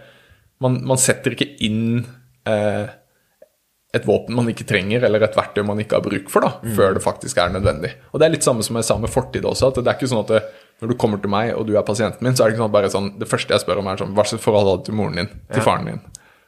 [0.63, 2.05] man, man setter ikke inn
[2.47, 2.87] eh,
[3.93, 6.95] et våpen man ikke trenger, eller et verktøy man ikke har bruk for, da, før
[6.97, 7.91] det faktisk er nødvendig.
[8.11, 10.09] Og det er litt samme som jeg sa med fortid også, at det er ikke
[10.09, 10.41] sånn at det,
[10.81, 12.73] når du kommer til meg, og du er pasienten min, så er det ikke sånn
[12.73, 14.97] bare sånn, det første jeg spør om er sånn, hva slags forhold hadde du til
[14.97, 15.67] moren din, til Ja.
[15.69, 16.01] faren din?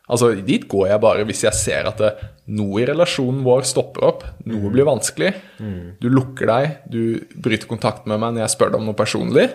[0.10, 2.12] Altså, dit går jeg bare hvis jeg ser at det,
[2.54, 5.32] noe i relasjonen vår stopper opp, noe blir vanskelig,
[6.02, 7.02] du lukker deg, du
[7.42, 9.48] bryter kontakt med meg når jeg spør deg om noe personlig,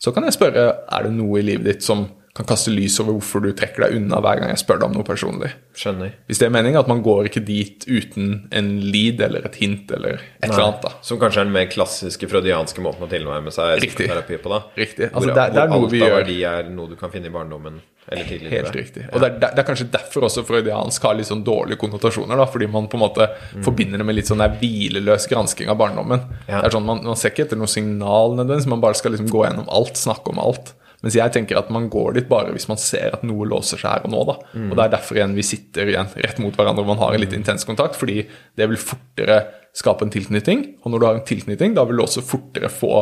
[0.00, 3.16] så kan jeg spørre, er det noe i livet ditt som kan kaste lys over
[3.16, 5.50] hvorfor du trekker deg unna hver gang jeg spør deg om noe personlig?
[5.76, 6.12] Skjønner.
[6.28, 9.90] Hvis det er meningen, at man går ikke dit uten en lead eller et hint
[9.96, 10.82] eller et eller annet.
[10.84, 10.92] da.
[11.02, 14.06] Som kanskje er den mer klassiske freudianske måten å tilnærme seg Riktig.
[14.06, 14.52] psykoterapi på.
[14.52, 15.10] da Riktig.
[15.10, 17.10] Hvor, Altså, det, er- det er hvor noe vi gjør verdi er noe du kan
[17.12, 18.50] finne i barndommen eller tidligere.
[18.54, 18.76] helt livet.
[18.86, 19.04] riktig.
[19.12, 22.44] Og det er, det er kanskje derfor også freudiansk har litt sånn dårlige konnotasjoner, da,
[22.46, 23.26] fordi man på en måte
[23.66, 26.22] forbinder det med litt sånn der hvileløs gransking av barndommen.
[26.46, 26.60] Ja.
[26.60, 29.26] Det er sånn, man, man ser ikke etter noe signal nødvendigvis, man bare skal liksom
[29.32, 30.74] gå gjennom alt, snakke om alt.
[31.04, 33.90] Mens jeg tenker at man går dit bare hvis man ser at noe låser seg
[33.90, 34.24] her og nå.
[34.30, 34.38] da.
[34.70, 37.22] Og det er derfor igjen vi sitter igjen rett mot hverandre og man har en
[37.22, 38.22] litt intens kontakt, fordi
[38.56, 39.42] det vil fortere
[39.76, 40.66] skape en tilknytning.
[40.82, 42.94] Og når du har en tilknytning, da vil du også fortere få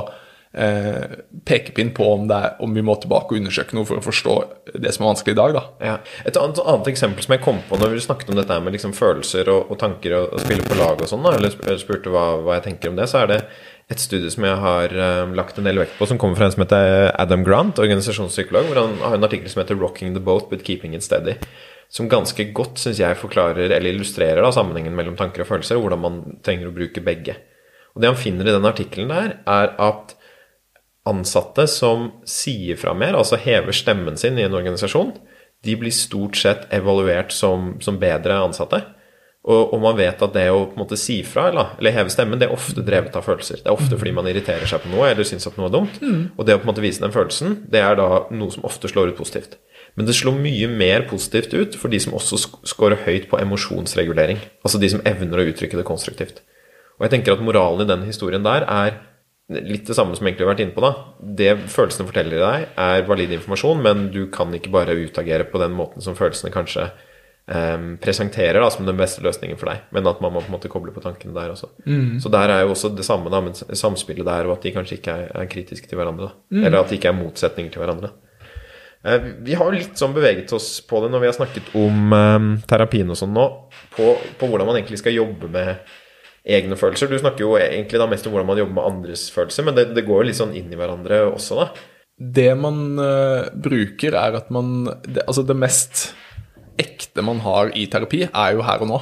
[0.55, 4.05] eh, pekepinn på om, det er, om vi må tilbake og undersøke noe for å
[4.05, 4.35] forstå
[4.75, 5.55] det som er vanskelig i dag.
[5.59, 5.65] da.
[5.91, 5.95] Ja.
[6.27, 8.77] Et annet, annet eksempel som jeg kom på når vi snakket om dette her med
[8.77, 12.27] liksom følelser og, og tanker og, og spille på lag og sånn, eller spurte hva,
[12.43, 13.41] hva jeg tenker om det, så er det
[13.93, 16.55] et studie som jeg har uh, lagt en del vekt på, som kommer fra en
[16.55, 20.49] som heter Adam Grant, organisasjonspsykolog, hvor han har en artikkel som heter 'Rocking the Boat
[20.51, 21.37] but Keeping It Steady'.
[21.93, 25.85] Som ganske godt, syns jeg, forklarer eller illustrerer da, sammenhengen mellom tanker og følelser, og
[25.85, 27.37] hvordan man trenger å bruke begge.
[27.95, 30.17] Og det han finner i den artikkelen der, er at
[31.07, 35.13] ansatte som sier fra mer, altså hever stemmen sin i en organisasjon,
[35.65, 38.81] de blir stort sett evaluert som, som bedre ansatte.
[39.45, 42.13] Og, og man vet at det å på en måte si fra eller, eller heve
[42.13, 43.61] stemmen, det er ofte drevet av følelser.
[43.61, 45.99] Det er ofte fordi man irriterer seg på noe eller syns at noe er dumt.
[46.39, 48.89] Og det å på en måte vise den følelsen, det er da noe som ofte
[48.89, 49.59] slår ut positivt.
[49.95, 54.41] Men det slår mye mer positivt ut for de som også scorer høyt på emosjonsregulering.
[54.65, 56.41] Altså de som evner å uttrykke det konstruktivt.
[56.97, 58.97] Og jeg tenker at moralen i den historien der er
[59.53, 60.81] litt det samme som egentlig har vært inne på.
[60.81, 60.93] da.
[61.21, 65.77] Det følelsene forteller deg, er valid informasjon, men du kan ikke bare utagere på den
[65.77, 66.89] måten som følelsene kanskje
[67.51, 69.83] em, presenterer da, som den beste løsningen for deg.
[69.95, 71.71] Men at man må på en måte koble på tankene der også.
[72.23, 74.99] Så der er jo også det samme da, med samspillet der, og at de kanskje
[75.01, 76.31] ikke er, er kritiske til hverandre.
[76.31, 76.63] da.
[76.67, 78.13] Eller at de ikke er motsetninger til hverandre.
[79.05, 82.15] Eh, Vi har jo litt sånn beveget oss på det når vi har snakket om
[82.17, 83.45] eh, terapien og sånn nå,
[83.97, 85.77] på, på hvordan man egentlig skal jobbe med
[86.45, 87.09] egne følelser.
[87.09, 89.91] Du snakker jo egentlig da mest om hvordan man jobber med andres følelser, men det,
[89.97, 91.69] det går jo litt sånn inn i hverandre også, da.
[92.15, 96.13] Det man uh, bruker, er at man det, Altså, det mest
[96.81, 99.01] ekte man har i terapi, er jo her og nå.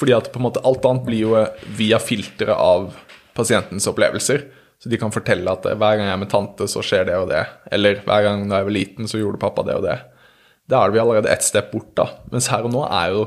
[0.00, 2.92] Fordi at på en måte alt annet blir jo eh, via filteret av
[3.36, 4.46] pasientens opplevelser.
[4.82, 7.20] Så de kan fortelle at eh, hver gang jeg er med tante, så skjer det
[7.20, 7.44] og det.
[7.74, 9.98] Eller hver gang da jeg var liten, så gjorde pappa det og det.
[10.70, 12.08] Da er vi allerede ett step bort, da.
[12.32, 13.24] Mens her og nå er jo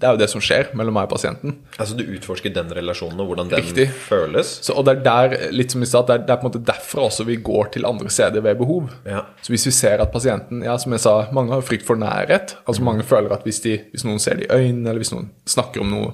[0.00, 1.58] det er jo det som skjer mellom meg og pasienten.
[1.76, 3.86] Altså du utforsker den relasjonen og hvordan den Riktig.
[4.06, 4.52] føles.
[4.64, 6.50] Så, og det er der, litt som vi sa, det er, det er på en
[6.50, 8.88] måte derfra også vi går til andre steder ved behov.
[9.08, 9.26] Ja.
[9.44, 12.56] Så hvis vi ser at pasienten ja, som jeg sa, Mange har frykt for nærhet.
[12.64, 15.28] altså Mange føler at hvis, de, hvis noen ser det i øynene, eller hvis noen
[15.48, 16.08] snakker om noe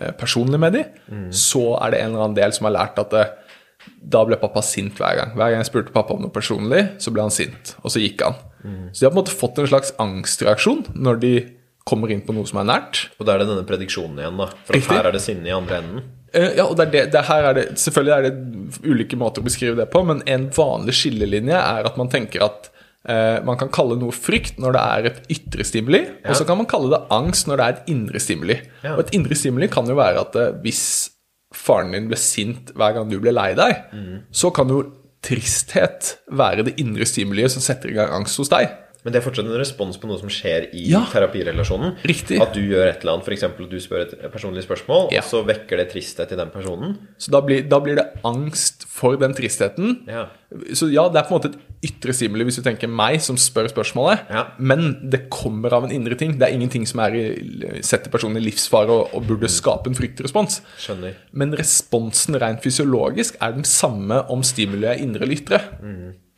[0.00, 3.14] eh, personlig med dem, så er det en eller annen del som har lært at
[3.14, 3.28] det,
[4.02, 5.30] da ble pappa sint hver gang.
[5.38, 7.76] Hver gang jeg spurte pappa om noe personlig, så ble han sint.
[7.84, 8.34] Og så gikk han.
[8.92, 11.32] Så de har på en måte fått en slags angstreaksjon når de
[11.88, 13.04] kommer inn på noe som er nært.
[13.18, 14.48] Og da er det denne prediksjonen igjen, da.
[14.66, 14.96] For Riktig.
[14.96, 16.02] her er det sinne i andre enden.
[16.30, 19.42] Uh, Ja, og det er det, det her er det, Selvfølgelig er det ulike måter
[19.42, 22.68] å beskrive det på, men en vanlig skillelinje er at man tenker at
[23.08, 26.60] uh, man kan kalle noe frykt når det er et ytre stimuli, og så kan
[26.60, 28.60] man kalle det angst når det er et indre stimuli.
[28.84, 28.94] Ja.
[28.94, 30.84] Og et indre stimuli kan jo være at uh, hvis
[31.50, 33.88] faren din ble sint hver gang du ble lei deg,
[34.30, 34.84] så kan jo
[35.26, 38.70] tristhet være det indre stimuliet som setter i gang angst hos deg.
[39.04, 41.00] Men det er fortsatt en respons på noe som skjer i Ja.
[41.08, 41.94] terapirelasjonen.
[42.04, 42.40] Riktig.
[42.42, 43.42] At du gjør et eller annet, f.eks.
[43.48, 45.20] at du spør et personlig spørsmål, Ja.
[45.22, 46.98] og så vekker det tristhet i den personen.
[47.18, 50.02] Så da blir, da blir det angst for den tristheten.
[50.06, 50.26] Ja.
[50.74, 53.36] Så ja, det er på en måte et ytre stimuli hvis du tenker meg som
[53.36, 54.26] spør spørsmålet,
[54.58, 56.36] men det kommer av en indre ting.
[56.38, 59.94] Det er ingenting som er i, setter personen i livsfare og, og burde skape en
[59.96, 60.60] fryktrespons.
[60.76, 61.14] Skjønner.
[61.32, 65.62] Men responsen rent fysiologisk er den samme om stimuliet er indre eller ytre.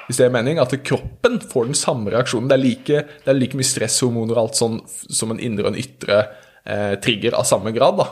[0.09, 2.49] Hvis det er mening, At kroppen får den samme reaksjonen.
[2.51, 5.75] Det er like, det er like mye stresshormoner og alt sånn som en indre og
[5.75, 6.19] en ytre
[6.67, 7.97] eh, trigger av samme grad.
[8.03, 8.09] da.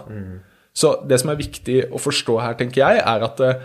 [0.72, 3.60] Så det som er viktig å forstå her, tenker jeg, er at eh,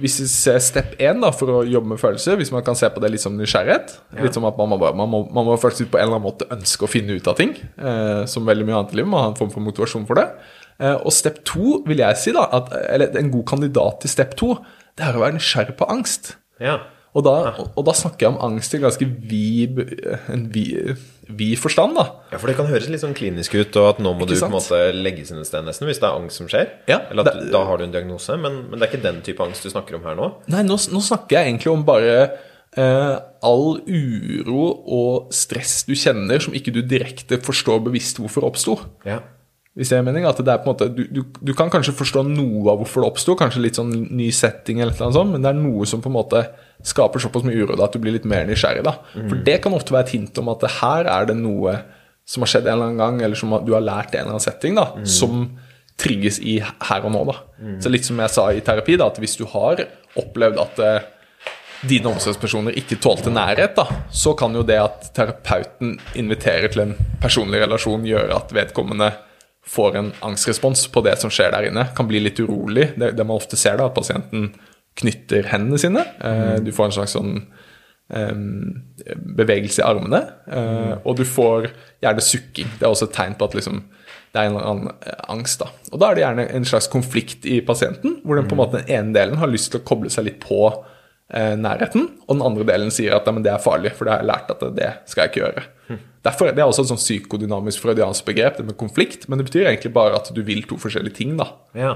[0.00, 2.88] hvis vi ser step 1 da, for å jobbe med følelser, hvis man kan se
[2.92, 5.54] på det litt som nysgjerrighet Litt som at man må, bare- man må, man må
[5.60, 7.54] faktisk på en eller annen måte ønske å finne ut av ting.
[7.76, 9.10] Eh, som veldig mye annet i livet.
[9.12, 10.26] Man har en form for motivasjon for det.
[10.80, 14.36] Eh, og step 2 vil jeg si, da, at, eller en god kandidat til step
[14.40, 14.50] 2,
[14.98, 16.34] det er å være nysgjerrig på angst.
[16.60, 16.78] Ja.
[17.16, 17.32] Og da,
[17.72, 19.78] og, da snakker jeg om angst i ganske vid,
[20.52, 20.98] vid,
[21.38, 22.04] vid forstand, da.
[22.32, 24.42] ja, for det kan høres litt sånn klinisk ut, og at nå må Ikke du
[24.42, 26.68] på en måte legges inn et sted nesten, hvis det er angst som skjer.
[26.90, 29.22] Ja, Eller at det- da har du en diagnose, men, men det er ikke den
[29.24, 30.28] type angst du snakker om her nå.
[30.52, 32.14] Nei, nå, nå snakker jeg egentlig om bare
[32.76, 33.16] eh,
[33.48, 38.78] all uro og stress du kjenner som ikke du direkte forstår bevisst hvorfor oppsto.
[39.08, 39.20] Ja.
[39.78, 41.94] Hvis det er mening, at det er på en måte, du, du, du kan kanskje
[41.94, 45.44] forstå noe av hvorfor det oppsto, kanskje litt sånn ny setting, eller noe sånt, men
[45.44, 46.40] det er noe som på en måte
[46.86, 48.84] skaper såpass mye uro da, at du blir litt mer nysgjerrig.
[48.86, 48.96] da.
[49.28, 51.78] For det kan ofte være et hint om at her er det noe
[52.28, 54.36] som har skjedd en eller annen gang, eller som du har lært i en eller
[54.36, 55.46] annen setting, da, som
[55.98, 57.24] trigges i her og nå.
[57.26, 57.38] da.
[57.82, 59.80] Så litt som jeg sa i terapi, da, at hvis du har
[60.18, 60.98] opplevd at uh,
[61.88, 66.94] dine omsorgspersoner ikke tålte nærhet, da, så kan jo det at terapeuten inviterer til en
[67.22, 69.10] personlig relasjon, gjøre at vedkommende
[69.68, 71.88] får en angstrespons på det som skjer der inne.
[71.96, 72.92] Kan bli litt urolig.
[72.96, 74.52] Det, det man ofte ser, da, at pasienten
[74.98, 76.04] knytter hendene sine.
[76.20, 77.38] Eh, du får en slags sånn
[79.36, 80.20] bevegelse i armene.
[80.48, 81.70] Eh, og du får
[82.02, 82.70] gjerne sukking.
[82.78, 83.82] Det er også et tegn på at liksom,
[84.32, 85.60] det er en eller annen eh, angst.
[85.62, 85.70] da.
[85.92, 88.80] Og da er det gjerne en slags konflikt i pasienten, hvor den på en måte
[88.80, 92.46] den ene delen har lyst til å koble seg litt på eh, nærheten, og den
[92.50, 94.68] andre delen sier at «Nei, men det er farlig, for det har jeg lært at
[94.76, 95.66] det, skal jeg ikke gjøre.
[96.26, 99.68] Derfor, Det er også et sånn psykodynamisk freudiansk begrep, det med konflikt, men det betyr
[99.68, 101.36] egentlig bare at du vil to forskjellige ting.
[101.38, 101.46] da.
[101.78, 101.92] Ja.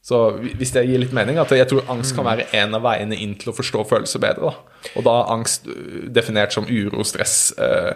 [0.00, 3.18] Så hvis det gir litt mening, at jeg tror angst kan være en av veiene
[3.20, 4.50] inn til å forstå følelser bedre.
[4.50, 4.90] da.
[4.96, 7.92] Og da er angst øh, definert som uro stress eh,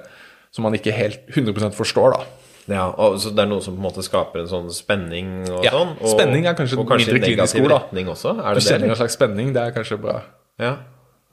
[0.55, 2.15] som man ikke helt 100% forstår.
[2.15, 2.51] da.
[2.77, 5.65] ja og, så det er noe som på en måte skaper en sånn spenning og
[5.65, 5.97] Ja, sånn?
[5.99, 8.09] Og, spenning er kanskje og kanskje mindre klinisk ord, da.
[8.13, 8.35] også?
[8.37, 10.21] Er det du kjenner en slags spenning, det er kanskje bra.
[10.61, 10.77] Ja.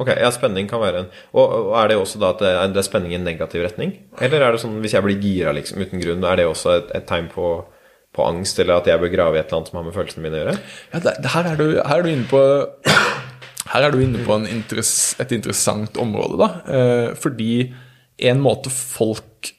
[0.02, 2.72] Ok, ja, spenning kan være en Og, og er det også da at det er,
[2.74, 3.94] det er spenning i en negativ retning?
[4.24, 6.90] Eller er det sånn hvis jeg blir gira liksom uten grunn, er det også et,
[6.98, 7.52] et tegn på,
[8.12, 10.26] på angst, eller at jeg bør grave i et eller annet som har med følelsene
[10.26, 10.56] mine å gjøre?
[10.92, 12.42] Ja, det, det, her, er du, her er du inne på
[13.72, 16.50] her er du inne på interess, et interessant område, da.
[16.68, 17.54] Eh, fordi
[18.32, 19.54] en måte folk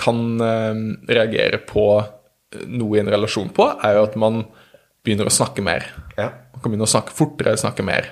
[0.00, 0.80] kan eh,
[1.10, 1.88] reagere på
[2.64, 4.46] noe i en relasjon på, er jo at man
[5.04, 5.84] begynner å snakke mer.
[6.16, 6.30] Ja.
[6.54, 8.08] Man kan begynne å snakke fortere, snakke mer.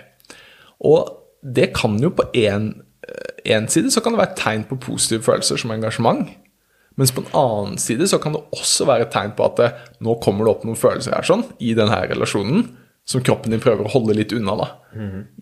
[0.84, 1.09] Og
[1.40, 5.61] det kan jo på én side så kan det være et tegn på positive følelser
[5.62, 6.26] som engasjement.
[6.97, 9.70] Mens på en annen side så kan det også være et tegn på at det,
[10.01, 12.70] nå kommer det opp noen følelser her sånn, i denne relasjonen
[13.07, 14.57] som kroppen din prøver å holde litt unna.
[14.59, 14.68] da.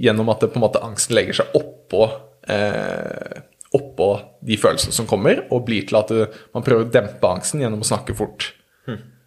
[0.04, 2.08] Gjennom at det på en måte angsten legger seg oppå,
[2.52, 3.38] eh,
[3.74, 4.08] oppå
[4.44, 7.80] de følelsene som kommer, og blir til at det, man prøver å dempe angsten gjennom
[7.80, 8.50] å snakke fort.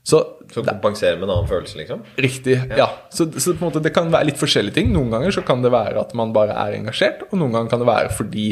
[0.07, 0.21] Så
[0.53, 2.03] Så kompensere med en annen følelse, liksom?
[2.15, 2.53] Riktig.
[2.77, 2.85] ja.
[3.11, 4.93] Så, så på en måte det kan være litt forskjellige ting.
[4.93, 7.81] Noen ganger så kan det være at man bare er engasjert, og noen ganger kan
[7.83, 8.45] det være fordi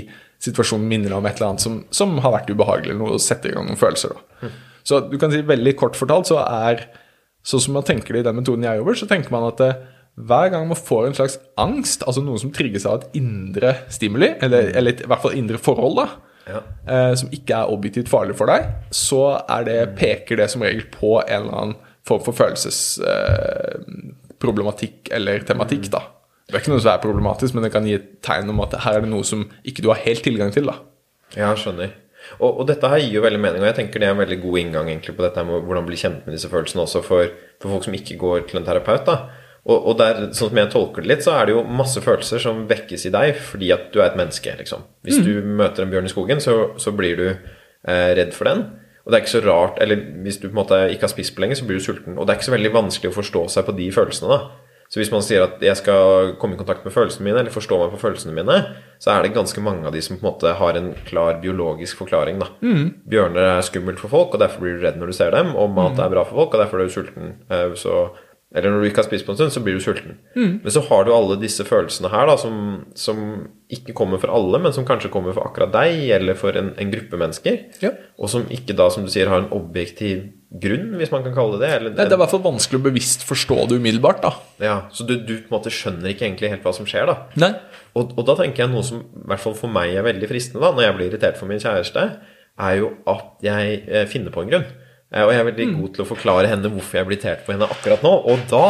[0.46, 3.48] situasjonen minner om et eller annet som, som har vært ubehagelig, eller noe og setter
[3.52, 4.10] i gang noen følelser.
[4.16, 4.20] Da.
[4.86, 6.76] Så du kan si veldig kort fortalt så er
[7.46, 9.68] Sånn som man tenker det i den metoden jeg jobber, så tenker man at det,
[10.18, 14.32] hver gang man får en slags angst, altså noe som trigges av et indre stimuli,
[14.42, 16.08] eller, eller i hvert fall indre forhold, da,
[16.50, 16.62] Ja.
[16.90, 20.90] eh, som ikke er objektivt farlig for deg, så er det, peker det som regel
[20.90, 21.78] på en eller annen
[22.10, 25.86] form for følelsesproblematikk eh, eller tematikk.
[25.94, 26.02] da.
[26.46, 28.76] Det er ikke noe som er problematisk, men det kan gi et tegn om at
[28.84, 30.70] her er det noe som ikke du har helt tilgang til.
[30.70, 30.78] da.
[31.36, 31.96] Ja, skjønner.
[32.40, 34.38] Og, og dette her gir jo veldig mening, og jeg tenker det er en veldig
[34.44, 37.76] god inngang egentlig på dette med hvordan bli kjent med disse følelsene også for, for
[37.76, 39.06] folk som ikke går til en terapeut.
[39.10, 39.18] da.
[39.66, 42.42] Og, og der, sånn som jeg tolker det litt, så er det jo masse følelser
[42.42, 44.54] som vekkes i deg fordi at du er et menneske.
[44.62, 44.86] liksom.
[45.06, 48.68] Hvis du møter en bjørn i skogen, så, så blir du eh, redd for den.
[49.06, 51.34] Og det er ikke så rart, eller hvis du på en måte ikke har spist
[51.36, 52.18] på lenge, så blir du sulten.
[52.18, 54.38] Og det er ikke så veldig vanskelig å forstå seg på de følelsene.
[54.38, 54.65] da.
[54.90, 57.80] Så hvis man sier at jeg skal komme i kontakt med følelsene mine, eller forstå
[57.82, 58.58] meg på følelsene mine,
[59.02, 61.98] så er det ganske mange av de som på en måte har en klar biologisk
[62.04, 62.38] forklaring.
[62.40, 62.52] da.
[63.10, 65.56] Bjørner er skummelt for folk, og derfor blir du redd når du ser dem.
[65.56, 67.34] Og mat er bra for folk, og derfor er du sulten.
[67.50, 67.98] Eh, Så,
[68.56, 70.20] eller når du ikke har spist på en stund, så blir du sulten.
[70.64, 74.62] Men så har du alle disse følelsene her da, som, som ikke kommer for alle,
[74.64, 77.58] men som kanskje kommer for akkurat deg, eller for en, en gruppe mennesker.
[77.82, 77.90] Ja.
[78.22, 80.30] Og som ikke da, som du sier, har en objektiv
[80.62, 81.92] grunn, hvis man kan kalle det det?
[81.96, 84.32] Nei, Det er i hvert fall vanskelig å bevisst forstå det umiddelbart, da.
[84.64, 87.18] ja, så du, du på en måte skjønner ikke egentlig helt hva som skjer, da?
[87.42, 87.52] Nei.
[87.96, 90.64] Og, og da tenker jeg noe som i hvert fall for meg er veldig fristende
[90.64, 92.08] da, når jeg blir irritert for min kjæreste,
[92.66, 94.68] er jo at jeg eh, finner på en grunn.
[95.12, 97.56] Eh, og jeg er veldig god til å forklare henne hvorfor jeg blir irritert på
[97.56, 98.14] henne akkurat nå.
[98.32, 98.64] Og da,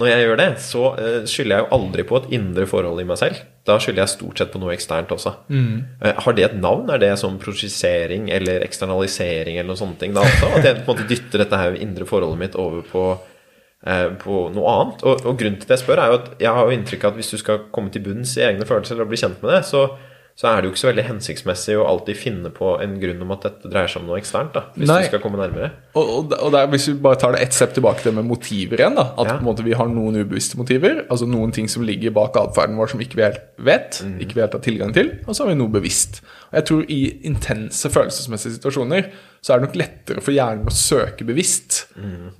[0.00, 3.08] når jeg gjør det, så eh, skylder jeg jo aldri på et indre forhold i
[3.08, 3.44] meg selv.
[3.66, 5.32] Da skylder jeg stort sett på noe eksternt også.
[5.50, 6.00] Mm.
[6.22, 6.90] har det et navn?
[6.94, 10.52] Er det sånn prosjisering eller eksternalisering eller noen sånne ting da også?
[10.58, 13.06] At jeg på en måte dytter dette her indre forholdet mitt over på
[13.86, 15.06] eh, på noe annet.
[15.06, 17.14] Og, og grunnen til det jeg spør, er jo at jeg har jo inntrykk av
[17.14, 19.62] at hvis du skal komme til bunns i egne følelser eller bli kjent med det,
[19.68, 19.86] så,
[20.36, 23.30] så er det jo ikke så veldig hensiktsmessig å alltid finne på en grunn om
[23.32, 24.52] at dette dreier seg om noe eksternt.
[24.52, 24.98] da, Hvis Nei.
[25.00, 25.70] du skal komme nærmere.
[25.96, 28.28] Og, og, og der, hvis vi bare tar det ett step tilbake til det med
[28.28, 29.38] motiver igjen, da, at Ja.
[29.40, 33.00] måte vi har noen ubevisste motiver, altså noen ting som ligger bak atferden vår som
[33.00, 35.72] ikke vi helt vet, ikke vi helt har tilgang til, og så har vi noe
[35.72, 36.20] bevisst.
[36.52, 37.00] Og jeg tror i
[37.32, 39.08] intense følelsesmessige situasjoner
[39.46, 41.84] så er det nok lettere for hjernen å søke bevisst.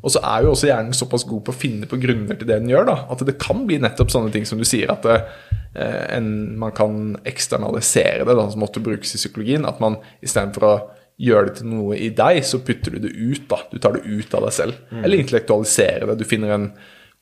[0.03, 2.57] Og så er jo også hjernen såpass god på å finne på grunner til det
[2.59, 5.21] den gjør, da, at det kan bli nettopp sånne ting som du sier, at det,
[5.79, 10.67] eh, en, man kan eksternalisere det, da, som måtte brukes i psykologien, at man istedenfor
[10.67, 10.75] å
[11.23, 13.47] gjøre det til noe i deg, så putter du det ut.
[13.55, 14.83] da, Du tar det ut av deg selv.
[14.99, 16.19] Eller intellektualiserer det.
[16.19, 16.67] Du finner en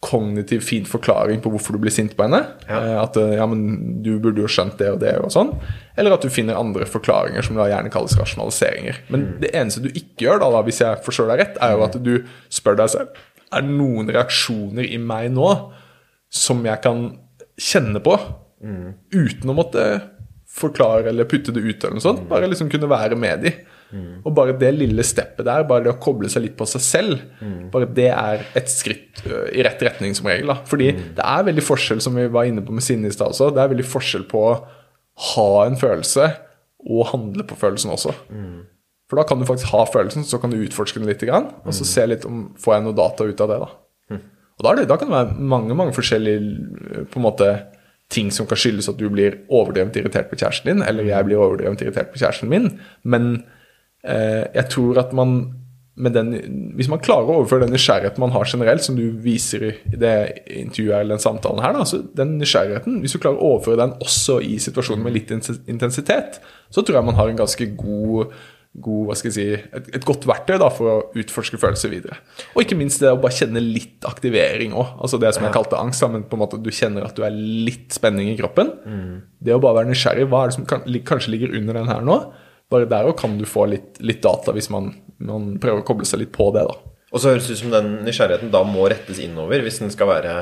[0.05, 2.43] kognitiv fin forklaring på hvorfor du blir sint på henne.
[2.69, 2.79] Ja.
[2.79, 5.51] Eh, At eh, ja, men du burde jo skjønt det og det og sånn.
[5.97, 9.03] Eller at du finner andre forklaringer som da gjerne kalles rasjonaliseringer.
[9.15, 11.85] Men det eneste du ikke gjør, da, da hvis jeg forstår deg rett, er jo
[11.89, 12.15] at du
[12.53, 13.21] spør deg selv
[13.55, 15.51] Er det noen reaksjoner i meg nå
[16.35, 17.05] som jeg kan
[17.61, 18.17] kjenne på
[19.15, 19.85] uten å måtte
[20.55, 22.25] forklare eller putte det ut eller noe sånt.
[22.31, 23.53] Bare liksom kunne være med de.
[24.25, 27.21] Og bare det lille steppet der, bare det å koble seg litt på seg selv,
[27.73, 29.23] bare det er et skritt
[29.55, 30.51] i rett retning som regel.
[30.51, 30.57] da.
[30.67, 33.53] Fordi det er veldig forskjell, som vi var inne på med sinne i stad også,
[33.55, 34.55] det er veldig forskjell på å
[35.35, 36.31] ha en følelse
[36.85, 38.13] og handle på følelsen også.
[39.09, 41.87] For da kan du faktisk ha følelsen, så kan du utforske den litt, og så
[41.87, 43.61] se litt om får jeg noe data ut av det.
[43.63, 44.19] da.
[44.55, 47.49] Og da, det, da kan det være mange mange forskjellige på en måte,
[48.13, 51.41] ting som kan skyldes at du blir overdrevent irritert på kjæresten din, eller jeg blir
[51.41, 52.69] overdrevent irritert på kjæresten min.
[53.03, 53.45] Men
[54.05, 55.39] jeg tror at man
[55.95, 56.33] med den,
[56.75, 60.17] Hvis man klarer å overføre den nysgjerrigheten man har generelt, som du viser i det
[60.51, 63.95] intervjuet eller den samtalen her, da, så den nysgjerrigheten, hvis du klarer å overføre den
[64.03, 66.41] også i situasjoner med litt intensitet,
[66.75, 68.35] så tror jeg man har en ganske god
[68.75, 72.17] god, si, et, et godt verktøy da, for å utforske følelser videre.
[72.57, 74.97] Og ikke minst det å bare kjenne litt aktivering òg.
[74.99, 76.03] Altså det som jeg kalte angst.
[76.11, 78.73] Men på en måte du kjenner at du er litt spenning i kroppen.
[79.39, 80.27] Det å bare være nysgjerrig.
[80.27, 82.19] Hva er det som kan, kanskje ligger under den her nå?
[82.73, 84.91] Bare der òg kan du få litt, litt data hvis man,
[85.23, 86.65] man prøver å koble seg litt på det.
[86.69, 86.77] da.
[87.15, 90.11] Og så høres det ut som den nysgjerrigheten da må rettes innover hvis den skal
[90.11, 90.33] være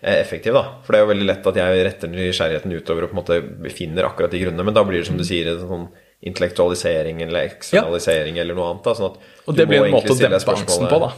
[0.00, 0.56] eh, effektiv.
[0.56, 0.64] da.
[0.82, 3.70] For det er jo veldig lett at jeg retter nysgjerrigheten utover og på en måte
[3.76, 5.86] finner akkurat de grunnene, men da blir det som du sier en sånn
[6.26, 8.84] intellektualisering eller eksternalisering eller noe annet.
[8.88, 11.12] da, sånn at Og det blir en måte å dempe angsten på, da.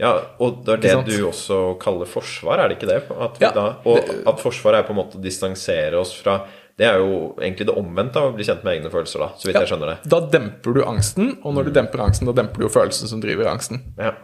[0.00, 3.00] Ja, og det er det du også kaller forsvar, er det ikke det?
[3.20, 3.98] At Ja, da, og
[4.30, 6.38] at forsvar er på en måte å distansere oss fra
[6.80, 9.48] Det er jo egentlig det omvendte av å bli kjent med egne følelser, da, så
[9.50, 9.96] vidt jeg skjønner det.
[10.08, 13.20] Da demper du angsten, og når du demper angsten, da demper du jo følelsen som
[13.20, 13.82] driver angsten.
[14.00, 14.14] Ja.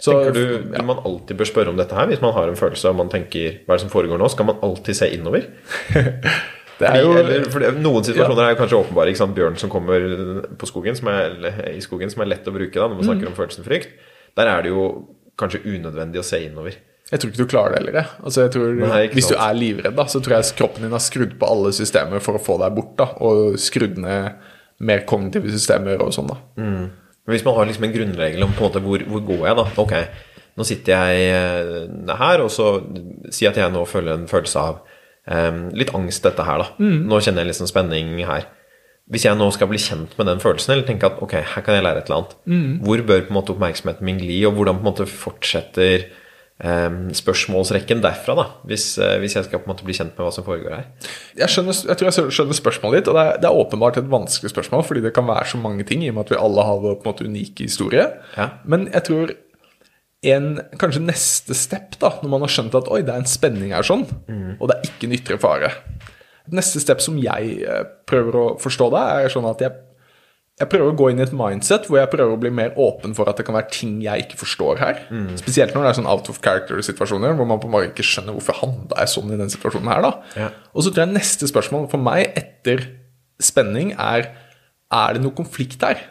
[0.00, 0.84] Så, Tenker du ja.
[0.86, 3.58] man alltid bør spørre om dette her hvis man har en følelse og man tenker
[3.66, 4.28] hva er det som foregår nå?
[4.32, 5.44] Skal man alltid se innover?
[6.80, 9.10] det er jo Eller, det, noen situasjoner er kanskje åpenbare.
[9.12, 9.34] Ikke sant?
[9.36, 10.06] Bjørn som kommer
[10.56, 11.34] på skogen, som er,
[11.74, 13.10] i skogen, som er lett å bruke da, når man Mm.
[13.10, 13.92] snakker om følelsen frykt.
[14.40, 14.86] Der er det jo
[15.36, 16.78] kanskje unødvendig å se innover.
[17.10, 18.10] Jeg tror ikke du klarer det heller.
[18.22, 21.32] Altså, tror, Nei, hvis du er livredd, da, så tror jeg kroppen din har skrudd
[21.40, 22.92] på alle systemer for å få deg bort.
[23.00, 24.36] da, Og skrudd ned
[24.80, 26.30] mer kognitive systemer og sånn.
[26.30, 26.38] da.
[27.26, 29.58] Men hvis man har liksom en grunnregel om på en måte hvor, hvor går jeg,
[29.58, 29.66] da.
[29.82, 29.96] Ok,
[30.56, 32.70] nå sitter jeg eh, her, og så
[33.34, 34.80] si at jeg nå føler en følelse av
[35.26, 36.70] um, litt angst, dette her, da.
[37.10, 38.46] Nå kjenner jeg sånn spenning her.
[39.10, 41.74] Hvis jeg nå skal bli kjent med den følelsen, eller tenke at ok, her kan
[41.74, 42.34] jeg lære et eller annet,
[42.86, 46.04] hvor bør på en måte oppmerksomheten min gli, og hvordan på en måte fortsetter
[46.60, 50.32] spørsmålsrekken derfra, da, hvis, eh, hvis jeg skal på en måte bli kjent med hva
[50.34, 50.88] som foregår her?
[51.38, 54.10] Jeg, skjønner, jeg tror jeg skjønner spørsmålet ditt, og det er, det er åpenbart et
[54.12, 56.66] vanskelig spørsmål, fordi det kan være så mange ting, i og med at vi alle
[56.68, 58.04] har vår på en måte unike historie.
[58.36, 58.50] Ja.
[58.68, 59.34] Men jeg tror
[60.30, 63.72] en kanskje neste step, da, når man har skjønt at oi, det er en spenning
[63.72, 64.04] her sånn,
[64.58, 65.74] og det er ikke en ytre fare
[66.50, 69.70] Neste step som jeg eh, prøver å forstå det, er sånn at jeg,
[70.60, 73.14] jeg prøver å gå inn i et mindset hvor jeg prøver å bli mer åpen
[73.16, 75.02] for at det kan være ting jeg ikke forstår her.
[75.40, 78.36] Spesielt når det er sånn out of character-situasjoner hvor man på en måte ikke skjønner
[78.36, 80.04] hvorfor handla jeg sånn i den situasjonen her.
[80.04, 80.12] da.
[80.36, 80.50] Ja.
[80.74, 82.84] Og så tror jeg neste spørsmål for meg etter
[83.40, 84.34] spenning er
[84.90, 86.02] er det noe konflikt her.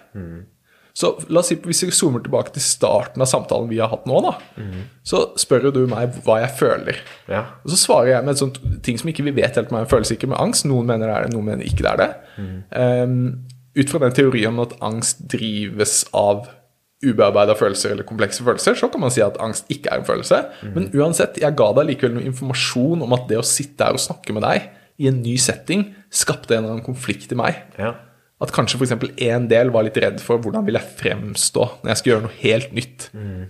[0.99, 4.07] Så la oss si hvis vi zoomer tilbake til starten av samtalen vi har hatt
[4.09, 4.33] nå, da,
[5.07, 6.97] så spør jo du meg hva jeg føler.
[7.29, 7.43] Ja.
[7.63, 9.85] Og så svarer jeg med et sånt ting som ikke vi vet helt om er
[9.85, 10.65] en følelse ikke med angst.
[10.67, 12.09] Noen mener det er det, noen mener ikke det er det.
[12.73, 13.21] Um,
[13.79, 16.47] ut fra den teorien om at angst drives av
[16.99, 20.41] ubearbeida følelser eller komplekse følelser, så kan man si at angst ikke er en følelse.
[20.75, 24.03] Men uansett, jeg ga deg likevel noe informasjon om at det å sitte her og
[24.03, 24.67] snakke med deg
[24.99, 27.61] i en ny setting skapte en eller annen konflikt i meg.
[27.79, 27.93] Ja.
[28.39, 28.93] At kanskje f.eks.
[29.25, 32.37] en del var litt redd for hvordan vil jeg fremstå når jeg skal gjøre noe
[32.39, 33.09] helt nytt.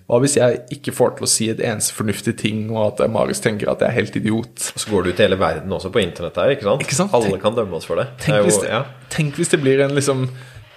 [0.10, 3.44] Hva hvis jeg ikke får til å si et eneste fornuftig ting, og at Marius
[3.46, 4.72] tenker at jeg er helt idiot?
[4.74, 6.86] Og så går du til hele verden også på internett her, ikke sant?
[6.88, 7.14] Ikke sant?
[7.14, 8.08] Alle kan dømme oss for det.
[8.18, 8.82] Tenk, det jo, hvis det, ja.
[9.14, 10.26] tenk hvis det blir en liksom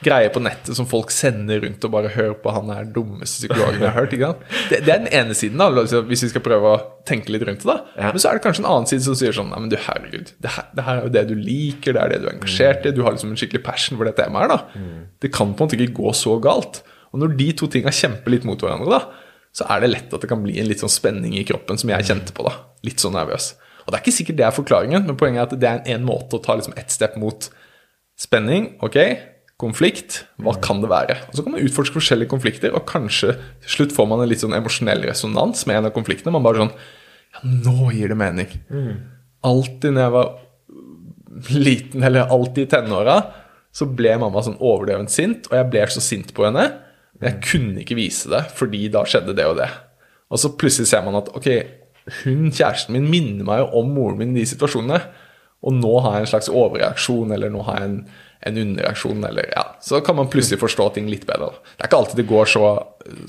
[0.05, 3.81] greie på nettet som folk sender rundt og bare hører på han er dummeste psykologen
[3.81, 4.13] jeg har hørt.
[4.17, 4.31] ikke?
[4.71, 7.45] Det, det er den ene siden, da, altså, hvis vi skal prøve å tenke litt
[7.49, 7.71] rundt det.
[7.71, 8.11] da.
[8.11, 10.35] Men så er det kanskje en annen side som sier sånn Nei, men du herregud,
[10.43, 12.87] det her, det her er jo det du liker, det er det du er engasjert
[12.89, 14.55] i, du har liksom en skikkelig passion for det temaet her.
[14.57, 14.85] da.
[15.25, 16.83] Det kan på en måte ikke gå så galt.
[17.13, 20.23] Og når de to tinga kjemper litt mot hverandre, da, så er det lett at
[20.25, 22.47] det kan bli en litt sånn spenning i kroppen som jeg kjente på.
[22.49, 22.55] da.
[22.89, 23.53] Litt sånn nervøs.
[23.85, 25.91] Og det er ikke sikkert det er forklaringen, men poenget er at det er en,
[26.01, 27.51] en måte å ta liksom ett step mot
[28.23, 28.97] Spenning, ok.
[29.63, 31.17] Konflikt, hva kan det være?
[31.29, 34.43] Og Så kan man utforske forskjellige konflikter, og kanskje til slutt får man en litt
[34.43, 36.35] sånn emosjonell resonans med en av konfliktene.
[36.35, 36.75] Man bare sånn
[37.33, 38.51] Ja, nå gir det mening.
[39.47, 40.33] Alltid når jeg var
[41.57, 43.17] liten, eller alltid i tenåra,
[43.73, 46.67] så ble mamma sånn overdrevent sint, og jeg ble så sint på henne.
[47.17, 49.71] Men jeg kunne ikke vise det, fordi da skjedde det og det.
[50.33, 51.49] Og så plutselig ser man at ok,
[52.25, 55.01] hun kjæresten min minner meg jo om moren min i de situasjonene.
[55.63, 57.99] Og nå har jeg en slags overreaksjon, eller nå har jeg en,
[58.47, 59.65] en underreaksjon, eller ja.
[59.81, 61.53] Så kan man plutselig forstå ting litt bedre.
[61.77, 62.71] Det er ikke alltid det går så,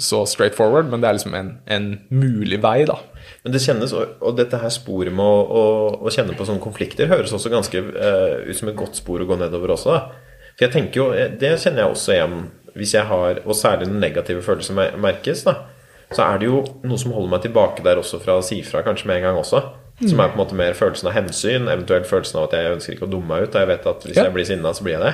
[0.01, 2.97] så straight forward, men det er liksom en, en mulig vei, da.
[3.43, 5.63] Men det kjennes, og dette her sporet med å, å,
[6.07, 9.27] å kjenne på sånne konflikter høres også ganske eh, ut som et godt spor å
[9.29, 9.95] gå nedover også.
[9.95, 10.33] Da.
[10.53, 12.37] For jeg tenker jo, eh, Det kjenner jeg også igjen
[12.73, 15.43] hvis jeg har, og særlig den negative følelsen merkes.
[15.45, 15.67] da,
[16.09, 18.81] Så er det jo noe som holder meg tilbake der også fra å si fra
[18.81, 19.61] kanskje med en gang også.
[20.09, 22.93] Som er på en måte mer følelsen av hensyn, eventuelt følelsen av at jeg ønsker
[22.97, 23.55] ikke å dumme meg ut.
[23.55, 24.23] Og jeg vet at hvis Ja.
[24.27, 25.13] jeg blir sinna, så blir jeg det.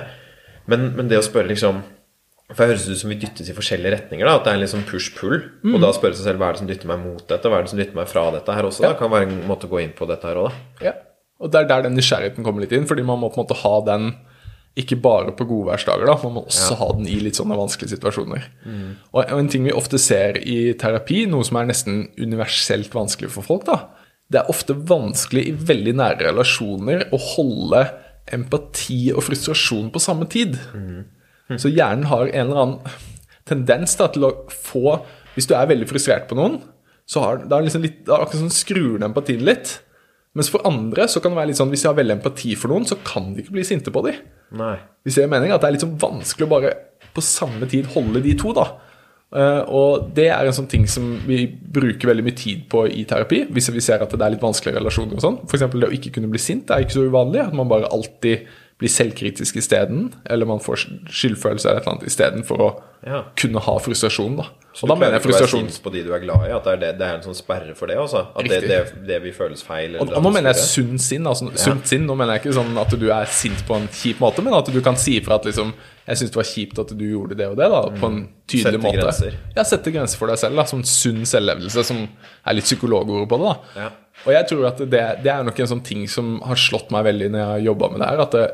[0.68, 1.82] Men, men det å spørre liksom
[2.50, 4.26] For det høres ut som vi dyttes i forskjellige retninger.
[4.26, 5.36] da, At det er en sånn push-pull.
[5.70, 7.62] Og da spørre seg selv hva er det som dytter meg mot dette, hva er
[7.62, 8.82] det som dytter meg fra dette her også.
[8.82, 8.94] Ja.
[8.94, 10.88] da, Kan være en måte å gå inn på dette her òg, da.
[10.88, 10.94] Ja.
[11.40, 13.60] Og det er der den nysgjerrigheten kommer litt inn, fordi man må på en måte
[13.62, 14.16] ha den
[14.80, 18.44] ikke bare på godværsdager, da, man må også ha den i litt sånne vanskelige situasjoner.
[18.66, 18.96] Mm.
[19.14, 23.44] og en ting vi ofte ser i terapi, noe som er nesten universelt vanskelig for
[23.46, 23.78] folk, da,
[24.30, 27.84] det er ofte vanskelig i veldig nære relasjoner å holde
[28.30, 30.58] empati og frustrasjon på samme tid.
[31.58, 32.98] Så hjernen har en eller annen
[33.50, 35.00] tendens da, til å få
[35.34, 36.60] Hvis du er veldig frustrert på noen,
[37.10, 39.78] så har det er liksom litt, det er akkurat sånn skrur ned empatien litt.
[40.38, 42.74] Mens for andre så kan det være litt sånn hvis de har veldig empati for
[42.74, 44.20] noen, så kan de ikke bli sinte på dem.
[45.08, 46.74] Hvis jeg mener at det er litt sånn vanskelig å bare
[47.16, 48.68] på samme tid holde de to, da.
[49.36, 53.04] Eh, og det er en sånn ting som vi bruker veldig mye tid på i
[53.10, 53.44] terapi.
[53.54, 55.38] Hvis vi ser at det er litt vanskelige relasjoner og sånn.
[55.46, 55.68] F.eks.
[55.76, 57.44] det å ikke kunne bli sint det er ikke så uvanlig.
[57.46, 58.48] At man bare alltid
[58.80, 60.14] blir selvkritisk isteden.
[60.26, 62.70] Eller man får skyldfølelse eller et eller annet istedenfor å
[63.06, 63.22] Ja.
[63.40, 64.44] kunne ha frustrasjon, da.
[64.74, 66.52] Så Og du da mener jeg være frustrasjon sint på de du er glad i?
[66.52, 68.26] At det er, det, det er en sånn sperre for det også?
[68.36, 69.96] At det, det, det vil føles feil?
[69.96, 71.28] eller Og, og nå mener jeg sunn sinn.
[71.28, 74.20] Altså, sunt sinn, Nå mener jeg ikke sånn at du er sint på en kjip
[74.20, 75.74] måte, men at du kan si ifra at liksom
[76.10, 78.66] Jeg syns det var kjipt at du gjorde det og det, da, på en tydelig
[78.66, 78.98] Sette måte.
[79.04, 79.36] grenser.
[79.56, 80.56] Ja, sette grenser for deg selv.
[80.58, 82.00] da, Sånn sunn selvlevelse, som
[82.50, 83.52] er litt psykologord på det.
[83.52, 83.84] da.
[83.84, 83.90] Ja.
[84.26, 87.06] Og jeg tror at det, det er nok en sånn ting som har slått meg
[87.08, 88.24] veldig når jeg har jobba med det her.
[88.26, 88.48] At det,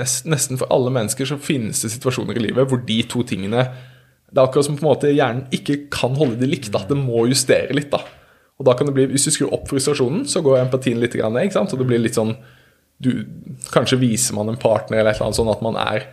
[0.00, 3.66] nest, nesten for alle mennesker så finnes det situasjoner i livet hvor de to tingene
[4.30, 6.72] Det er akkurat som på en måte hjernen ikke kan holde det likt.
[6.72, 7.90] da, Det må justere litt.
[7.92, 8.00] da.
[8.60, 11.42] Og da kan det bli, Hvis du skrur opp frustrasjonen, så går empatien litt ned.
[11.44, 11.70] ikke sant?
[11.70, 12.36] Så det blir litt sånn
[13.00, 13.24] du,
[13.72, 16.06] Kanskje viser man en partner eller et eller annet sånn at man er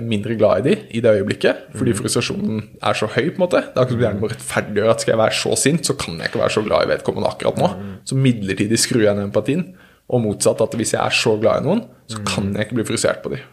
[0.00, 3.26] mindre glad i de i det øyeblikket, fordi frustrasjonen er så høy.
[3.30, 3.60] på en måte.
[3.60, 6.16] Det er akkurat som hjernen må rettferdiggjøre at skal jeg være så sint, så kan
[6.16, 7.68] jeg ikke være så glad i vedkommende akkurat nå.
[8.08, 9.66] Så midlertidig skrur jeg ned empatien.
[10.08, 12.88] Og motsatt, at hvis jeg er så glad i noen, så kan jeg ikke bli
[12.88, 13.44] frustrert på dem.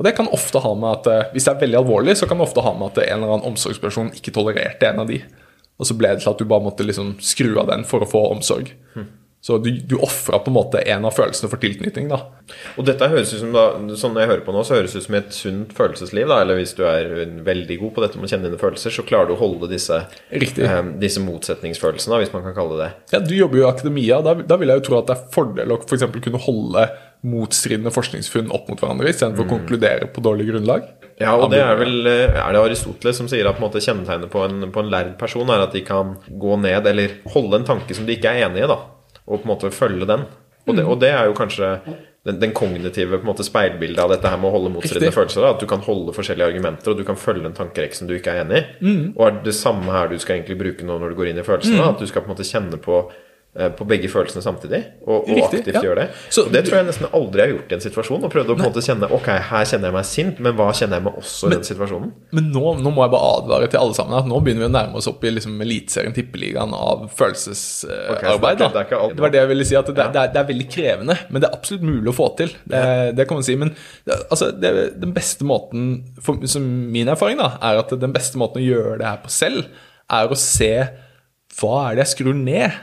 [0.00, 2.38] Og det kan ofte ha med at eh, Hvis det er veldig alvorlig, så kan
[2.38, 5.18] det ofte ha med at en eller annen omsorgsperson ikke tolererte en av de.
[5.80, 8.08] Og så ble det til at du bare måtte liksom skru av den for å
[8.08, 8.70] få omsorg.
[9.40, 12.10] Så du, du ofra på en måte en av følelsene for tilknytning.
[12.10, 12.18] da.
[12.76, 13.64] Og dette høres ut som da,
[13.96, 16.28] sånn jeg hører på nå, så høres ut som et sunt følelsesliv.
[16.28, 17.14] da, Eller hvis du er
[17.46, 20.02] veldig god på dette med å kjenne dine følelser, så klarer du å holde disse,
[20.28, 22.90] eh, disse motsetningsfølelsene, da, hvis man kan kalle det det.
[23.14, 24.20] Ja, Du jobber jo i akademia.
[24.24, 26.86] Da, da vil jeg jo tro at det er fordel å for eksempel kunne holde
[27.26, 30.86] motstridende forskningsfunn opp mot hverandre istedenfor å konkludere på dårlig grunnlag.
[31.20, 33.82] Ja, og det er vel eh, Er det Aristoteles som sier at på en måte
[33.84, 37.60] kjennetegnet på en, på en lærd person er at de kan gå ned, eller holde
[37.60, 38.78] en tanke som de ikke er enig i, da,
[39.30, 40.26] og på en måte følge den.
[40.68, 41.70] Og det, og det er jo kanskje
[42.26, 45.40] den, den kognitive på en måte speilbildet av dette her med å holde motstridende følelser.
[45.46, 48.14] Da, at du kan holde forskjellige argumenter, og du kan følge en tankerekk som du
[48.18, 48.66] ikke er enig i.
[49.16, 51.46] Og er det samme her du skal egentlig bruke nå når du går inn i
[51.46, 51.80] følelsene?
[51.94, 53.00] At du skal på en måte kjenne på
[53.50, 55.80] på begge følelsene samtidig, og, og Riktig, aktivt ja.
[55.82, 56.04] gjør det.
[56.30, 58.26] Så og det tror jeg nesten aldri jeg har gjort i en situasjon.
[58.28, 60.68] Og prøvde å på en måte kjenne Ok, her kjenner jeg meg sint, men hva
[60.70, 62.12] kjenner jeg meg også i den situasjonen?
[62.38, 64.74] Men nå, nå må jeg bare advare til alle sammen at nå begynner vi å
[64.76, 68.14] nærme oss opp i liksom Eliteserien, Tippeligaen av følelsesarbeid.
[68.14, 70.42] Okay, det det alt- det var det jeg ville si, at det, det, er, det
[70.44, 72.54] er veldig krevende, men det er absolutt mulig å få til.
[72.70, 73.58] Det, kan man si.
[73.58, 73.74] Men
[74.30, 75.92] altså, det, den beste måten,
[76.22, 79.32] for, som min erfaring, da, er at den beste måten å gjøre det her på
[79.34, 79.66] selv,
[80.10, 80.74] er å se
[81.58, 82.76] hva er det jeg skrur ned?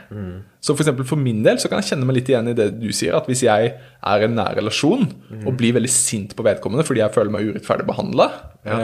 [0.60, 2.90] Så for for min del så kan jeg kjenne meg litt igjen i det du
[2.92, 5.06] sier, at hvis jeg er i en nær relasjon
[5.46, 8.28] og blir veldig sint på vedkommende fordi jeg føler meg urettferdig behandla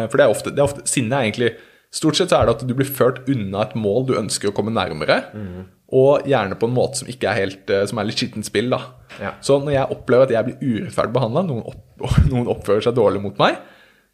[0.08, 1.52] For det er ofte, det er ofte Sinne er egentlig
[1.94, 4.54] Stort sett så er det at du blir ført unna et mål du ønsker å
[4.56, 5.20] komme nærmere,
[5.94, 8.72] og gjerne på en måte som ikke er helt eh, Som er litt skittent spill,
[8.72, 8.80] da.
[9.20, 9.30] Ja.
[9.44, 13.22] Så når jeg opplever at jeg blir urettferdig behandla, noen, opp, noen oppfører seg dårlig
[13.22, 13.60] mot meg,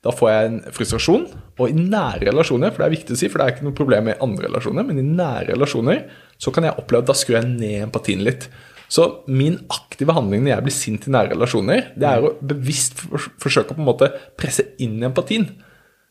[0.05, 1.25] da får jeg en frustrasjon.
[1.61, 3.77] Og i nære relasjoner, for det er viktig å si, for det er ikke noe
[3.77, 6.05] problem i andre relasjoner, men i nære relasjoner
[6.41, 8.49] så kan jeg oppleve at da skrur jeg ned empatien litt.
[8.91, 13.05] Så min aktive handling når jeg blir sint i nære relasjoner, det er å bevisst
[13.05, 14.09] forsøke å på en måte
[14.41, 15.47] presse inn empatien.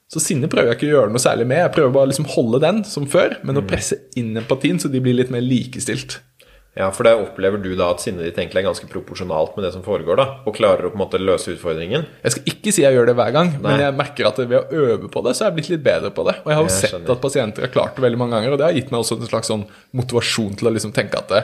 [0.09, 1.59] Så sinne prøver jeg ikke å gjøre noe særlig med.
[1.65, 4.89] Jeg prøver bare å liksom holde den som før, men å presse inn empatien så
[4.89, 6.21] de blir litt mer likestilt.
[6.80, 9.73] Ja, for der opplever du da at sinnet ditt egentlig er ganske proporsjonalt med det
[9.75, 12.05] som foregår, da, og klarer å på en måte løse utfordringen.
[12.23, 14.84] Jeg skal ikke si jeg gjør det hver gang, men jeg merker at ved å
[14.86, 16.38] øve på det, så er jeg blitt litt bedre på det.
[16.45, 17.11] Og jeg har jo Jeg sett skjønner.
[17.17, 19.27] at pasienter har klart det veldig mange ganger, og det har gitt meg også en
[19.27, 19.65] slags sånn
[19.99, 21.36] motivasjon til å liksom tenke at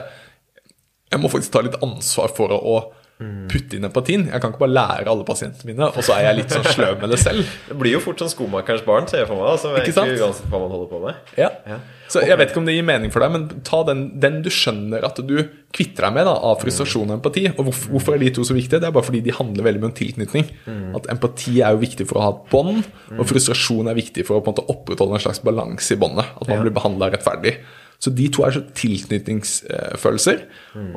[1.12, 2.78] jeg må faktisk ta litt ansvar for å,
[3.16, 3.46] Mm.
[3.48, 4.26] putte inn empatien.
[4.28, 6.98] Jeg kan ikke bare lære alle pasientene mine, og så er jeg litt sånn sløv
[7.00, 7.46] med det selv.
[7.70, 9.54] Det blir jo fort sånn skomakerens barn, ser jeg for meg.
[9.54, 10.10] Altså, Så Ikke sant?
[10.20, 11.14] uansett hva man holder på med.
[11.40, 11.48] Ja.
[11.64, 11.78] Ja.
[12.12, 14.50] Så jeg vet ikke om det gir mening for deg, men ta den, den du
[14.52, 15.32] skjønner at du
[15.72, 17.46] kvitter deg med da, av frustrasjon og empati.
[17.56, 18.82] Og hvorfor, hvorfor er de to så viktige?
[18.84, 20.52] Det er bare fordi de handler veldig mye om tilknytning.
[21.00, 22.84] At empati er jo viktig for å ha et bånd,
[23.16, 26.28] og frustrasjon er viktig for å på en måte opprettholde en slags balanse i båndet.
[26.36, 26.62] At man Ja.
[26.68, 27.56] blir behandla rettferdig.
[28.02, 30.42] Så de to er så tilknytningsfølelser.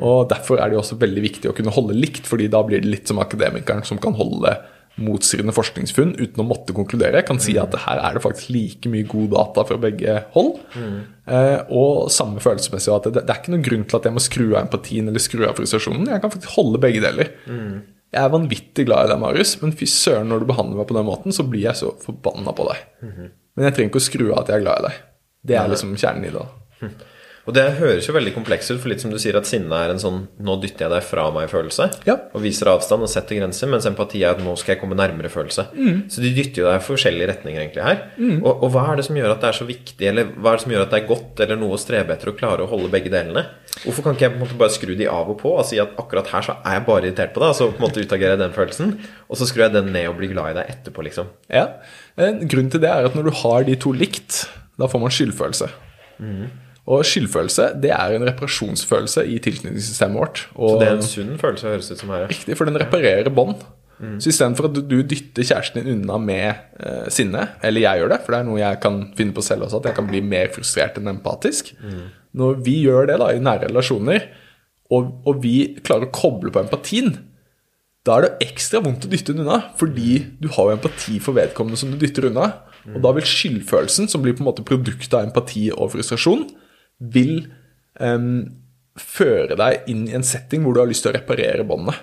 [0.04, 2.90] Og derfor er det også veldig viktig å kunne holde likt, fordi da blir det
[2.92, 4.56] litt som akademikeren som kan holde
[5.00, 7.22] motstridende forskningsfunn uten å måtte konkludere.
[7.22, 10.58] Jeg kan si at her er det faktisk like mye god data fra begge hold.
[11.30, 12.92] Eh, og samme følelsesmessig.
[12.92, 15.22] At det, det er ikke noen grunn til at jeg må skru av empatien eller
[15.22, 16.10] skru av frustrasjonen.
[16.10, 17.32] Jeg kan faktisk holde begge deler.
[18.10, 20.96] Jeg er vanvittig glad i deg, Marius, men fy søren, når du behandler meg på
[20.98, 22.80] den måten, så blir jeg så forbanna på deg.
[23.54, 24.96] Men jeg trenger ikke å skru av at jeg er glad i deg.
[25.46, 26.42] Det er liksom kjernen i det.
[27.48, 29.90] Og det høres jo veldig komplekst ut, for litt som du sier at sinne er
[29.90, 31.86] en sånn 'nå dytter jeg deg fra meg'-følelse.
[32.06, 32.14] Ja.
[32.36, 35.64] Og viser avstand og setter grenser, mens empati er at 'nå skal jeg komme nærmere'-følelse.
[36.12, 37.98] Så de dytter jo deg i forskjellige retninger egentlig her.
[38.44, 40.60] Og, og hva er det som gjør at det er så viktig, eller hva er
[40.60, 42.70] det som gjør at det er godt eller noe å strebe etter å klare å
[42.70, 43.46] holde begge delene?
[43.82, 45.80] Hvorfor kan ikke jeg på en måte bare skru de av og på og si
[45.80, 48.04] at akkurat her så er jeg bare irritert på deg, og så på en måte
[48.04, 48.98] utagerer jeg den følelsen,
[49.30, 51.26] og så skrur jeg den ned og blir glad i deg etterpå, liksom.
[51.48, 51.80] Ja.
[52.18, 54.44] Grunnen til det er at når du har de to likt,
[54.78, 55.70] da får man skyldfølelse.
[56.88, 60.46] Og skyldfølelse det er en reparasjonsfølelse i tilknytningssystemet vårt.
[60.56, 62.26] Og Så det er en sunn følelse, høres ut som her.
[62.30, 63.60] Riktig, for den reparerer bånd.
[64.16, 66.46] Så istedenfor at du, du dytter kjæresten din unna med
[66.80, 69.66] eh, sinne, eller jeg gjør det, for det er noe jeg kan finne på selv
[69.66, 71.74] også, at jeg kan bli mer frustrert enn empatisk
[72.32, 74.24] Når vi gjør det da i nære relasjoner,
[74.90, 77.12] og, og vi klarer å koble på empatien,
[78.06, 81.36] da er det ekstra vondt å dytte den unna, fordi du har jo empati for
[81.36, 82.46] vedkommende som du dytter unna.
[82.94, 86.46] Og da vil skyldfølelsen, som blir på en måte produktet av empati og frustrasjon,
[87.00, 87.46] vil
[88.00, 88.44] um,
[89.00, 91.98] føre deg inn i en setting hvor du har lyst til å reparere båndet.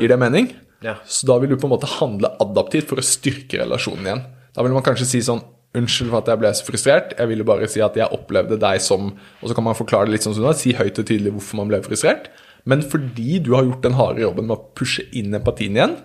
[0.00, 0.52] Gir det mening?
[0.82, 0.98] Ja.
[1.06, 4.22] Så da vil du på en måte handle adaptivt for å styrke relasjonen igjen.
[4.52, 7.14] Da vil man kanskje si sånn Unnskyld for at jeg ble så frustrert.
[7.16, 10.18] Jeg ville bare si at jeg opplevde deg som Og så kan man forklare det
[10.18, 12.28] litt sånn som har, si høyt og tydelig hvorfor man ble frustrert.
[12.68, 15.96] Men fordi du har gjort den harde jobben med å pushe inn empatien igjen,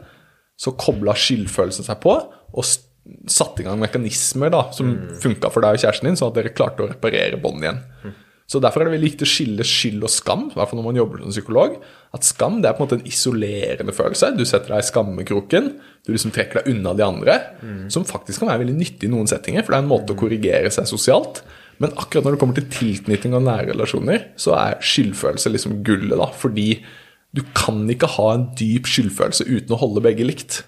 [0.57, 2.65] så kobla skyldfølelsen seg på, og
[3.27, 5.19] s- satte i gang mekanismer da, som Mm.
[5.21, 7.81] funka for deg og kjæresten din, sånn at dere klarte å reparere bånd igjen.
[8.49, 10.85] Så Derfor er det veldig viktig å skille skyld og skam, i hvert fall når
[10.85, 11.81] man jobber som psykolog.
[12.13, 14.37] At skam det er på en måte en isolerende følelse.
[14.37, 15.79] Du setter deg i skammekroken.
[16.05, 17.35] Du liksom trekker deg unna de andre.
[17.89, 20.17] Som faktisk kan være veldig nyttig i noen settinger, for det er en måte å
[20.17, 21.41] korrigere seg sosialt.
[21.79, 26.17] Men akkurat når det kommer til tilknytning av nære relasjoner, så er skyldfølelse liksom gullet,
[26.17, 26.27] da.
[26.31, 26.81] Fordi
[27.35, 30.63] du kan ikke ha en dyp skyldfølelse uten å holde begge likt.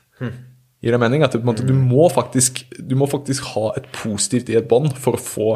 [0.79, 1.25] Gir det mening?
[1.25, 4.93] At en måte, du, må faktisk, du må faktisk ha et positivt i et bånd
[4.99, 5.49] for å få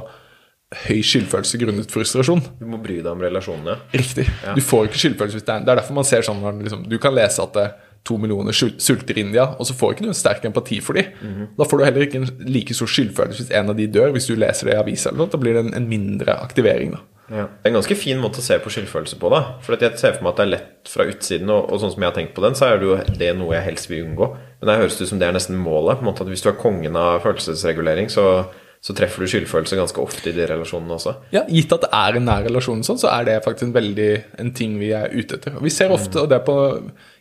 [0.84, 2.42] høy skyldfølelse grunnet frustrasjon.
[2.60, 3.78] Du må bry deg om relasjonene.
[3.94, 4.26] Riktig.
[4.58, 6.98] Du får ikke skyldfølelse hvis det er Det er derfor man ser sånn liksom, Du
[7.02, 7.68] kan lese at det
[8.04, 11.46] to millioner sulter i India, og så får ikke du en sterk empati for dem.
[11.56, 14.28] Da får du heller ikke en like stor skyldfølelse hvis en av de dør, hvis
[14.28, 15.32] du leser det i avisa eller noe.
[15.32, 17.00] Da blir det en, en mindre aktivering, da.
[17.32, 17.46] Ja.
[17.48, 19.30] Det er en ganske fin måte å se på skyldfølelse på.
[19.32, 21.94] da For jeg ser for meg at det er lett fra utsiden, og, og sånn
[21.94, 24.04] som jeg har tenkt på den, så er det jo det noe jeg helst vil
[24.10, 24.30] unngå.
[24.64, 25.98] Men det høres ut som det er nesten målet.
[26.00, 28.46] på en måte at Hvis du er kongen av følelsesregulering, så,
[28.80, 31.18] så treffer du skyldfølelse ganske ofte i de relasjonene også.
[31.36, 34.12] Ja, Gitt at det er en nær relasjon, sånn, så er det faktisk en veldig
[34.40, 35.58] en ting vi er ute etter.
[35.60, 36.56] Vi ser ofte, og det er på,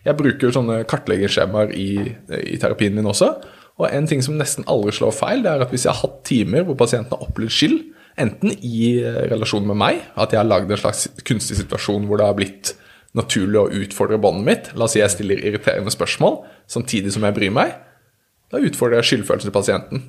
[0.06, 1.90] Jeg bruker sånne kartleggerskjemaer i,
[2.38, 3.32] i terapien min også.
[3.80, 6.22] Og en ting som nesten aldri slår feil, det er at hvis jeg har hatt
[6.28, 7.80] timer hvor pasienten har opplevd skyld,
[8.22, 9.00] enten i
[9.32, 12.74] relasjon med meg, at jeg har lagd en slags kunstig situasjon hvor det har blitt
[13.18, 16.40] naturlig å utfordre båndet mitt, la oss si jeg stiller irriterende spørsmål
[16.70, 17.74] samtidig som jeg bryr meg,
[18.52, 20.04] da utfordrer jeg skyldfølelsen til pasienten.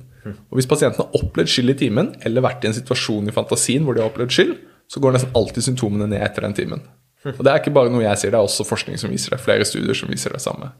[0.50, 3.84] Og Hvis pasienten har opplevd skyld i timen, eller vært i en situasjon i fantasien
[3.84, 4.54] hvor de har opplevd skyld,
[4.88, 6.82] så går nesten alltid symptomene ned etter den timen.
[7.24, 9.40] Og Det er ikke bare noe jeg sier, det er også forskning som viser det.
[9.40, 10.74] Flere studier som viser det samme.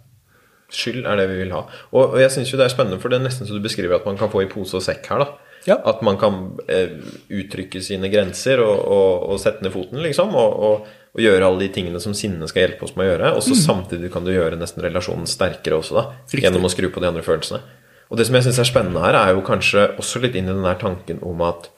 [0.74, 1.62] Skyld er det vi vil ha.
[1.92, 3.96] Og, og jeg syns jo det er spennende, for det er nesten så du beskriver
[3.96, 5.24] at man kan få i pose og sekk her.
[5.24, 5.54] da.
[5.64, 5.78] Ja.
[5.88, 6.98] At man kan eh,
[7.32, 10.36] uttrykke sine grenser og, og, og, sette ned foten, liksom.
[10.36, 10.84] Og,
[11.14, 13.32] og, gjøre alle de tingene som sinnet skal hjelpe oss med å gjøre.
[13.38, 13.60] Og så mm.
[13.62, 16.04] samtidig kan du gjøre nesten relasjonen sterkere også, da.
[16.26, 16.42] Riktig.
[16.42, 17.62] Gjennom å skru på de andre følelsene.
[18.10, 20.52] Og det som jeg syns er spennende her, er jo kanskje også litt inn i
[20.52, 21.70] den der tanken om at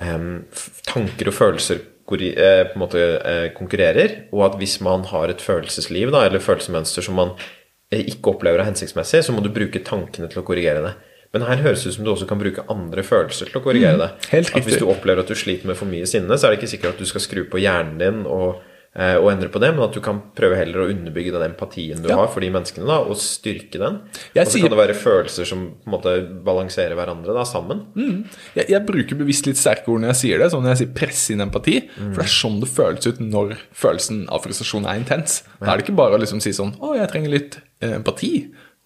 [0.00, 0.42] um,
[0.88, 1.80] tanker og følelser
[2.10, 6.42] eh, på en måte eh, konkurrerer, og at hvis man har et følelsesliv da, eller
[6.42, 7.36] følelsesmønster som man
[7.92, 10.96] eh, ikke opplever er hensiktsmessig, så må du bruke tankene til å korrigere det.
[11.30, 13.94] Men her høres det ut som du også kan bruke andre følelser til å korrigere
[13.94, 14.30] mm, det.
[14.32, 16.58] Helt at Hvis du opplever at du sliter med for mye sinne, så er det
[16.58, 18.64] ikke sikkert at du skal skru på hjernen din og,
[18.96, 22.02] eh, og endre på det, men at du kan prøve heller å underbygge den empatien
[22.02, 22.18] du ja.
[22.20, 24.00] har for de menneskene, da, og styrke den.
[24.02, 24.66] og så sier...
[24.66, 26.14] kan det være følelser som på en måte
[26.46, 27.84] balanserer hverandre da, sammen.
[27.94, 28.24] Mm.
[28.58, 30.94] Jeg, jeg, bruker bevisst litt sterke ord når jeg sier det, sånn når jeg sier
[30.96, 31.76] 'press inn empati.
[31.90, 32.10] Mm.
[32.10, 33.54] For det er sånn det føles ut når
[33.84, 35.42] følelsen av frustrasjon er intens.
[35.60, 38.32] Da er det ikke bare å liksom si sånn Å, jeg trenger litt eh, empati.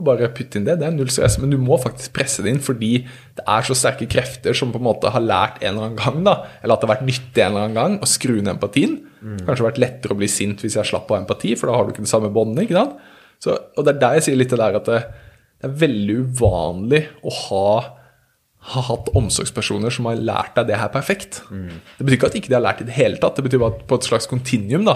[0.03, 0.75] Bare putte inn det.
[0.81, 1.37] Det er null stress.
[1.39, 2.93] Men du må faktisk presse det inn fordi
[3.39, 6.23] det er så sterke krefter som på en måte har lært en eller annen gang,
[6.27, 8.97] da, eller at det har vært nyttig en eller annen gang, å skru ned empatien.
[9.23, 9.43] Mm.
[9.47, 11.95] Kanskje vært lettere å bli sint hvis jeg slapp av empati, for da har du
[11.95, 12.67] ikke det samme båndet.
[12.67, 13.13] ikke sant?
[13.45, 15.03] Så, og det er der jeg sier litt det der at det,
[15.61, 17.69] det er veldig uvanlig å ha
[18.65, 21.43] har hatt omsorgspersoner som har lært deg det her perfekt.
[21.53, 21.81] Mm.
[21.99, 23.61] Det betyr ikke at ikke de har lært det i det hele tatt, det betyr
[23.61, 24.95] bare at på et slags kontinuum da,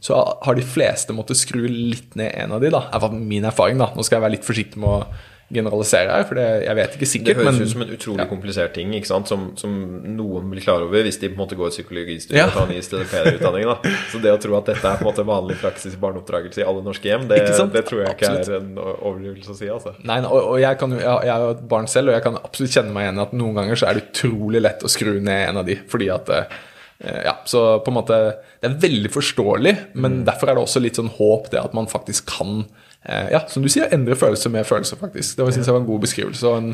[0.00, 2.84] så har de fleste måttet skru litt ned en av de, da.
[2.92, 3.90] Det er min erfaring, da.
[3.96, 5.02] Nå skal jeg være litt forsiktig med å
[5.48, 7.38] generalisere her, for det, jeg vet ikke sikkert.
[7.38, 8.26] Det høres men, ut som en utrolig ja.
[8.28, 9.30] komplisert ting ikke sant?
[9.30, 9.72] Som, som,
[10.04, 12.50] noen blir klar over hvis de på en måte går psykologistudiet ja.
[12.50, 13.72] og tar en ISTP-utdanning.
[14.12, 16.68] Så det å tro at dette er på en måte vanlig praksis i barneoppdragelse i
[16.68, 18.52] alle norske hjem, det, det tror jeg ikke absolutt.
[18.52, 19.72] er en overdrivelse å si.
[19.72, 19.96] altså.
[20.04, 22.40] Nei, og, og jeg, kan, jeg, jeg er jo et barn selv, og jeg kan
[22.42, 25.14] absolutt kjenne meg igjen i at noen ganger så er det utrolig lett å skru
[25.16, 26.58] ned en av de, fordi at Eh,
[26.98, 28.16] ja, så på en måte
[28.58, 30.22] Det er veldig forståelig, men mm.
[30.26, 32.64] derfor er det også litt sånn håp det at man faktisk kan
[33.04, 35.36] eh, Ja, som du sier, endre følelse med følelse, faktisk.
[35.38, 36.54] Det synes jeg var en god beskrivelse.
[36.58, 36.72] en,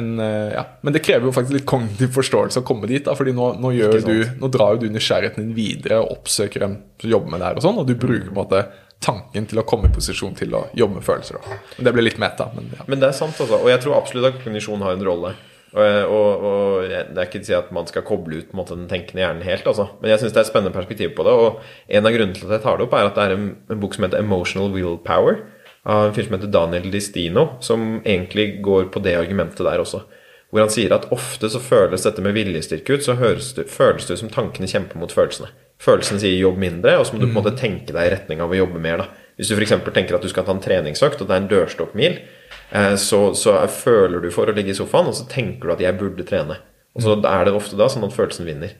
[0.00, 0.64] en, eh, ja.
[0.80, 3.04] Men det krever jo faktisk litt kognitiv forståelse å komme dit.
[3.04, 3.74] da, fordi nå, nå,
[4.06, 7.50] du, nå drar jo du nysgjerrigheten din videre og oppsøker dem som jobber med det
[7.50, 8.64] her, og sånn, og du bruker på en måte
[9.00, 11.40] tanken til å komme i posisjon til å jobbe med følelser.
[11.40, 11.60] Da.
[11.88, 12.50] Det blir litt meta.
[12.56, 12.84] Men, ja.
[12.88, 13.60] men det er sant, altså.
[13.60, 15.36] Og jeg tror absolutt at kognisjon har en rolle.
[15.70, 18.90] Og, og, og, Det er ikke å si at man skal koble ut måte, den
[18.90, 19.86] tenkende hjernen helt, altså.
[20.00, 21.34] men jeg syns det er et spennende perspektiv på det.
[21.34, 21.60] Og
[21.98, 23.82] en av grunnene til at jeg tar det opp, er at det er en, en
[23.82, 25.44] bok som heter 'Emotional Willpower',
[25.86, 30.02] av en fyr som heter Daniel Distino, som egentlig går på det argumentet der også.
[30.50, 34.18] Hvor han sier at ofte så føles dette med viljestyrke ut, så det, føles det
[34.18, 35.48] som tankene kjemper mot følelsene.
[35.78, 38.42] Følelsene sier 'jobb mindre', og så må du på en måte tenke deg i retning
[38.42, 38.98] av å jobbe mer.
[38.98, 39.06] da.
[39.38, 39.78] Hvis du f.eks.
[39.94, 42.39] tenker at du skal ta en treningsøkt, og det er en dørstokkmil, Eh,
[42.70, 45.98] så, så, føler du for å ligge i sofaen, og så tenker du at 'jeg
[45.98, 46.60] burde trene'.
[46.94, 48.74] Og så er det ofte da sånn at følelsen vinner.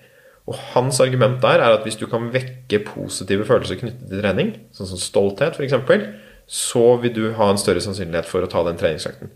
[0.50, 4.52] Og hans argument der er at hvis du kan vekke positive følelser knyttet til trening,
[4.74, 5.76] sånn som stolthet f.eks.,
[6.50, 9.30] så vil du ha en større sannsynlighet for å ta den treningsøkten.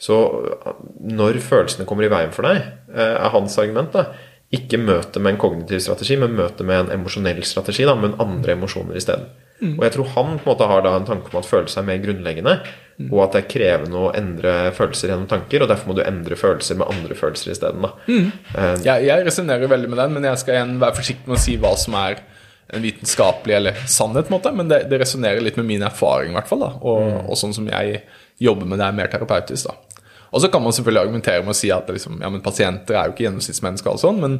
[0.00, 0.16] Så
[0.54, 2.62] eh, når følelsene kommer i veien for deg,
[2.94, 4.12] eh, er hans argument da,
[4.54, 8.54] ikke møte med en kognitiv strategi, men møte med en emosjonell strategi, da, men andre
[8.56, 9.28] emosjoner isteden.
[9.60, 9.74] Mm.
[9.76, 11.88] Og jeg tror han på en måte har da en tanke om at følelser er
[11.90, 12.56] mer grunnleggende,
[12.96, 13.08] mm.
[13.10, 16.38] og at det er krevende å endre følelser gjennom tanker, og derfor må du endre
[16.40, 17.84] følelser med andre følelser isteden.
[18.08, 18.30] Mm.
[18.54, 21.42] Uh, jeg jeg resonnerer veldig med den, men jeg skal igjen være forsiktig med å
[21.44, 22.22] si hva som er
[22.70, 26.32] en vitenskapelig eller sannhet, på en måte, men det, det resonnerer litt med min erfaring,
[26.32, 27.20] i hvert fall, da, og, mm.
[27.26, 28.02] og, sånn som jeg
[28.40, 29.68] jobber med det, er mer terapeutisk.
[29.68, 30.00] da.
[30.30, 33.08] Og så kan man selvfølgelig argumentere med å si at liksom, ja, men pasienter er
[33.08, 34.38] jo ikke gjennomsnittsmennesker, og sånn, men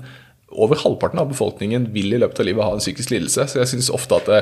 [0.50, 3.46] over halvparten av befolkningen vil i løpet av livet ha en psykisk lidelse.
[3.50, 4.40] Så jeg syns ofte at det,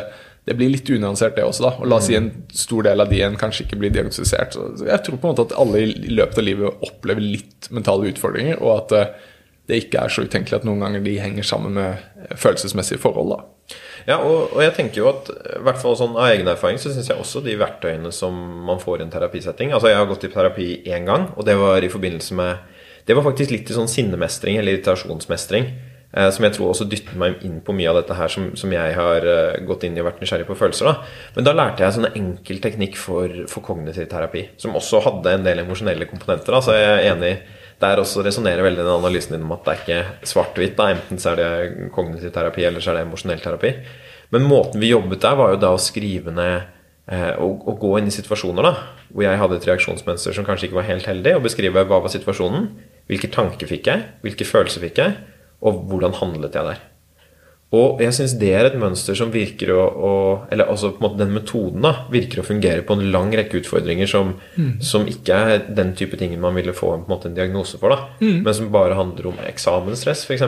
[0.49, 1.67] det blir litt unyansert, det også.
[1.67, 4.55] da, og La oss si en stor del av de en kanskje ikke blir diagnostisert.
[4.57, 8.09] Så jeg tror på en måte at alle i løpet av livet opplever litt mentale
[8.09, 9.11] utfordringer, og at eh,
[9.69, 13.35] det ikke er så utenkelig at noen ganger de henger sammen med følelsesmessige forhold.
[13.35, 13.77] da.
[14.09, 16.95] Ja, og, og, jeg tenker jo at i hvert fall sånn av egen erfaring så
[16.95, 18.33] syns jeg også de verktøyene som
[18.65, 21.59] man får i en terapisetting Altså, jeg har gått i terapi én gang, og det
[21.61, 25.69] var i forbindelse med Det var faktisk litt i sånn sinnemestring eller irritasjonsmestring.
[26.09, 28.73] Eh, som jeg tror også dytter meg inn på mye av dette her som, som
[28.73, 30.89] jeg har uh, gått inn i og vært nysgjerrig på følelser.
[30.89, 31.25] Da.
[31.37, 35.45] Men da lærte jeg sånn enkel teknikk for, for, kognitiv terapi, som også hadde en
[35.45, 36.57] del emosjonelle komponenter.
[36.57, 36.63] Da.
[36.65, 37.35] Så jeg er enig
[37.79, 40.81] der også resonnerer veldig den analysen din om at det er ikke svart-hvitt.
[40.97, 43.77] Enten så er det kognitiv terapi, eller så er det emosjonell terapi.
[44.35, 46.57] Men måten vi jobbet der, var jo da å skrive ned
[47.13, 48.73] eh, og, og, gå inn i situasjoner da,
[49.13, 52.13] hvor jeg hadde et reaksjonsmønster som kanskje ikke var helt heldig, og beskrive hva var
[52.13, 52.67] situasjonen,
[53.09, 55.15] hvilke tanker fikk jeg, hvilke følelser fikk jeg,
[55.65, 56.85] og hvordan handlet jeg der.
[57.77, 60.13] Og jeg syns det er et mønster som virker å, å
[60.49, 63.61] Eller altså på en måte den metoden da, virker å fungere på en lang rekke
[63.61, 64.79] utfordringer som, mm.
[64.81, 68.09] som ikke er den type ting man ville få en, måte, en diagnose for, da,
[68.23, 68.41] mm.
[68.47, 70.47] men som bare handler om eksamensstress, f.eks.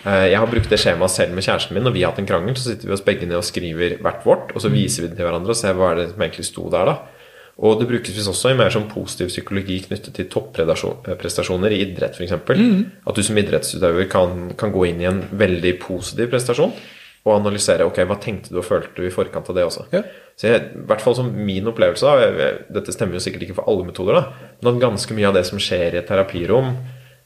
[0.00, 1.84] Eh, jeg har brukt det skjemaet selv med kjæresten min.
[1.84, 4.24] Når vi har hatt en krangel, så sitter vi oss begge ned og skriver hvert
[4.24, 4.78] vårt, og så mm.
[4.80, 6.94] viser vi det til hverandre og ser hva er det som egentlig sto der.
[6.94, 7.19] da
[7.60, 12.16] og det brukes visst også i mer sånn positiv psykologi knyttet til topprestasjoner i idrett
[12.16, 12.38] f.eks.
[12.46, 12.86] Mm.
[13.04, 16.72] At du som idrettsutøver kan, kan, gå inn i en veldig positiv prestasjon
[17.20, 19.84] og analysere ok, hva tenkte du og følte du i forkant av det også.
[19.92, 20.00] Ja.
[20.40, 22.40] Så jeg, i hvert fall som min opplevelse av,
[22.72, 25.44] Dette stemmer jo sikkert ikke for alle metoder, da, men at ganske mye av det
[25.50, 26.72] som skjer i et terapirom,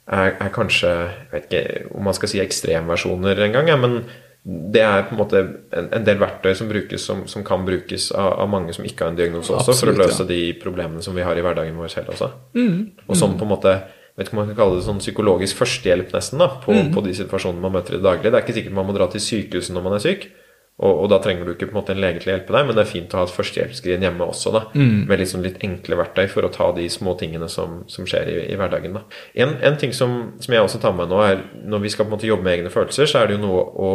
[0.04, 4.02] er, er kanskje Jeg vet ikke om man skal si ekstremversjoner engang, ja, men
[4.44, 8.10] det er på en måte en, en del verktøy som, brukes, som, som kan brukes
[8.12, 10.28] av, av, mange som ikke har en diagnose også, Absolutt, for å løse ja.
[10.28, 12.28] de problemene som vi har i hverdagen vår selv også.
[12.52, 13.06] Mm.
[13.06, 13.72] Og som på en måte
[14.14, 16.92] vet ikke om man kan kalle det sånn psykologisk førstehjelp nesten da, på, mm.
[16.94, 18.30] på, de situasjonene man møter i det daglige.
[18.30, 20.28] Det er ikke sikkert man må dra til sykehuset når man er syk,
[20.74, 22.66] og, og, da trenger du ikke på en måte en lege til å hjelpe deg,
[22.66, 25.04] men det er fint å ha et førstehjelpsskrin hjemme også, da, mm.
[25.06, 28.34] med liksom litt enkle verktøy for å ta de små tingene som, som skjer i,
[28.48, 28.98] i, hverdagen.
[28.98, 29.04] da.
[29.38, 32.10] En, en ting som, som, jeg også tar med nå, er når vi skal på
[32.10, 33.92] en måte jobbe med egne følelser, så er det jo noe å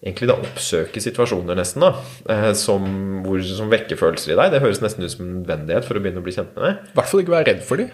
[0.00, 1.94] egentlig da oppsøke situasjoner nesten da,
[2.32, 2.84] eh, som,
[3.26, 4.54] hvor, som vekker følelser i deg.
[4.54, 6.86] Det høres nesten ut som en nødvendighet for å begynne å bli kjent med deg.
[6.88, 7.90] I hvert fall ikke være redd for dem.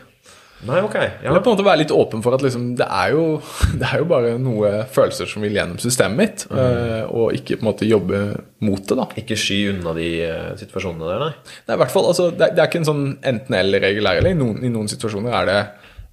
[0.64, 0.94] Nei, ok.
[0.96, 1.28] Ja.
[1.28, 3.24] Eller på en måte være litt åpen for at liksom, det, er jo,
[3.80, 7.10] det, er jo, bare noe følelser som vil gjennom systemet mitt, mm.
[7.10, 8.22] og ikke på en måte jobbe
[8.64, 8.96] mot det.
[8.96, 9.08] da.
[9.20, 11.58] Ikke sky unna de uh, situasjonene der, nei?
[11.66, 13.04] Nei, i hvert fall, altså, det, det, er ikke en sånn
[13.34, 14.30] enten-eller-regel her.
[14.30, 15.60] I noen, I noen situasjoner er det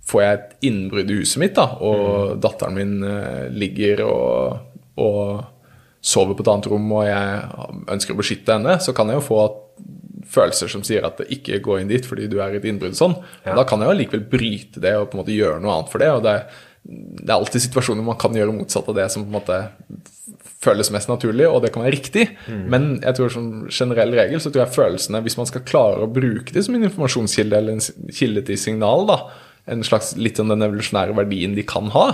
[0.03, 2.39] Får jeg et innbrudd i huset mitt, da, og mm.
[2.43, 4.57] datteren min uh, ligger og,
[4.99, 5.52] og
[6.03, 9.27] sover på et annet rom og jeg ønsker å beskytte henne, så kan jeg jo
[9.29, 9.43] få
[10.33, 13.15] følelser som sier at det ikke går inn dit fordi du er et innbrudd sånn.
[13.45, 13.55] Ja.
[13.59, 16.03] Da kan jeg jo likevel bryte det og på en måte gjøre noe annet for
[16.03, 16.09] det.
[16.11, 16.35] og det,
[16.83, 19.61] det er alltid situasjoner man kan gjøre motsatt av det som på en måte
[20.63, 22.27] føles mest naturlig, og det kan være riktig.
[22.47, 22.61] Mm.
[22.71, 26.11] Men jeg tror som generell regel så tror jeg følelsene, hvis man skal klare å
[26.11, 29.17] bruke det som en informasjonskilde eller en kilde til signal, da,
[29.73, 32.07] en slags litt sånn den evolusjonære verdien de kan ha,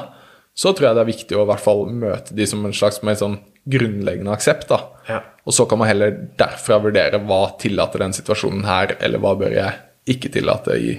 [0.57, 3.03] så tror jeg det er viktig å i hvert fall møte de som en slags
[3.05, 3.37] mer sånn
[3.71, 4.67] grunnleggende aksept.
[4.71, 4.79] da.
[5.09, 5.21] Ja.
[5.45, 9.55] Og så kan man heller derfra vurdere hva tillater den situasjonen her, eller hva bør
[9.55, 9.77] jeg
[10.15, 10.95] ikke tillate i,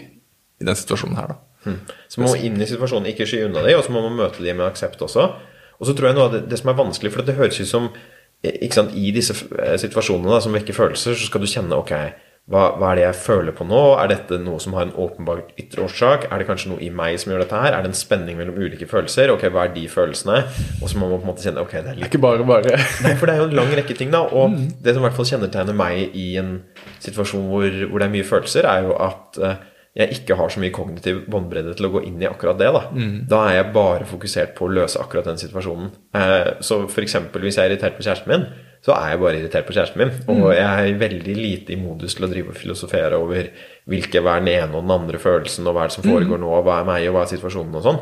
[0.60, 1.40] i den situasjonen her, da.
[1.60, 1.80] Mm.
[2.08, 4.40] Så man må inn i situasjonen, ikke sky unna dem, og så må man møte
[4.40, 5.26] dem med aksept også.
[5.80, 7.68] Og så tror jeg noe av det, det som er vanskelig, for det høres ut
[7.68, 7.90] som
[8.72, 11.92] sant, i disse eh, situasjonene da, som vekker følelser, så skal du kjenne ok,
[12.50, 13.80] hva, hva, er det jeg føler på nå?
[14.02, 16.24] Er dette noe som har en åpenbar ytre årsak?
[16.26, 17.76] Er det kanskje noe i meg som gjør dette her?
[17.76, 19.30] Er det en spenning mellom ulike følelser?
[19.30, 20.40] Ok, hva er de følelsene?
[20.80, 22.08] Og så må man på en måte kjenne ok, det er litt...
[22.08, 22.74] Ikke bare bare.
[23.04, 24.24] Nei, for det er jo en lang rekke ting, da.
[24.26, 24.64] Og mm.
[24.82, 26.56] det som i hvert fall kjennetegner meg i en
[27.04, 29.52] situasjon hvor, hvor det er mye følelser, er jo at uh,
[30.00, 32.72] jeg ikke har så mye kognitiv båndbredde til å gå inn i akkurat det.
[32.74, 33.14] Da mm.
[33.30, 35.94] Da er jeg bare fokusert på å løse akkurat den situasjonen.
[36.18, 37.16] Uh, så f.eks.
[37.30, 38.50] hvis jeg er irritert på kjæresten min,
[38.80, 40.12] så er jeg bare irritert på kjæresten min.
[40.26, 40.46] Og mm.
[40.56, 43.50] jeg er veldig lite i modus til å drive og filosofere over
[43.90, 46.40] hvilke, hva er den ene og den andre følelsen, og hva er det som foregår
[46.40, 46.44] mm.
[46.46, 48.00] nå, og hva er meg, og hva er situasjonen, og sånn.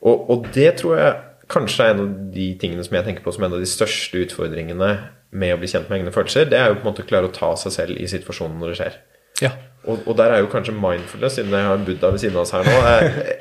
[0.00, 1.16] Og, og, det tror jeg
[1.50, 4.22] kanskje er en av de tingene som jeg tenker på som en av de største
[4.22, 4.92] utfordringene
[5.40, 6.46] med å bli kjent med egne følelser.
[6.50, 8.72] Det er jo på en måte å klare å ta seg selv i situasjonen når
[8.72, 9.02] det skjer.
[9.40, 9.50] Ja.
[9.88, 12.42] Og, og, der er jo kanskje mindfulness, siden jeg har en buddha ved siden av
[12.44, 12.80] oss her nå,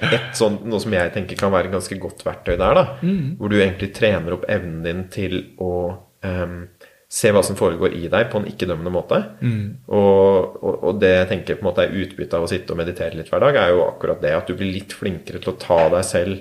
[0.10, 2.78] et sånt, noe som jeg tenker kan være et ganske godt verktøy der.
[2.80, 3.26] da, mm.
[3.38, 5.74] Hvor du egentlig trener opp evnen din til å
[6.26, 6.62] um,
[7.10, 9.18] se hva som foregår i deg, på en ikke-dømmende måte.
[9.42, 9.64] Mm.
[9.88, 12.80] Og, og, og, det jeg tenker på en måte er utbyttet av å sitte og
[12.80, 15.60] meditere litt hver dag, er jo akkurat det at du blir litt flinkere til å
[15.60, 16.38] ta deg selv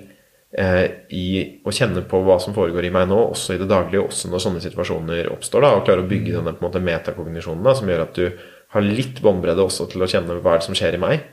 [0.53, 0.85] eh,
[1.17, 1.25] i
[1.65, 4.45] å kjenne på hva som foregår i meg nå, også i det daglige, også når
[4.45, 5.65] sånne situasjoner oppstår.
[5.65, 6.37] da, Og klare å bygge mm.
[6.37, 8.45] denne på en måte metakognisjonen da, som gjør at du
[8.75, 11.25] har litt båndbredde også til å kjenne hva er det som skjer i meg.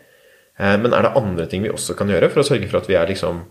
[0.56, 2.88] Eh, men er det andre ting vi også kan gjøre for å sørge for at
[2.88, 3.44] vi er liksom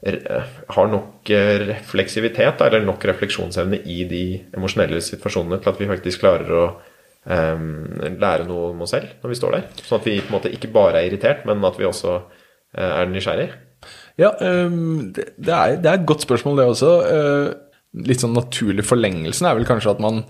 [0.00, 4.24] har nok eh, refleksivitet, eller nok refleksjonsevne i de
[4.56, 6.62] emosjonelle situasjonene til at vi faktisk klarer å
[7.28, 7.66] um,
[8.16, 9.66] lære noe om oss selv når vi står der.
[9.82, 12.86] Sånn at vi på en måte ikke bare er irritert, men at vi også uh,
[12.86, 13.50] er nysgjerrig.
[14.20, 16.94] Ja, um, det, det, er, det, er, et godt spørsmål, det også.
[17.04, 20.22] Uh, litt sånn naturlig forlengelsen er vel kanskje at man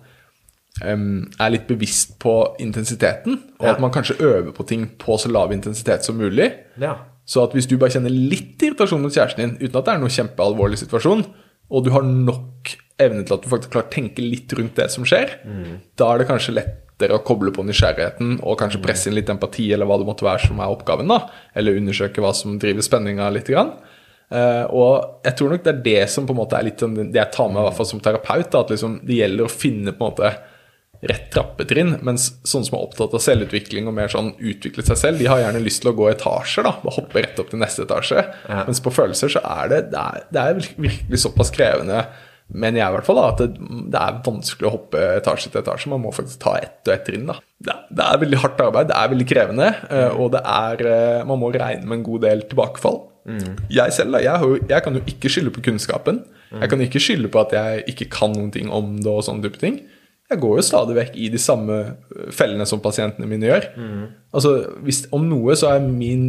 [0.82, 3.76] um, er litt bevisst på intensiteten, og ja.
[3.76, 6.51] at man kanskje øver på ting på så lav intensitet som mulig.
[6.82, 6.97] Ja.
[7.31, 10.02] Så at hvis du bare kjenner litt irritasjon mot kjæresten din, uten at det er
[10.02, 11.24] noen kjempealvorlig situasjon,
[11.70, 14.89] og du har nok evne til at du faktisk klarer å tenke litt rundt det
[14.93, 15.77] som skjer, mm.
[16.01, 19.70] da er det kanskje lettere å koble på nysgjerrigheten og kanskje presse inn litt empati,
[19.73, 21.23] eller hva det måtte være som er oppgaven, da.
[21.57, 23.48] Eller undersøke hva som driver spenninga litt.
[23.51, 23.77] Grann.
[24.31, 26.94] Uh, og jeg tror nok det er det som på en måte er litt sånn
[26.98, 28.51] det jeg tar med i hvert fall som terapeut.
[28.51, 30.35] Da, at liksom det gjelder å finne på en måte
[31.09, 31.97] rett trappetrinn.
[32.06, 35.43] Mens sånne som er opptatt av selvutvikling og mer sånn utviklet seg selv, de har
[35.44, 36.66] gjerne lyst til å gå etasjer.
[36.68, 38.24] da, og Hoppe rett opp til neste etasje.
[38.48, 38.64] Ja.
[38.68, 42.05] Mens på følelser så er det, det er, det er virkelig såpass krevende
[42.51, 45.60] mener jeg i hvert fall da, at det, det, er vanskelig å hoppe etasje til
[45.60, 45.90] etasje.
[45.93, 47.28] Man må faktisk ta ett og ett trinn.
[47.28, 47.36] da.
[47.62, 51.22] Det, det, er veldig hardt arbeid, det er veldig krevende, eh, og det er, eh,
[51.28, 53.01] man må regne med en god del tilbakefall.
[53.31, 53.55] Mm.
[53.70, 56.22] Jeg selv da, jeg, jeg, kan jo ikke skylde på kunnskapen.
[56.51, 56.60] Mm.
[56.64, 59.10] Jeg kan ikke skylde på at jeg ikke kan noen ting om det.
[59.12, 59.82] og sånne type ting
[60.31, 63.66] jeg går jo stadig vekk i de samme øh, fellene som pasientene mine gjør.
[63.74, 64.05] Mm.
[64.31, 64.55] Altså,
[64.86, 66.28] hvis, Om noe så er min,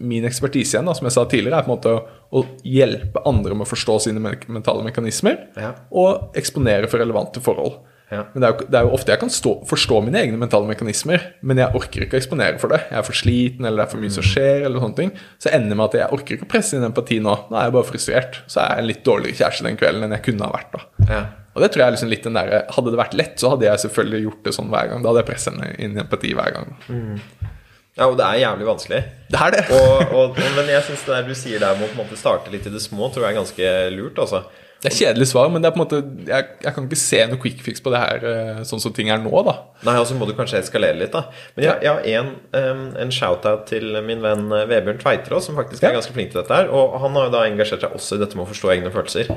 [0.00, 2.02] min ekspertise igjen, da, som jeg sa tidligere, er på en måte å,
[2.32, 5.74] å hjelpe andre med å forstå sine mentale mekanismer ja.
[5.90, 7.82] og eksponere for relevante forhold.
[8.12, 8.26] Ja.
[8.34, 10.68] Men det er, jo, det er, jo, ofte jeg kan stå, forstå mine egne mentale
[10.68, 12.82] mekanismer, men jeg orker ikke å eksponere for det.
[12.90, 14.30] Jeg er for sliten, eller det er for mye som mm.
[14.32, 15.12] skjer, eller sånne ting.
[15.40, 17.36] Så ender med at jeg orker ikke å presse inn empati nå.
[17.48, 18.42] Nå er jeg bare frustrert.
[18.52, 20.76] Så er jeg en litt dårligere kjæreste den kvelden enn jeg kunne ha vært.
[20.76, 21.08] da.
[21.08, 21.22] Ja.
[21.52, 23.66] Og det tror jeg er liksom litt den der, Hadde det vært lett, så hadde
[23.68, 25.02] jeg selvfølgelig gjort det sånn hver gang.
[25.02, 26.70] Da hadde jeg presset inn empati hver gang.
[26.88, 27.50] Mm.
[27.92, 29.00] Ja, og det er jævlig vanskelig.
[29.28, 29.64] Det er det.
[29.76, 32.72] og, og, men jeg syns det der du sier der med å starte litt i
[32.72, 34.20] det små, tror jeg er ganske lurt.
[34.24, 34.46] altså.
[34.82, 37.18] Det er kjedelig svar, men det er på en måte, jeg, jeg kan ikke se
[37.30, 39.30] noe quick fix på det her eh, sånn som ting er nå.
[39.46, 39.54] da.
[39.86, 41.14] Nei, og så må du kanskje eskalere litt.
[41.14, 41.28] da.
[41.54, 45.60] Men jeg, jeg har en, um, en shout-out til min venn eh, Vebjørn Tveiterås, som
[45.60, 46.56] faktisk er ganske flink til dette.
[46.58, 48.90] her, og Han har jo da engasjert seg også i dette med å forstå egne
[48.94, 49.30] følelser.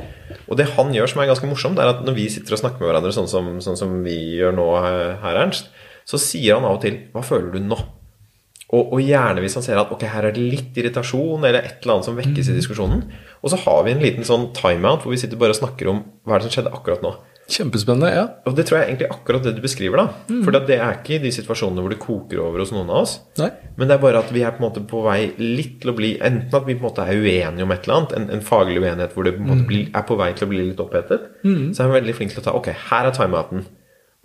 [0.50, 2.82] Og det han gjør som er ganske morsomt, er at når vi sitter og snakker
[2.82, 5.70] med hverandre sånn som, sånn som vi gjør nå her, Ernst,
[6.10, 7.84] så sier han av og til 'Hva føler du nå?'
[8.74, 11.84] Og, og, gjerne hvis han ser at ok, her er det litt irritasjon eller et
[11.84, 12.58] eller annet som vekkes i mm.
[12.58, 13.06] diskusjonen.
[13.46, 16.02] Og så har vi en liten sånn timeout hvor vi sitter bare og snakker om
[16.26, 17.14] hva er det som skjedde akkurat nå.
[17.46, 18.24] Kjempespennende, ja.
[18.50, 20.02] Og det tror jeg egentlig akkurat det du beskriver.
[20.02, 20.42] da mm.
[20.48, 23.20] For det er ikke de situasjonene hvor det koker over hos noen av oss.
[23.38, 23.52] Nei.
[23.78, 25.98] Men det er bare at vi er på en måte på vei litt til å
[25.98, 28.46] bli Enten at vi på en måte er uenige om et eller annet, en, en
[28.46, 29.70] faglig uenighet hvor det på en måte mm.
[29.70, 31.68] blir, er på vei til å bli litt opphetet, mm.
[31.76, 33.68] så er vi veldig flinke til å ta Ok, her er timeouten.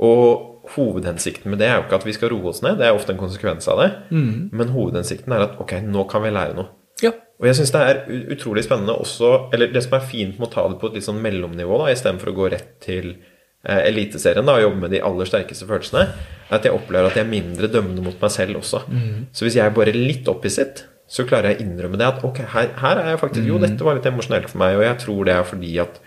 [0.09, 2.97] Og hovedhensikten med det er jo ikke at vi skal roe oss ned, det er
[2.97, 3.89] ofte en konsekvens av det.
[4.11, 4.51] Mm.
[4.57, 6.71] Men hovedhensikten er at ok, nå kan vi lære noe.
[7.05, 7.15] Ja.
[7.41, 8.01] Og jeg syns det er
[8.35, 11.07] utrolig spennende også Eller det som er fint med å ta det på et litt
[11.07, 15.01] sånn mellomnivå, da, istedenfor å gå rett til eh, Eliteserien da, og jobbe med de
[15.09, 16.05] aller sterkeste følelsene,
[16.51, 18.85] er at jeg opplever at jeg er mindre dømmende mot meg selv også.
[18.93, 19.31] Mm.
[19.33, 22.45] Så hvis jeg er bare litt opphisset, så klarer jeg å innrømme det at ok,
[22.53, 23.65] her, her er jeg faktisk Jo, mm.
[23.67, 26.01] dette var litt emosjonelt for meg, og jeg tror det er fordi at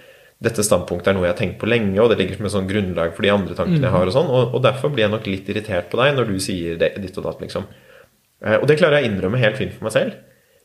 [0.44, 2.70] dette standpunktet er noe jeg har tenkt på lenge, og det ligger som et sånn
[2.70, 3.88] grunnlag for de andre tankene mm.
[3.88, 4.10] jeg har.
[4.10, 6.80] Og sånn, og, og, derfor blir jeg nok litt irritert på deg når du sier
[6.82, 7.68] det, ditt og datt, liksom.
[8.44, 10.18] Eh, og det klarer jeg å innrømme helt fint for meg selv.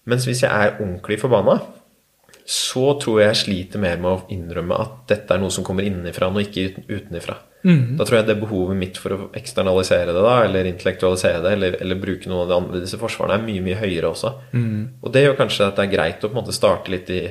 [0.09, 1.59] Mens hvis jeg er ordentlig forbanna,
[2.49, 5.87] så tror jeg jeg sliter mer med å innrømme at dette er noe som kommer
[5.87, 7.37] innenfra, og ikke utenifra.
[7.67, 7.99] Mm.
[7.99, 11.77] Da tror jeg det behovet mitt for å eksternalisere det, da, eller intellektualisere det, eller,
[11.83, 14.33] eller bruke noen av de andre disse forsvarene, er mye mye høyere også.
[14.55, 14.81] Mm.
[15.03, 17.23] Og det gjør kanskje at det er greit å på en måte starte litt i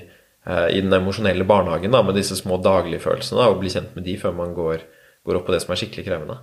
[0.48, 4.14] i den emosjonelle barnehagen da, med disse små daglige følelsene, og bli kjent med de
[4.22, 4.86] før man går,
[5.28, 6.38] går opp på det som er skikkelig krevende.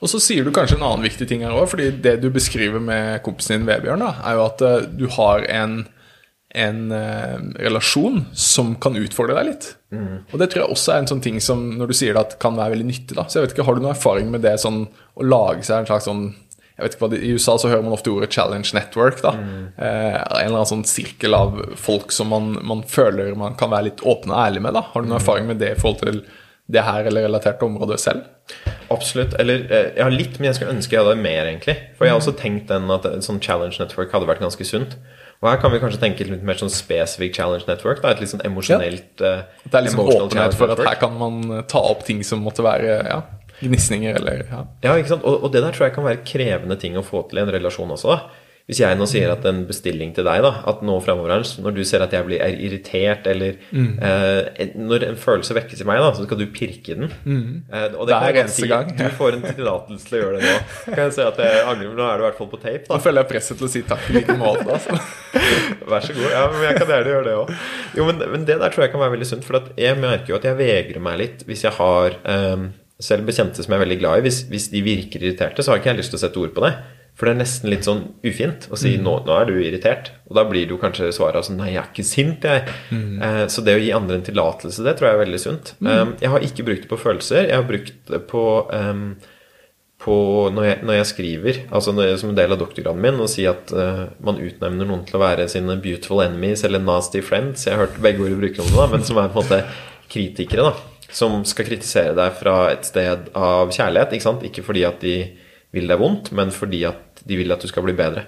[0.00, 2.82] Og så sier du kanskje en annen viktig ting her òg, fordi det du beskriver
[2.82, 5.78] med kompisen din Vebjørn, da, er jo at uh, du har en,
[6.56, 9.68] en eh, relasjon som kan utfordre deg litt.
[9.92, 10.24] Mm.
[10.30, 12.38] Og det tror jeg også er en sånn ting som når du sier det, at
[12.42, 13.16] kan være veldig nyttig.
[13.18, 13.26] da.
[13.28, 15.90] Så jeg vet ikke, Har du noen erfaring med det sånn å lage seg en
[15.90, 16.24] slags sånn
[16.76, 19.22] jeg vet ikke hva, I USA så hører man ofte ordet 'challenge network'.
[19.24, 19.68] da, mm.
[19.80, 23.88] eh, En eller annen sånn sirkel av folk som man, man, føler man kan være
[23.90, 24.74] litt åpne og ærlig med.
[24.74, 25.22] da, Har du noen mm.
[25.22, 26.26] erfaring med det i forhold til
[26.68, 28.26] det her eller relaterte området selv?
[28.90, 29.34] Absolutt.
[29.40, 31.76] Eller eh, jeg har litt, men jeg skulle ønske jeg hadde mer, egentlig.
[31.96, 34.98] For jeg har også tenkt den at et sånn challenge network hadde vært ganske sunt.
[35.40, 38.02] Og her kan vi kanskje tenke litt mer sånn «specific challenge network.
[38.02, 39.34] Da, et litt sånn emosjonelt ja.
[39.64, 43.00] Det er sånn åpenhet for at her kan man ta opp ting som måtte være
[43.04, 43.20] ja,
[43.60, 44.64] Gnisninger eller ja.
[44.84, 45.24] ja ikke sant?
[45.28, 47.54] Og, og, det der tror jeg kan være krevende ting å få til i en
[47.54, 48.16] relasjon også.
[48.16, 48.42] da.
[48.66, 51.84] Hvis jeg nå sier at en bestilling til deg, da, at nå fremover når du
[51.86, 53.92] ser at jeg blir irritert, eller mm.
[54.02, 57.12] eh, Når en følelse vekkes i meg, da, så skal du pirke den.
[57.22, 57.52] Mm.
[57.70, 58.90] Eh, og det, det er eneste si, gang.
[58.90, 60.56] Du får en tillatelse til å gjøre det nå.
[60.96, 62.82] Kan jeg si at jeg angrer, men Nå er du i hvert fall på tape.
[62.88, 64.66] Da Nå føler jeg presset til å si takk i like måte.
[64.66, 64.98] Altså.
[65.92, 66.26] Vær så god.
[66.34, 67.54] Ja, men jeg kan gjerne gjøre det òg.
[68.00, 69.46] Jo, men, men, det der tror jeg kan være veldig sunt.
[69.46, 72.66] For jeg merker jo at jeg vegrer meg litt hvis jeg har um,
[73.02, 75.82] selv bekjente som jeg er veldig glad i, hvis, hvis, de virker irriterte, så har
[75.82, 76.72] ikke jeg lyst til å sette ord på det.
[77.16, 79.04] For det er nesten litt sånn ufint å si mm.
[79.04, 80.10] nå, nå, er du irritert'.
[80.28, 82.74] Og da blir jo kanskje svaret sånn 'Nei, jeg er ikke sint, jeg'.
[82.92, 83.14] Mm.
[83.24, 85.72] Eh, så det å gi andre en tillatelse, det tror jeg er veldig sunt.
[85.80, 85.88] Mm.
[85.88, 87.48] Um, jeg har ikke brukt det på følelser.
[87.48, 89.06] Jeg har brukt det på, um,
[90.04, 90.16] på
[90.52, 93.48] når, jeg, når, jeg, skriver, altså jeg, som en del av doktorgraden min, å si
[93.48, 97.64] at uh, man utnevner noen til å være sine 'beautiful enemies' eller 'nasty friends'.
[97.64, 99.64] Jeg har hørt begge ord bruke om det, da, men som er på en måte
[100.12, 100.68] kritikere.
[100.68, 104.16] da som skal kritisere deg fra et sted av kjærlighet.
[104.16, 104.46] Ikke sant?
[104.46, 105.18] Ikke fordi at de
[105.76, 108.26] vil deg vondt, men fordi at de vil at du skal bli bedre.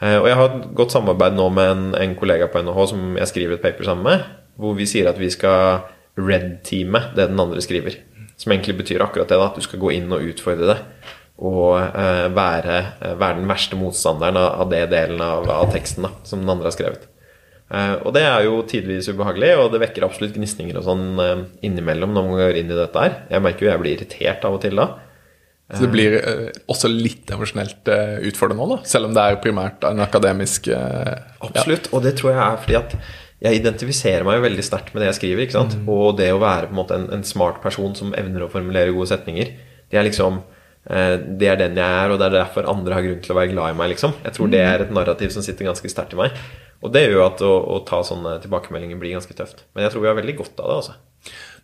[0.00, 3.04] Eh, og jeg har et godt samarbeid nå med en, en kollega på NHH som
[3.20, 4.26] jeg skriver et paper sammen med,
[4.60, 5.86] hvor vi sier at vi skal
[6.16, 7.98] red-teame det den andre skriver.
[8.36, 10.78] Som egentlig betyr akkurat det, da, at du skal gå inn og utfordre det.
[11.36, 16.12] Og eh, være, eh, være, den verste motstanderen av, det delen av, av teksten da,
[16.28, 17.08] som den andre har skrevet.
[17.66, 21.42] Uh, og det er jo tidvis ubehagelig, og det vekker absolutt gnisninger og sånn uh,
[21.66, 23.18] innimellom når man går inn i dette her.
[23.32, 24.86] Jeg merker jo jeg blir irritert av og til da.
[25.74, 27.90] Så det blir uh, også litt emosjonelt
[28.28, 28.86] utfordrende nå, da?
[28.86, 32.98] Selv om det er primært en akademisk Absolutt, og det tror jeg er fordi at
[33.46, 35.42] jeg identifiserer meg jo veldig sterkt med det jeg skriver.
[35.44, 35.74] ikke sant?
[35.76, 35.88] Mm.
[35.92, 38.94] Og det å være på en måte en, en, smart person som evner å formulere
[38.94, 39.50] gode setninger,
[39.90, 40.44] det er liksom
[40.86, 43.50] det er den jeg er, og det er derfor andre har grunn til å være
[43.50, 43.88] glad i meg.
[43.90, 44.12] liksom.
[44.22, 44.66] Jeg tror det mm.
[44.70, 46.36] er et narrativ som sitter ganske sterkt i meg.
[46.84, 49.64] Og det gjør jo at å, å, ta sånne tilbakemeldinger blir ganske tøft.
[49.74, 50.76] Men jeg tror vi har veldig godt av det.
[50.82, 50.96] altså.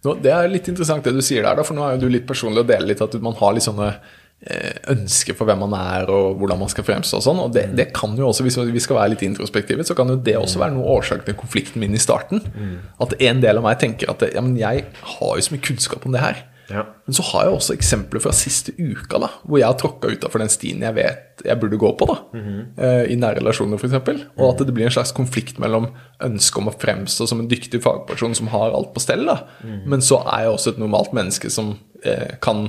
[0.02, 2.12] Nå, det er litt interessant det du sier der, da, for nå er jo du
[2.14, 5.76] litt personlig og deler litt at man har litt sånne eh, ønsker for hvem man
[5.78, 7.42] er og hvordan man skal fremstå og sånn.
[7.44, 10.18] Og det, det, kan jo også, hvis vi skal være litt introspektive, så kan jo
[10.18, 12.42] det også være noe årsak til konflikten min i starten.
[12.56, 12.78] Mm.
[13.04, 16.08] At en del av meg tenker at ja, men jeg har jo så mye kunnskap
[16.08, 16.42] om det her.
[16.70, 16.84] Ja.
[17.06, 20.42] Men så har jeg også eksempler fra siste uka, da, hvor jeg har tråkka utafor
[20.42, 22.06] den stien jeg vet jeg burde gå på.
[22.06, 23.06] da, mm -hmm.
[23.10, 23.94] I nære relasjoner, f.eks.
[24.38, 25.88] Og at det blir en slags konflikt mellom
[26.22, 29.80] ønsket om å fremstå som en dyktig fagperson som har alt på stell, da, mm.
[29.86, 32.68] men så er jeg også et normalt menneske som eh, kan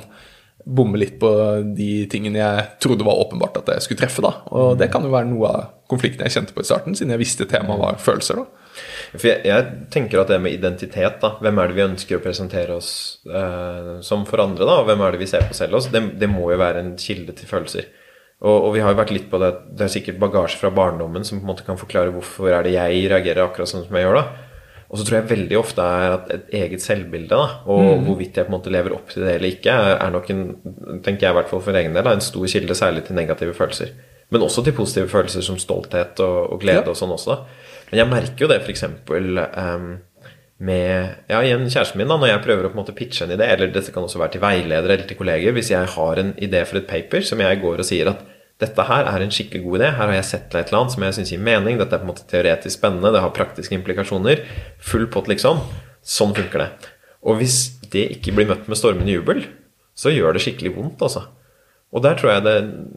[0.66, 1.30] bomme litt på
[1.76, 4.22] de tingene jeg trodde var åpenbart at jeg skulle treffe.
[4.22, 4.78] da, Og mm.
[4.80, 7.46] det kan jo være noe av konflikten jeg kjente på i starten, siden jeg visste
[7.46, 8.36] temaet var følelser.
[8.36, 8.63] da.
[9.14, 12.24] For jeg, jeg, tenker at det med identitet, da, hvem er det vi ønsker å
[12.24, 12.94] presentere oss
[13.28, 16.02] eh, som for andre, da, og hvem er det vi ser på selv oss, det,
[16.22, 17.92] det må jo være en kilde til følelser.
[18.44, 21.24] Og, og, vi har jo vært litt på det, det er sikkert bagasje fra barndommen
[21.24, 24.08] som på en måte kan forklare hvorfor er det jeg reagerer akkurat sånn som jeg
[24.08, 24.50] gjør, da.
[24.94, 28.04] Og så tror jeg veldig ofte er at et eget selvbilde, da, og mm.
[28.06, 30.44] hvorvidt jeg på en måte lever opp til det eller ikke, er nok en,
[31.06, 33.96] tenker jeg i hvert fall for egen del, en stor kilde særlig til negative følelser.
[34.34, 36.92] Men også til positive følelser som stolthet og, og glede ja.
[36.92, 37.38] og sånn også.
[37.38, 37.64] da.
[37.94, 38.88] Men jeg merker jo det f.eks.
[39.06, 39.84] Um,
[40.64, 43.34] med ja, igjen kjæresten min, da, når jeg prøver å på en måte pitche en
[43.36, 46.32] idé, eller dette kan også være til veiledere eller til kolleger, hvis jeg har en
[46.42, 48.24] idé for et paper som jeg går og sier at
[48.64, 51.06] dette her er en skikkelig god idé, her har jeg sett et eller annet som
[51.06, 54.42] jeg syns gir mening, dette er på en måte teoretisk spennende, det har praktiske implikasjoner,
[54.82, 55.62] full pott, liksom.
[56.02, 56.70] Sånn funker det.
[57.22, 57.60] Og hvis
[57.94, 59.46] det ikke blir møtt med stormende jubel,
[59.94, 61.28] så gjør det skikkelig vondt, altså.
[61.94, 62.56] Og der tror jeg det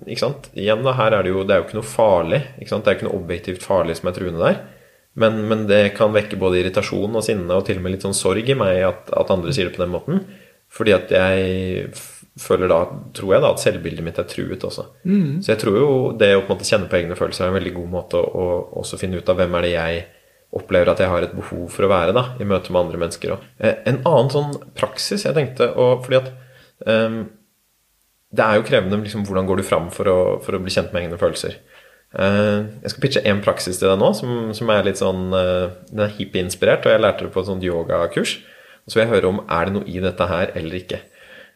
[0.09, 0.49] ikke sant?
[0.57, 2.39] Igjen da, her er det jo Det er jo ikke noe farlig.
[2.57, 2.87] Ikke sant?
[2.87, 4.63] Det er ikke noe objektivt farlig som er truende der.
[5.17, 8.17] Men, men, det kan vekke både irritasjon og sinne og til og med litt sånn
[8.17, 10.21] sorg i meg at, at andre sier det på den måten.
[10.73, 11.89] Fordi at jeg
[12.41, 12.83] føler da,
[13.17, 14.85] tror jeg da, at selvbildet mitt er truet også.
[15.09, 15.39] Mm.
[15.45, 15.89] Så jeg tror jo
[16.21, 18.27] det å på en måte kjenne på egne følelser er en veldig god måte å,
[18.27, 20.03] å også finne ut av hvem er det jeg
[20.57, 23.35] opplever at jeg har et behov for å være da, i møte med andre mennesker
[23.35, 23.47] òg.
[23.59, 26.31] Eh, en annen sånn praksis jeg tenkte og fordi at
[26.87, 27.25] um,
[28.37, 30.93] Det er jo krevende liksom, hvordan går du fram for å, for å bli kjent
[30.93, 31.57] med egne følelser.
[32.15, 35.75] Eh, jeg skal pitche én praksis til deg nå, som, som, er litt sånn eh,
[35.91, 38.39] Den er hippie-inspirert, og jeg lærte det på et sånt yogakurs.
[38.87, 41.03] Så vil jeg høre om er det noe i dette her eller ikke.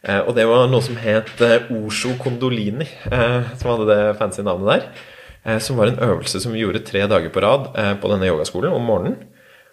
[0.03, 1.31] Eh, og det var noe som het
[1.71, 5.57] Osho Kondolini, som hadde det fancy navnet der.
[5.63, 8.83] Som var en øvelse som vi gjorde tre dager på rad på denne yogaskolen om
[8.85, 9.15] morgenen.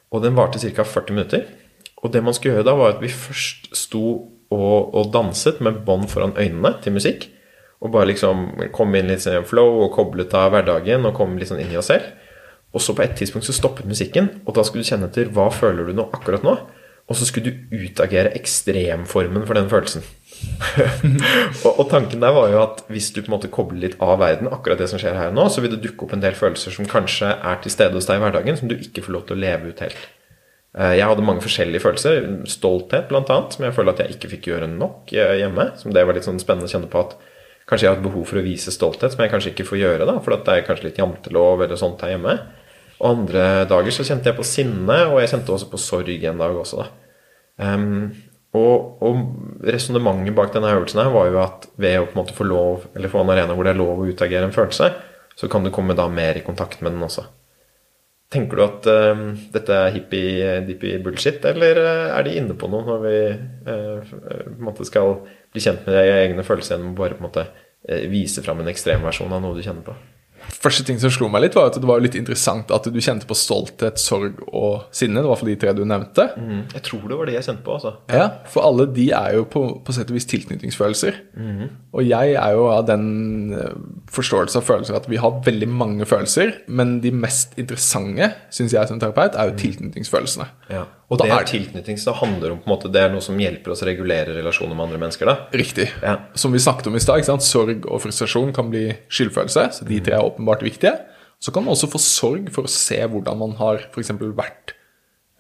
[0.09, 0.81] Og den varte ca.
[0.81, 1.43] 40 minutter.
[2.01, 4.05] Og det man skulle gjøre da, var at vi først sto
[4.49, 7.27] og, og danset med bånd foran øynene til musikk.
[7.79, 11.51] Og bare liksom komme inn litt i flow og koblet av hverdagen og komme litt
[11.51, 12.09] sånn inn i oss selv.
[12.75, 15.47] Og så på et tidspunkt så stoppet musikken, og da skulle du kjenne etter hva
[15.55, 16.57] føler du nå akkurat nå.
[17.09, 20.05] Og så skulle du utagere ekstremformen for den følelsen.
[21.67, 24.19] og, og, tanken der var jo at hvis du på en måte kobler litt av
[24.21, 26.77] verden, akkurat det som skjer her nå, så vil det dukke opp en del følelser
[26.77, 29.39] som kanskje er til stede hos deg i hverdagen, som du ikke får lov til
[29.39, 30.05] å leve ut helt.
[30.77, 32.29] Eh, jeg hadde mange forskjellige følelser.
[32.51, 35.71] Stolthet, blant annet, som jeg føler at jeg ikke fikk gjøre nok eh, hjemme.
[35.81, 37.17] Som det var litt sånn spennende å kjenne på at
[37.69, 40.07] Kanskje jeg har et behov for å vise stolthet, som jeg kanskje ikke får gjøre,
[40.09, 42.39] da, for det er kanskje litt jantelov eller sånt her hjemme.
[42.99, 46.41] Og andre dager så kjente jeg på sinne, og jeg kjente også på sorg en
[46.41, 46.89] dag også, da.
[47.59, 48.09] Um,
[48.57, 52.37] og, og resonnementet bak denne øvelsen her var jo at ved å på en måte
[52.37, 54.89] få lov, eller få en arena hvor det er lov å utagere en følelse,
[55.39, 57.27] så kan du komme da mer i kontakt med den også.
[58.29, 59.23] Tenker du at uh,
[59.55, 63.15] dette er hippie-dippie bullshit, eller eh, er de inne på noe når vi
[63.71, 65.15] uh, skal
[65.49, 67.47] bli kjent med egne følelser gjennom bare på en måte
[68.13, 69.95] vise fram en ekstremversjon av noe du kjenner på.
[70.53, 73.29] Første ting som slo meg litt, var at det var litt interessant at du kjente
[73.29, 75.23] på stolthet, sorg og sinne.
[75.23, 76.29] Det var for de tre du nevnte.
[76.39, 76.63] Mm.
[76.75, 77.95] Jeg tror det var det jeg kjente på, altså.
[78.13, 81.23] Ja, For alle de er jo på, på sett og vis tilknytningsfølelser.
[81.93, 83.09] Og jeg er jo av den
[83.57, 83.81] eh,
[84.13, 88.91] forståelse av følelser at vi har veldig mange følelser, men de mest interessante, syns jeg
[88.91, 90.49] som terapeut, er jo tilknytningsfølelsene.
[90.73, 90.87] Ja.
[91.09, 93.39] Og det er tilknytning, som det handler om på en måte, det er noe som
[93.41, 95.31] hjelper oss å regulere relasjoner med andre mennesker.
[95.31, 95.37] da.
[95.57, 95.87] Riktig.
[96.03, 96.19] Ja.
[96.37, 100.19] Som vi snakket om i stad, sorg og frustrasjon kan bli skyldfølelse, så de tre
[100.19, 100.97] er åpenbart viktige.
[101.39, 104.11] Så kan man også få sorg for å se hvordan man har f.eks.
[104.35, 104.73] vært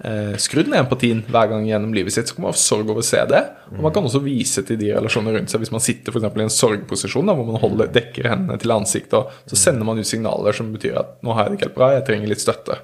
[0.04, 2.30] eh, skrudd ned empatien hver gang gjennom livet sitt.
[2.30, 3.40] Så kan man ha sorg over å se det.
[3.72, 5.64] Og man kan også vise til de relasjonene rundt seg.
[5.64, 9.18] Hvis man sitter for i en sorgposisjon da, hvor man holder, dekker hendene til ansiktet,
[9.18, 11.80] og så sender man ut signaler som betyr at 'nå har jeg det ikke helt
[11.80, 12.80] bra, jeg trenger litt støtte'.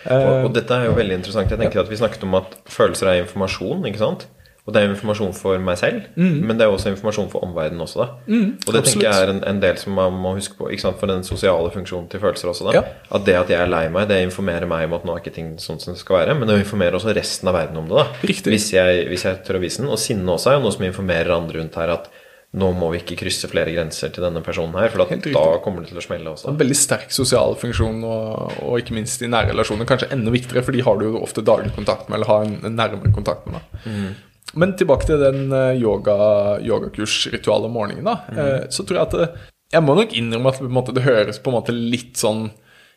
[0.00, 1.50] Og, og dette er jo veldig interessant.
[1.50, 3.84] Jeg tenker at Vi snakket om at følelser er informasjon.
[3.90, 4.28] ikke sant?
[4.70, 7.82] Og det er jo informasjon for meg selv, men det er også informasjon for omverdenen
[7.82, 8.04] også.
[8.04, 8.36] da.
[8.68, 10.70] og det tenker jeg er en, en del som man må huske på
[11.00, 12.68] for den sosiale funksjonen til følelser også.
[12.68, 12.76] da.
[12.78, 12.84] Ja.
[13.10, 15.34] At det at jeg er lei meg, det informerer meg om at nå er ikke
[15.34, 16.38] ting sånn som det skal være.
[16.38, 18.06] Men det informerer også resten av verden om det.
[18.54, 19.90] Hvis jeg, hvis jeg tør å vise den.
[19.90, 22.10] Og sinne også er jo noe som informerer andre rundt her at
[22.50, 25.92] nå må vi ikke krysse flere grenser til denne personen her, for da kommer det
[25.92, 26.48] til å smelle også.
[26.50, 29.86] En veldig sterk sosial funksjon, og, og ikke minst i nære relasjoner.
[29.86, 32.56] Kanskje enda viktigere, for de har du jo ofte daglig kontakt med, eller har en,
[32.66, 33.60] en nærmere kontakt med.
[33.60, 33.84] Da.
[34.58, 36.16] Men tilbake til den eh, yoga,
[36.64, 38.16] yogakursritualet om morgenen, da.
[38.30, 38.70] mm.
[38.74, 41.58] så tror jeg at det, Jeg må nok innrømme at måte, det høres på en
[41.60, 42.48] måte litt sånn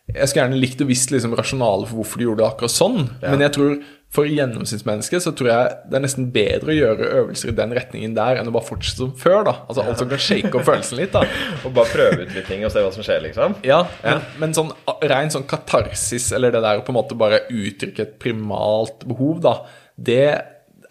[0.10, 2.98] Jeg skulle gjerne likt å visst liksom, rasjonalet for hvorfor de gjorde det akkurat sånn,
[3.22, 3.76] men jeg tror
[4.14, 8.14] for gjennomsnittsmennesket så tror jeg det er nesten bedre å gjøre øvelser i den retningen
[8.14, 9.40] der enn å bare fortsette som før.
[9.48, 11.16] da Altså alt som kan shake opp følelsen litt.
[11.16, 11.24] da
[11.66, 13.58] Og bare prøve ut litt ting og se hva som skjer, liksom.
[13.66, 14.70] ja, men, men sånn
[15.10, 19.42] rein sånn katarsis, eller det der å på en måte bare uttrykke et primalt behov,
[19.48, 19.56] da,
[19.98, 20.28] det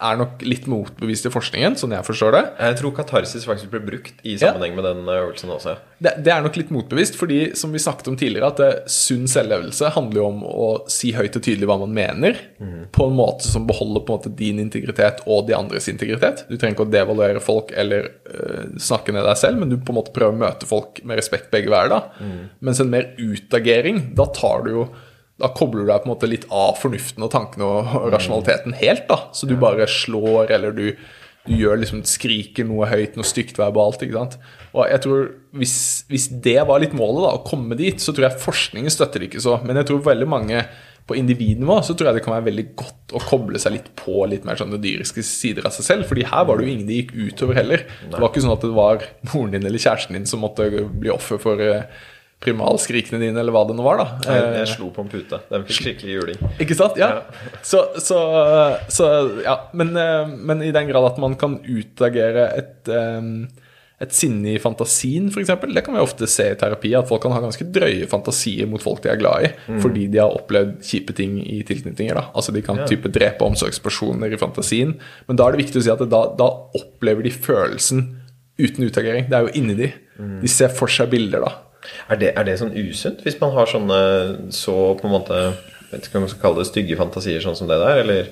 [0.03, 2.43] er nok litt motbevist i forskningen, sånn jeg forstår det.
[2.67, 5.75] Jeg tror katarsis faktisk ble brukt i sammenheng med den øvelsen også.
[6.03, 6.15] det.
[6.25, 9.93] Det er nok litt motbevist, fordi som vi snakket om tidligere, at det, sunn selvlevelse
[9.95, 12.41] handler jo om å si høyt og tydelig hva man mener,
[12.93, 16.45] på en måte som beholder på en måte din integritet og de andres integritet.
[16.49, 19.93] Du trenger ikke å devaluere folk eller øh, snakke ned deg selv, men du på
[19.93, 22.13] en måte prøver å møte folk med respekt begge hver dag.
[22.19, 22.37] Mm.
[22.63, 24.85] Mens en mer utagering, da tar du jo
[25.41, 29.07] da kobler du deg på en måte litt av fornuften og tankene og rasjonaliteten helt.
[29.09, 30.85] da, Så du bare slår, eller du,
[31.47, 34.05] du gjør liksom, skriker noe høyt, noe stygt verbalt.
[34.05, 34.39] ikke sant?
[34.73, 35.27] Og jeg tror
[35.57, 35.75] hvis,
[36.09, 39.31] hvis det var litt målet, da, å komme dit, så tror jeg forskningen støtter det
[39.31, 39.59] ikke så.
[39.65, 40.65] Men jeg tror veldig mange
[41.03, 44.23] på individnivå så tror jeg det kan være veldig godt å koble seg litt på
[44.31, 46.07] litt mer sånne dyriske sider av seg selv.
[46.07, 47.83] fordi her var det jo ingen det gikk utover heller.
[48.07, 49.03] Det var ikke sånn at det var
[49.33, 51.83] moren din eller kjæresten din som måtte bli offer for eh,
[52.43, 53.97] primalskrikene dine, eller hva det nå var.
[54.03, 54.07] da.
[54.27, 55.39] Jeg, Eh, jeg slo på en pute.
[55.49, 56.39] Den fikk skikkelig juling.
[56.59, 56.97] ikke sant?
[56.99, 57.23] Ja.
[57.63, 58.19] Så, så,
[58.91, 59.09] så
[59.45, 59.57] ja.
[59.73, 63.21] Men, eh, men i den grad at man kan utagere et, eh,
[64.03, 66.91] et sinne i fantasien, f.eks., det kan vi ofte se i terapi.
[66.99, 70.19] At folk kan ha ganske drøye fantasier mot folk de er glad i, fordi de
[70.19, 72.17] har opplevd kjipe ting i tilknytninger.
[72.19, 72.25] da.
[72.35, 74.97] Altså De kan type drepe omsorgspersoner i fantasien.
[75.29, 78.03] Men da er det viktig å si at da, da opplever de følelsen
[78.59, 79.29] uten utagering.
[79.31, 79.93] Det er jo inni de.
[80.43, 81.53] De ser for seg bilder, da.
[82.09, 83.99] Er det, er det sånn usunt, hvis man har sånne
[84.55, 85.43] så på en måte
[85.93, 88.29] Vet ikke om man skal kalle det stygge fantasier sånn som det der, eller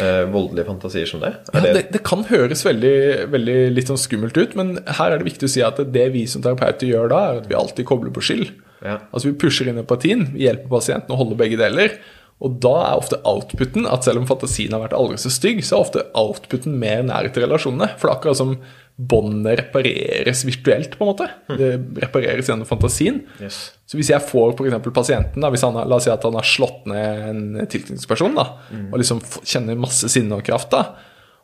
[0.00, 1.34] eh, voldelige fantasier som det?
[1.52, 2.92] Ja, det, det, det kan høres veldig,
[3.34, 6.22] veldig litt sånn skummelt ut, men her er det viktig å si at det vi
[6.24, 8.54] som terapeuter gjør da, er at vi alltid kobler på skyld.
[8.80, 8.96] Ja.
[9.10, 11.98] Altså Vi pusher inn empatien, vi hjelper pasienten å holde begge deler.
[12.44, 15.76] Og da er ofte outputen at selv om fantasien har vært aldri så stygg, så
[15.76, 17.94] er ofte outputen mer nær til relasjonene.
[17.96, 18.56] For det er akkurat som
[18.96, 21.26] båndet repareres virtuelt, på en måte.
[21.58, 23.20] Det repareres gjennom fantasien.
[23.42, 23.58] Yes.
[23.84, 26.48] Så hvis jeg får eksempel pasienten da, hvis han La oss si at han har
[26.48, 28.46] slått ned en tilknytningsperson da,
[28.88, 30.96] og liksom kjenner masse sinne og kraft, da,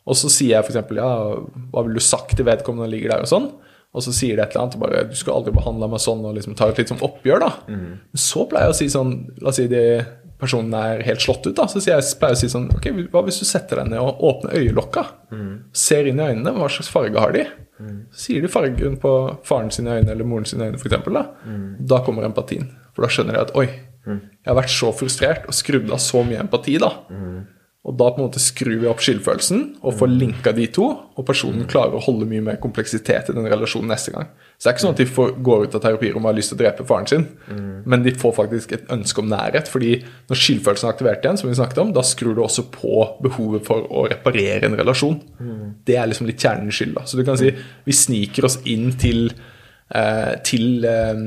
[0.02, 1.10] og så sier jeg f.eks.: Ja,
[1.70, 3.52] hva ville du sagt til vedkommende når ligger der, og sånn?
[3.92, 6.34] Og så sier det et eller annet bare 'Du skal aldri behandle meg sånn', og
[6.34, 7.50] liksom tar et litt sånn oppgjør, da.
[7.68, 8.00] Mm.
[8.16, 9.12] så pleier jeg å si sånn
[9.42, 10.06] La oss si det,
[10.42, 11.64] personen er helt slått ut, da.
[11.70, 14.58] Så jeg, pleier å si sånn Ok, hva hvis du setter deg ned og åpner
[14.58, 15.04] øyelokka?
[15.72, 17.46] Ser inn i øynene, hva slags farge har de?
[18.12, 19.12] Så sier de fargen på
[19.48, 20.98] faren sine øyne eller moren sine øyne, f.eks.
[21.06, 21.24] Da.
[21.80, 22.68] da kommer empatien.
[22.94, 23.66] For da skjønner jeg at oi,
[24.44, 26.90] jeg har vært så frustrert og skrudd av så mye empati, da.
[27.82, 30.84] Og da på en måte skrur vi opp skyldfølelsen og får linka de to,
[31.18, 34.28] og personen klarer å holde mye mer kompleksitet i den relasjonen neste gang.
[34.54, 36.52] Så det er ikke sånn at de får, går ut av terapirommet og har lyst
[36.52, 37.24] til å drepe faren sin,
[37.90, 39.66] men de får faktisk et ønske om nærhet.
[39.72, 39.96] fordi
[40.30, 43.66] når skyldfølelsen er aktivert igjen, som vi snakket om, da skrur du også på behovet
[43.66, 45.18] for å reparere en relasjon.
[45.82, 46.94] Det er liksom litt kjernen i skyld.
[46.94, 47.02] da.
[47.02, 49.32] Så du kan si vi sniker oss inn til
[49.90, 51.18] eh, til eh,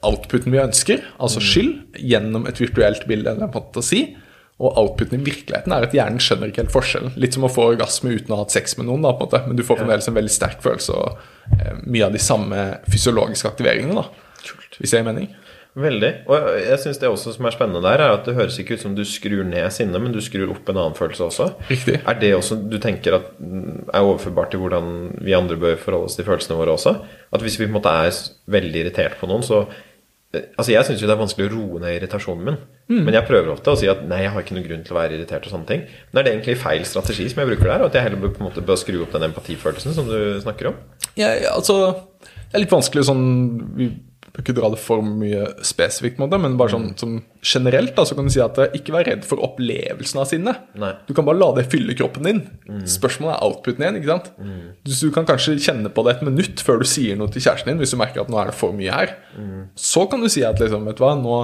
[0.00, 4.16] outputen vi ønsker, altså skyld, gjennom et virtuelt bilde eller en fantasi.
[4.60, 7.14] Og outputen i virkeligheten er at hjernen skjønner ikke helt forskjellen.
[7.20, 9.30] Litt som å få orgasme uten å ha hatt sex med noen, da, på en
[9.30, 9.42] måte.
[9.48, 11.22] men du får fremdeles en veldig sterk følelse og
[11.56, 14.02] eh, mye av de samme fysiologiske aktiveringene.
[14.02, 14.28] da.
[14.40, 14.76] Kult.
[14.80, 15.30] hvis det gir mening.
[15.78, 16.08] Veldig.
[16.26, 18.82] Og jeg syns det også som er spennende der, er at det høres ikke ut
[18.82, 21.46] som du skrur ned sinnet, men du skrur opp en annen følelse også.
[21.70, 22.00] Riktig.
[22.02, 24.90] Er det også du tenker at mm, er overførbart til hvordan
[25.22, 26.96] vi andre bør forholde oss til følelsene våre også?
[27.30, 28.18] At hvis vi på en måte er
[28.50, 29.62] veldig irritert på noen, så
[30.30, 32.58] Altså, jeg syns det er vanskelig å roe ned irritasjonen min.
[32.90, 34.98] Men jeg prøver ofte å si at nei, jeg har ikke noen grunn til å
[35.00, 35.82] være irritert og sånne ting.
[36.10, 37.82] Men er det egentlig feil strategi som jeg bruker der?
[37.82, 40.70] Og at jeg heller på en måte bør skru opp den empatifølelsen som du snakker
[40.70, 40.78] om?
[41.18, 41.80] Ja, altså
[42.20, 43.26] Det er litt vanskelig sånn
[44.30, 48.14] bør ikke dra det for mye spesifikt, måte, men bare sånn som generelt da, så
[48.18, 50.54] kan du si at eh, ikke vær redd for opplevelsen av sinne.
[50.78, 50.92] Nei.
[51.08, 52.40] Du kan bare la det fylle kroppen din.
[52.88, 53.98] Spørsmålet er outputen igjen.
[54.00, 54.30] ikke sant?
[54.86, 57.72] Du, du kan kanskje kjenne på det et minutt før du sier noe til kjæresten
[57.72, 59.16] din, hvis du merker at nå er det for mye her.
[59.78, 61.36] Så kan du si at liksom, vet du hva, nå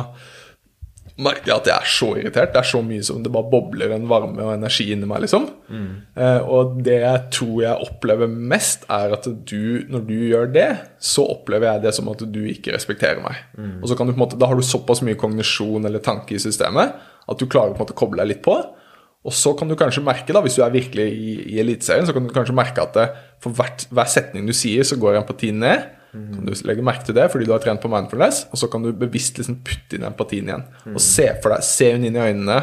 [1.17, 2.51] merker jeg at jeg er så irritert.
[2.53, 5.23] Det er så mye som det bare bobler en varme og energi inni meg.
[5.25, 5.47] liksom.
[6.21, 10.69] Eh, og det jeg tror jeg opplever mest, er at du, når du gjør det,
[11.01, 13.41] så opplever jeg det som at du ikke respekterer meg.
[13.81, 16.37] Og så kan du på en måte, Da har du såpass mye kognisjon eller tanke
[16.37, 16.93] i systemet
[17.27, 18.59] at du klarer på en måte å koble deg litt på.
[19.27, 22.13] Og så kan du kanskje merke, da, hvis du er virkelig i, i Eliteserien, så
[22.15, 23.07] kan du kanskje merke at det,
[23.43, 25.89] for hvert, hver setning du sier, så går empatien ned.
[26.35, 28.85] Kan du legge merke til det fordi du har trent på mindfulness, og så kan
[28.85, 30.67] du bevisst liksom putte inn empatien igjen.
[30.95, 32.61] Og se for deg, se hun inn i øynene,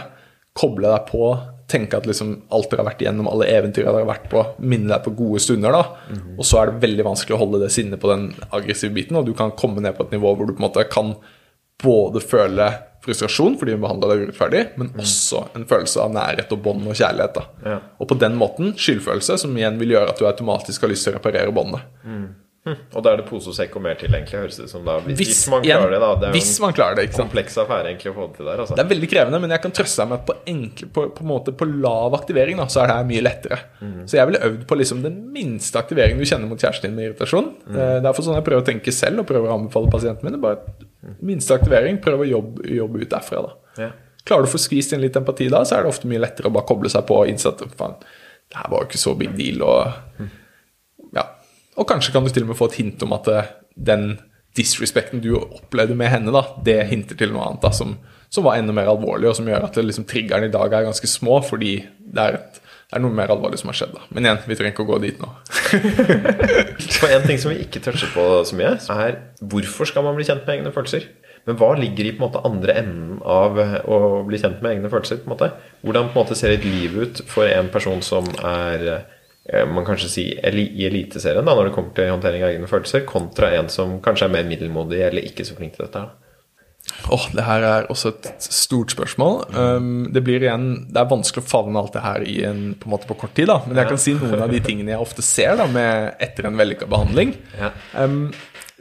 [0.54, 1.34] koble deg på,
[1.74, 4.92] tenke at liksom alt dere har vært igjennom, alle eventyr dere har vært på, minne
[4.92, 5.74] deg på gode stunder.
[5.74, 6.18] da.
[6.38, 9.26] Og så er det veldig vanskelig å holde det sinnet på den aggressive biten, og
[9.26, 11.16] du kan komme ned på et nivå hvor du på en måte kan
[11.84, 12.68] både føle
[13.04, 16.96] frustrasjon fordi hun behandla deg urettferdig, men også en følelse av nærhet og bånd og
[16.96, 17.42] kjærlighet.
[17.66, 17.80] Ja.
[18.00, 21.16] Og på den måten skyldfølelse, som igjen vil gjøre at du automatisk har lyst til
[21.16, 21.84] å reparere båndet.
[22.64, 24.86] Og da er det pose og sekk og mer til, egentlig, høres det ut som
[24.88, 24.94] da.
[25.04, 26.12] Hvis, hvis, Hvis, man igjen, klarer det, da.
[26.22, 27.26] Det er jo en man klarer det, ikke sant.
[27.28, 28.78] kompleks affære egentlig å få det til der, altså.
[28.78, 31.26] Det er veldig krevende, men jeg kan trøste deg med at på, enkle, på, på,
[31.28, 33.58] måte, på lav aktivering da, så er det her mye lettere.
[34.08, 37.10] Så jeg ville øvd på liksom den minste aktiveringen du kjenner mot kjæresten din med
[37.10, 37.50] irritasjon.
[37.74, 40.40] Eh, Derfor sånn jeg prøver å tenke selv og prøver å anbefale pasientene mine.
[40.44, 43.44] Bare minste aktivering, prøv å jobbe, jobbe ut derfra.
[43.50, 43.84] da.
[43.84, 43.90] Ja.
[44.24, 46.48] Klarer du å få skvist inn litt empati da, så er det ofte mye lettere
[46.48, 48.00] å bare koble seg på og innse at faen,
[48.48, 49.66] det her var jo ikke så big deal.
[49.68, 50.30] Og, ja.
[51.78, 54.18] Og kanskje kan du til og med få et hint om at eh, den
[54.58, 57.96] disrespekten du opplevde med henne, da, det hinter til noe annet da, som,
[58.34, 60.86] som var enda mer alvorlig, og som gjør at det, liksom, triggerne i dag er
[60.86, 63.96] ganske små, fordi det er, et, det er noe mer alvorlig som har skjedd.
[63.98, 64.06] da.
[64.14, 65.32] Men igjen, vi trenger ikke å gå dit nå.
[67.00, 70.28] For en ting som vi ikke toucher på så mye, er hvorfor skal man bli
[70.30, 71.10] kjent med egne følelser?
[71.48, 73.98] Men hva ligger i på en måte andre enden av å
[74.28, 75.20] bli kjent med egne følelser?
[75.24, 75.50] på en måte?
[75.82, 79.10] Hvordan på en måte ser et liv ut for en person som er eh,
[79.68, 83.50] man kanskje si i eliteserien da, når det kommer til håndtering av egne følelser, kontra
[83.58, 86.06] en som kanskje er mer middelmådig eller ikke så flink til dette?
[87.12, 89.44] Åh, Det her er også et stort spørsmål.
[89.56, 92.88] Um, det blir igjen, det er vanskelig å favne alt det her i en, på,
[92.88, 93.48] en måte på kort tid.
[93.52, 96.48] da, Men jeg kan si noen av de tingene jeg ofte ser da, med, etter
[96.48, 97.36] en vellykka behandling.
[97.96, 98.32] Um,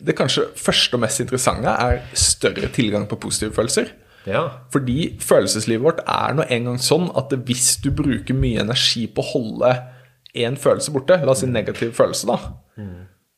[0.03, 3.93] det kanskje første og mest interessante er større tilgang på positive følelser.
[4.27, 4.45] Ja.
[4.75, 9.31] Fordi følelseslivet vårt er nå engang sånn at hvis du bruker mye energi på å
[9.33, 9.73] holde
[10.35, 12.39] én følelse borte, la oss si negativ følelse, da,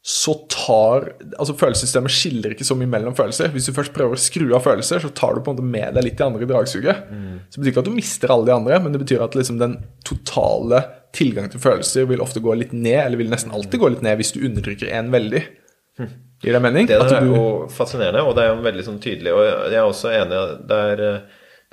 [0.05, 1.07] så tar
[1.39, 3.49] Altså følelsessystemet skiller ikke så mye mellom følelser.
[3.55, 5.95] Hvis du først prøver å skru av følelser, så tar du på en måte med
[5.97, 7.07] deg litt de andre i dragsuget.
[7.49, 9.59] Så det betyr ikke at du mister alle de andre, men det betyr at liksom
[9.59, 10.83] den totale
[11.17, 14.19] tilgang til følelser vil ofte gå litt ned, eller vil nesten alltid gå litt ned
[14.21, 15.43] hvis du undertrykker en veldig.
[16.45, 16.87] Gir det mening?
[16.87, 19.33] Det der er du- jo fascinerende, og det er jo veldig sånn tydelig.
[19.33, 21.21] Og jeg er også enig er, eh,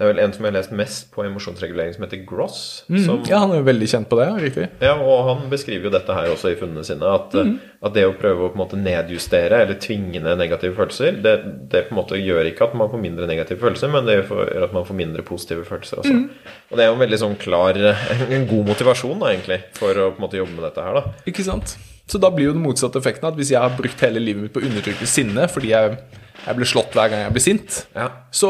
[0.01, 2.61] det er vel en som jeg har lest mest på emosjonsregulering, som heter Gross.
[2.87, 4.63] Som, Mm, Ja, han er jo veldig kjent på det, ja, riktig.
[4.81, 7.05] Ja, og han beskriver jo dette her også i funnene sine.
[7.05, 7.51] At, eh,
[7.85, 11.35] at det å prøve å på en måte nedjustere eller tvinge ned negative følelser, det,
[11.69, 14.63] det på en måte gjør ikke at man får mindre negative følelser, men det gjør
[14.65, 16.17] at man får mindre positive følelser også.
[16.17, 16.25] Mm.
[16.71, 20.09] Og det er jo en veldig sånn klar En god motivasjon, da, egentlig, for å
[20.15, 21.13] på en måte jobbe med dette her, da.
[21.29, 21.77] Ikke sant?
[22.09, 24.53] Så da blir jo den motsatte effekten at hvis jeg har brukt hele livet mitt
[24.57, 25.99] på å undertrykke sinne fordi jeg,
[26.41, 28.07] jeg blir slått hver gang jeg blir sint, Ja.
[28.33, 28.49] så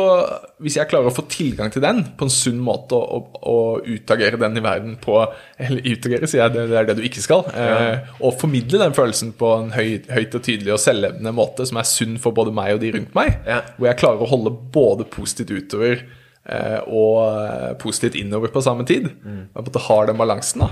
[0.63, 4.39] hvis jeg klarer å få tilgang til den på en sunn måte og, og, utagere
[4.39, 5.17] den i verden på
[5.59, 7.43] Eller utagere, sier jeg, det, det er det du ikke skal.
[7.51, 11.79] Eh, og formidle den følelsen på en høy, høyt og tydelig og selvlevende måte som
[11.81, 13.35] er sunn for både meg og de rundt meg.
[13.47, 13.61] Ja.
[13.77, 18.85] Hvor jeg klarer å holde både positivt utover eh, og eh, positivt innover på samme
[18.87, 19.09] tid.
[19.21, 19.41] Mm.
[19.43, 20.63] Jeg på en måte har den balansen.
[20.63, 20.71] Da,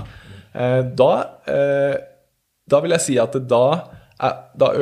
[0.54, 1.10] eh, da,
[1.50, 1.98] eh,
[2.70, 3.64] da vil jeg si at da,
[4.20, 4.72] da,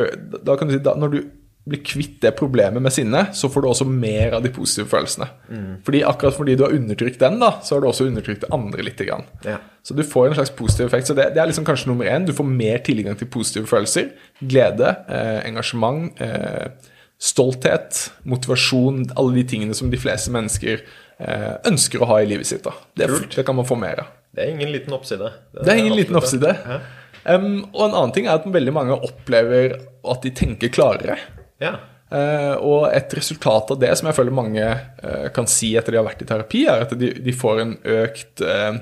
[0.45, 1.21] da kan du si da, Når du
[1.69, 5.29] blir kvitt det problemet med sinne, så får du også mer av de positive følelsene.
[5.49, 5.73] Mm.
[5.87, 8.85] Fordi Akkurat fordi du har undertrykt den, da, så har du også undertrykt det andre
[8.85, 8.99] litt.
[8.99, 9.23] Grann.
[9.45, 9.61] Ja.
[9.87, 11.07] Så du får en slags positiv effekt.
[11.07, 12.27] Så det, det er liksom kanskje nummer én.
[12.27, 14.11] Du får mer tilgang til positive følelser.
[14.41, 16.91] Glede, eh, engasjement, eh,
[17.23, 19.05] stolthet, motivasjon.
[19.15, 22.67] Alle de tingene som de fleste mennesker eh, ønsker å ha i livet sitt.
[22.67, 22.75] Da.
[22.99, 24.15] Det, det kan man få mer av.
[24.35, 25.31] Det er ingen liten oppside.
[25.57, 26.53] Det er ingen liten oppside.
[26.59, 26.83] Ja.
[27.29, 29.75] Um, og en annen ting er at veldig mange opplever
[30.09, 31.19] at de tenker klarere.
[31.63, 31.77] Ja.
[32.09, 35.99] Uh, og et resultat av det som jeg føler mange uh, kan si etter de
[36.01, 38.79] har vært i terapi, er at de, de får en økt, uh,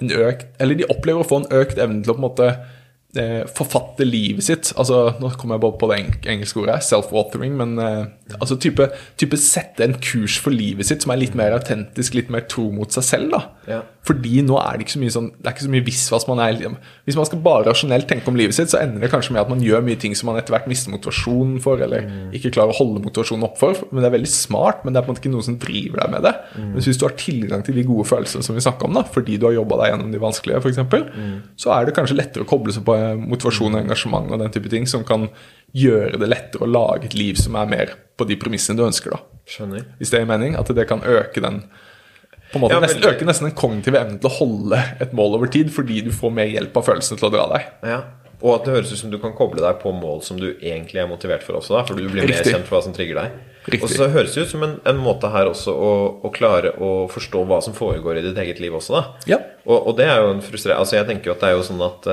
[0.00, 2.52] en økt Eller de opplever å få en økt evne til å på en måte
[3.10, 4.68] forfatte livet sitt.
[4.78, 5.96] Altså, Nå kommer jeg bare på det
[6.30, 7.72] engelske ordet, self-authoring, men
[8.36, 8.86] altså type,
[9.18, 12.68] type sette en kurs for livet sitt som er litt mer autentisk, litt mer tro
[12.70, 13.34] mot seg selv.
[13.34, 13.40] da.
[13.66, 13.80] Ja.
[14.06, 16.38] Fordi nå er det ikke så mye sånn Det er ikke så mye visvas man
[16.40, 16.56] er
[17.04, 19.50] Hvis man skal bare rasjonelt tenke om livet sitt, så ender det kanskje med at
[19.52, 22.06] man gjør mye ting som man etter hvert mister motivasjonen for, eller
[22.36, 23.76] ikke klarer å holde motivasjonen opp for.
[23.90, 26.02] Men det er veldig smart, men det er på en måte ikke noe som driver
[26.02, 26.32] deg med det.
[26.56, 29.36] Men hvis du har tilgang til de gode følelsene som vi snakka om, da, fordi
[29.40, 30.80] du har jobba deg gjennom de vanskelige, f.eks.,
[31.60, 34.54] så er det kanskje lettere å koble seg på eh, motivasjon og engasjement og den
[34.56, 35.28] type ting som kan
[35.76, 39.14] gjøre det lettere å lage et liv som er mer på de premissene du ønsker,
[39.14, 39.40] da.
[39.50, 39.86] Skjønner.
[40.00, 40.56] Hvis det gir mening?
[40.58, 41.62] At det kan øke den
[42.50, 45.12] på en måte Ja, nesten, øker Øke nesten den kognitive evnen til å holde et
[45.16, 47.68] mål over tid, fordi du får mer hjelp av følelsene til å dra deg.
[47.92, 48.00] Ja.
[48.40, 51.02] Og at det høres ut som du kan koble deg på mål som du egentlig
[51.02, 51.84] er motivert for også, da.
[51.88, 53.40] For du blir mer kjent for hva som trigger deg.
[53.68, 53.84] Riktig.
[53.84, 55.90] Og så høres det ut som en, en måte her også å,
[56.24, 59.02] å klare å forstå hva som foregår i ditt eget liv også, da.
[59.34, 59.40] Ja.
[59.66, 61.66] Og, og det er jo en frustrerende Altså, jeg tenker jo at det er jo
[61.68, 62.08] sånn at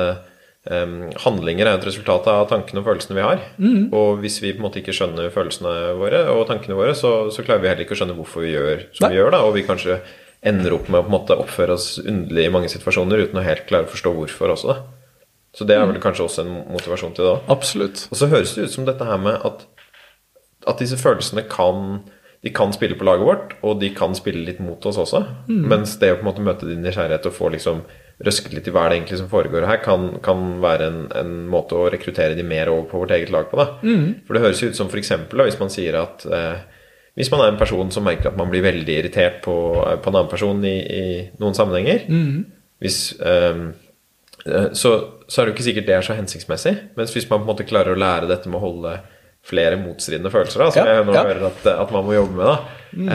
[0.68, 3.44] em, handlinger er et resultat av tankene og følelsene vi har.
[3.64, 3.82] Mm.
[3.96, 7.46] Og hvis vi på en måte ikke skjønner følelsene våre og tankene våre, så, så
[7.48, 9.14] klarer vi heller ikke å skjønne hvorfor vi gjør som Nei.
[9.16, 9.44] vi gjør, da.
[9.48, 10.02] Og vi kanskje
[10.44, 13.44] ender opp med å på en måte oppføre oss underlig i mange situasjoner uten å
[13.46, 14.78] helt klare å forstå hvorfor også.
[15.58, 15.94] Så det er Mm.
[15.94, 17.40] vel kanskje også en motivasjon til det òg.
[17.50, 18.08] Absolutt.
[18.12, 19.66] Og så høres det ut som dette her med at,
[20.68, 22.04] at disse følelsene kan
[22.44, 25.24] De kan spille på laget vårt, og de kan spille litt mot oss også.
[25.50, 27.82] Mens det å på en måte møte din nysgjerrighet og få liksom
[28.24, 31.74] røsket litt i hva det egentlig som foregår her, kan, kan være en, en måte
[31.74, 33.58] å rekruttere de mer over på vårt eget lag på.
[33.58, 33.66] da.
[34.28, 35.12] For det høres jo ut som f.eks.
[35.34, 36.60] hvis man sier at eh,
[37.18, 39.56] hvis man er en person som merker at man blir veldig irritert på,
[40.04, 41.04] på en annen person i, i
[41.42, 42.04] noen sammenhenger
[42.84, 43.72] hvis, ehm,
[44.46, 44.92] eh, så,
[45.26, 46.74] så er det jo ikke sikkert det er så hensiktsmessig.
[47.00, 48.92] Mens hvis man på en måte klarer å lære dette med å holde
[49.48, 51.24] flere motstridende følelser, da, som Ja, jeg nå ja.
[51.24, 52.58] hører at, at man må jobbe med, da,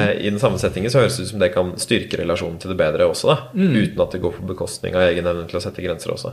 [0.01, 2.73] eh, i den samme settingen, så høres det ut som det kan styrke relasjonen til
[2.73, 3.29] det bedre også.
[3.29, 6.33] da, Uten at det går på bekostning av egen evne til å sette grenser også.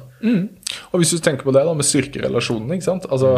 [0.94, 3.10] Og hvis du tenker på det da, med styrkerelasjonene, ikke sant?
[3.12, 3.36] Altså,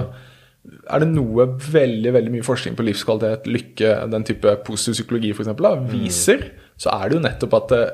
[0.62, 5.42] er det noe veldig veldig mye forskning på livskvalitet, lykke, den type positiv psykologi for
[5.46, 6.44] eksempel, da, viser,
[6.78, 7.88] så er det jo nettopp at eh,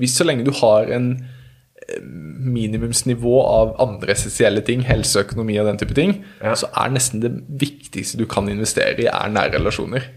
[0.00, 2.00] hvis så lenge du har en eh,
[2.54, 6.54] minimumsnivå av andre essensielle ting, helse, økonomi og den type ting, Ja.
[6.58, 10.08] så er nesten det viktigste du kan investere i, er nære relasjoner.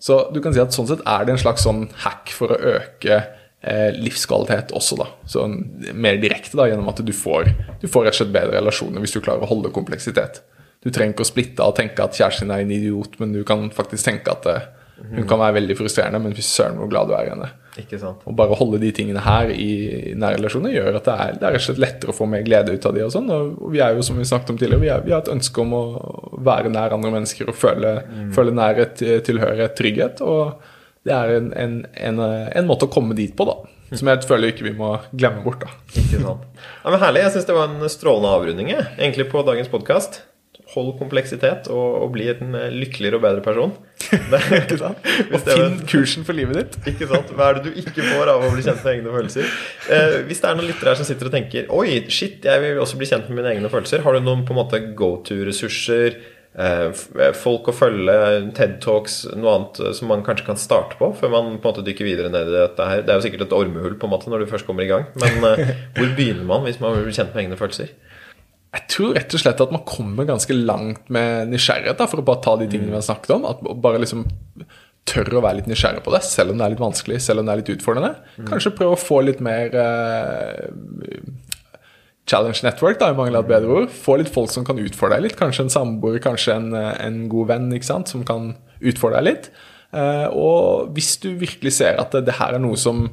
[0.00, 2.60] Så du kan si at sånn sett er det en slags sånn hack for å
[2.78, 5.10] øke eh, livskvalitet også, da.
[5.28, 5.58] Sånn
[5.92, 7.50] mer direkte, da, gjennom at du får,
[7.82, 10.40] du får rett og slett bedre relasjoner hvis du klarer å holde kompleksitet.
[10.80, 13.42] Du trenger ikke å splitte og tenke at kjæresten din er en idiot, men du
[13.48, 14.58] kan faktisk tenke at det,
[15.00, 17.48] hun kan være veldig frustrerende, men fy søren hvor glad du er i henne.
[17.80, 18.24] Ikke sant?
[18.28, 19.70] Og bare å holde de tingene her i
[20.18, 22.96] nære relasjoner gjør at det er, det er lettere å få mer glede ut av
[22.96, 23.30] de og sånn.
[23.32, 25.62] Og vi er jo, som vi snakket om tidligere, vi, er, vi har et ønske
[25.62, 25.82] om å
[26.44, 27.94] være nær andre mennesker og føle,
[28.36, 30.24] føle nærhet, tilhørighet, trygghet.
[30.26, 31.76] Og det er en, en,
[32.08, 32.24] en,
[32.60, 33.56] en måte å komme dit på, da.
[33.90, 35.72] Som jeg føler ikke vi må glemme bort, da.
[35.96, 36.48] Ikke sant.
[36.84, 37.24] Ja, men Herlig.
[37.24, 40.22] Jeg syns det var en strålende avrunding egentlig på dagens podkast.
[40.70, 43.72] Hold kompleksitet og, og bli en eh, lykkeligere og bedre person.
[44.60, 45.06] Ikke sant?
[45.34, 46.78] Og finn kursen for livet ditt.
[46.94, 47.30] Ikke sant?
[47.36, 49.54] Hva er det du ikke får av å bli kjent med egne følelser?
[49.92, 52.82] Eh, hvis det er noen lyttere her som sitter og tenker Oi, shit, jeg vil
[52.82, 54.02] også bli kjent med mine egne følelser.
[54.06, 56.18] Har du noen på en måte go to-ressurser?
[56.50, 58.14] Eh, eh, folk å følge,
[58.56, 61.68] TED Talks, noe annet eh, som man kanskje kan starte på før man på en
[61.68, 63.04] måte dykker videre ned i dette her?
[63.06, 65.06] Det er jo sikkert et ormehull på en måte når du først kommer i gang.
[65.22, 67.94] Men eh, hvor begynner man hvis man vil bli kjent med egne følelser?
[68.70, 72.26] Jeg tror rett og slett at man kommer ganske langt med nysgjerrighet, da, for å
[72.26, 73.46] bare ta de tingene vi har snakket om.
[73.50, 74.28] At bare liksom
[75.10, 77.48] tørre å være litt nysgjerrig på det, selv om det er litt vanskelig, selv om
[77.48, 78.12] det er litt utfordrende.
[78.46, 80.68] Kanskje prøve å få litt mer eh,
[82.30, 83.90] Challenge network, da, i mangel av et bedre ord.
[83.90, 85.38] Få litt folk som kan utfordre deg litt.
[85.40, 89.26] Kanskje en samboer, kanskje en, eh, en god venn ikke sant, som kan utfordre deg
[89.32, 89.50] litt.
[89.90, 93.08] Eh, og hvis du virkelig ser at det, det her er noe som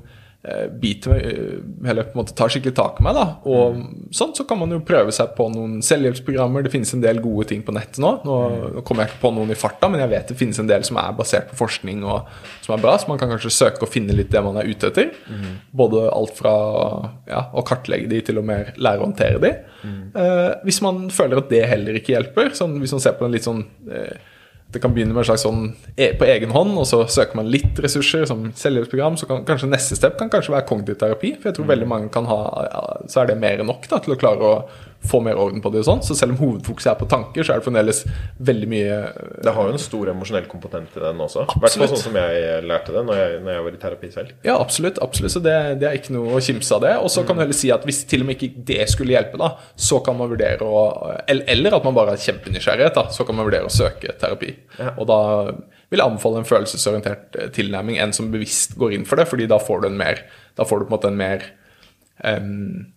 [0.81, 3.79] biter meg, eh, eller på en måte tar skikkelig tak i meg, da, og
[4.15, 6.65] sånn, så kan man jo prøve seg på noen selvhjelpsprogrammer.
[6.65, 8.13] Det finnes en del gode ting på nettet nå.
[8.27, 8.37] Nå,
[8.77, 10.85] nå kommer jeg ikke på noen i farta, men jeg vet det finnes en del
[10.87, 12.29] som er basert på forskning og
[12.65, 14.91] som er bra, så man kan kanskje søke og finne litt det man er ute
[14.91, 15.11] etter.
[15.75, 16.55] Både alt fra
[17.29, 19.53] ja, å kartlegge de til å mer lære å håndtere de.
[20.17, 23.35] Eh, hvis man føler at det heller ikke hjelper, sånn, hvis man ser på en
[23.35, 24.33] litt sånn eh,
[24.72, 25.61] det kan begynne med en slags sånn
[25.95, 29.15] e på egen hånd, og så søker man litt ressurser, som selvhjelpsprogram.
[29.19, 31.31] Så kan kanskje neste step kan kanskje være kognitiv terapi.
[31.38, 32.39] For jeg tror veldig mange kan ha
[33.07, 34.53] Så er det mer enn nok da, til å klare å
[35.07, 36.01] få mer orden på det og sånn.
[36.05, 38.01] Så selv om hovedfokuset er på tanker, så er det fremdeles
[38.49, 38.97] veldig mye
[39.45, 41.45] Det har jo en stor emosjonell komponent i den også.
[41.45, 44.11] I hvert fall sånn som jeg lærte det når jeg, når jeg var i terapi
[44.13, 44.33] selv.
[44.47, 45.01] Ja, absolutt.
[45.03, 46.95] absolutt, Så det, det er ikke noe å kimse av det.
[47.03, 49.39] Og så kan du heller si at hvis til og med ikke det skulle hjelpe,
[49.41, 50.83] da, så kan man vurdere å
[51.27, 54.53] Eller, at man bare har kjempenysgjerrighet, da, så kan man vurdere å søke terapi.
[54.79, 54.93] Ja.
[54.97, 55.21] Og da
[55.87, 59.47] vil jeg anbefale en følelsesorientert eh, tilnærming enn som bevisst går inn for det, fordi
[59.49, 60.25] da får du en mer
[60.57, 61.43] Da får du på en måte en mer
[62.25, 62.87] em,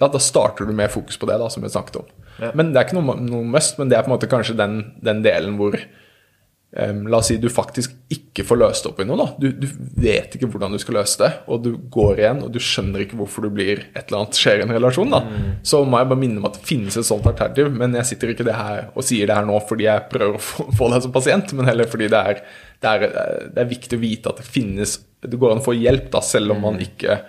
[0.00, 2.12] da, da starter du med fokus på det, da, som vi snakket om.
[2.40, 2.54] Ja.
[2.56, 4.78] Men det er ikke noe, noe must, men det er på en måte kanskje den,
[5.04, 9.26] den delen hvor um, La oss si du faktisk ikke får løst opp i noe.
[9.42, 9.66] Du, du
[10.00, 13.18] vet ikke hvordan du skal løse det, og du går igjen, og du skjønner ikke
[13.20, 15.12] hvorfor du blir et eller annet skjer i en relasjon.
[15.12, 15.20] da.
[15.66, 18.32] Så må jeg bare minne om at det finnes et sånt alternativ, men jeg sitter
[18.32, 21.04] ikke det her og sier det her nå fordi jeg prøver å få, få deg
[21.04, 22.40] som pasient, men heller fordi det er,
[22.80, 23.06] det, er,
[23.52, 26.24] det er viktig å vite at det finnes Det går an å få hjelp, da,
[26.24, 27.20] selv om man ikke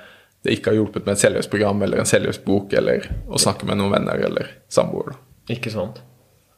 [0.43, 3.93] det ikke har hjulpet med et selvhjelpsprogram eller en selvhjelpsbok eller å snakke med noen
[3.93, 5.13] venner eller samboer.
[5.13, 5.21] da.
[5.53, 6.01] Ikke sant.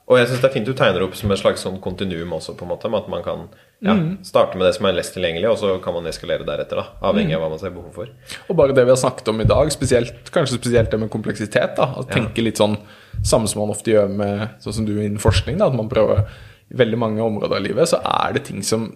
[0.03, 2.57] Og jeg syns det er fint du tegner opp som et slags sånn kontinuum også,
[2.59, 3.45] på en måte, med at man kan
[3.83, 3.93] ja,
[4.27, 7.37] starte med det som er lest tilgjengelig, og så kan man eskalere deretter, da, avhengig
[7.37, 8.11] av hva man ser behov for.
[8.51, 11.77] Og bare det vi har snakket om i dag, spesielt, kanskje spesielt det med kompleksitet.
[11.79, 12.75] da, Å tenke litt sånn
[13.23, 15.57] samme som man ofte gjør med sånn som du innen forskning.
[15.61, 16.27] da, At man prøver
[16.73, 18.87] veldig mange områder av livet så er det ting som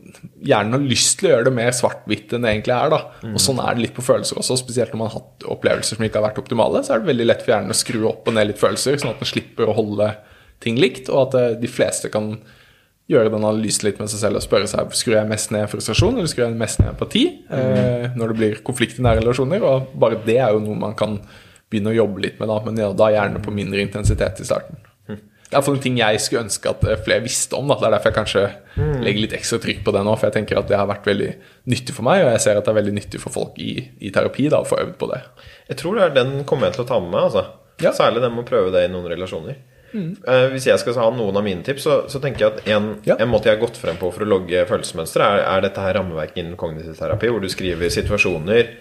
[0.42, 2.94] hjernen har lyst til å gjøre det mer svart-hvitt enn det egentlig er.
[2.94, 3.00] da,
[3.30, 6.08] Og sånn er det litt på følelser også, spesielt når man har hatt opplevelser som
[6.08, 6.82] ikke har vært optimale.
[6.86, 9.14] Så er det veldig lett for hjernen å skru opp og ned litt følelser, sånn
[9.14, 10.10] at den slipper å holde
[10.66, 12.34] ting likt, og at eh, de fleste kan
[13.08, 16.18] gjøre den analysen litt med seg selv og spørre seg skrur jeg mest ned frustrasjon
[16.18, 17.24] eller skrur jeg mest ned empati
[17.56, 19.64] eh, når det blir konflikt i nære relasjoner.
[19.64, 21.20] Og bare det er jo noe man kan
[21.70, 24.82] begynne å jobbe litt med, da, men ja, da gjerne på mindre intensitet i starten.
[25.48, 27.68] Det er en ting jeg skulle ønske at eh, flere visste om.
[27.72, 27.78] Da.
[27.80, 28.42] Det er derfor jeg kanskje
[29.06, 31.30] legger litt ekstra trykk på det nå, for jeg tenker at det har vært veldig
[31.72, 33.72] nyttig for meg, og jeg ser at det er veldig nyttig for folk i,
[34.04, 35.22] i terapi da, å få øvd på det.
[35.72, 37.24] Jeg tror det er den kommer jeg til å ta med meg.
[37.30, 37.46] altså.
[37.82, 37.94] Ja.
[37.96, 39.58] Særlig den med å prøve det i noen relasjoner.
[39.98, 42.90] Eh, hvis jeg skal ha noen av mine tips, så, så tenker jeg at en,
[43.08, 43.16] Ja.
[43.24, 45.96] en måte jeg har gått frem på for å logge følelsesmønstre, er, er dette her
[45.98, 48.74] rammeverket innen kognitiv terapi, hvor du skriver situasjoner,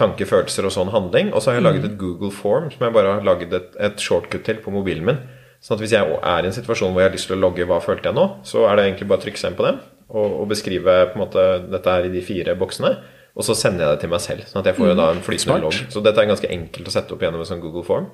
[0.00, 1.30] tanker, følelser og sånn handling.
[1.36, 4.00] Og så har jeg laget et Google Form som jeg bare har laget et, et
[4.02, 5.20] shortcut til på mobilen min.
[5.64, 7.80] At hvis jeg er i en situasjon hvor jeg har lyst til å logge hva
[7.80, 9.78] følte jeg nå, så er det egentlig bare å trykke seg inn på dem
[10.10, 12.92] og, og beskrive på en måte dette her i de fire boksene.
[13.34, 14.46] Og så sender jeg det til meg selv.
[14.46, 15.64] Sånn at jeg får jo da en flytende smart.
[15.64, 15.90] logg.
[15.90, 18.12] Så dette er ganske enkelt å sette opp gjennom en sånn Google Form.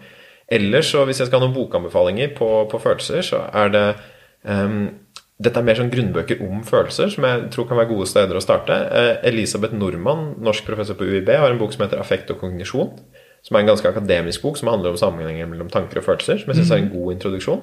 [0.51, 3.85] Ellers så hvis jeg skal ha noen bokanbefalinger på, på følelser, så er det
[4.49, 4.83] um,
[5.41, 8.43] Dette er mer sånn grunnbøker om følelser, som jeg tror kan være gode steder å
[8.45, 8.77] starte.
[8.77, 12.91] Eh, Elisabeth Normann, norsk professor på UiB, har en bok som heter 'Affekt og kognisjon'.
[13.43, 16.39] Som er en ganske akademisk bok som handler om sammenhengen mellom tanker og følelser.
[16.43, 17.63] Som jeg syns er en god introduksjon.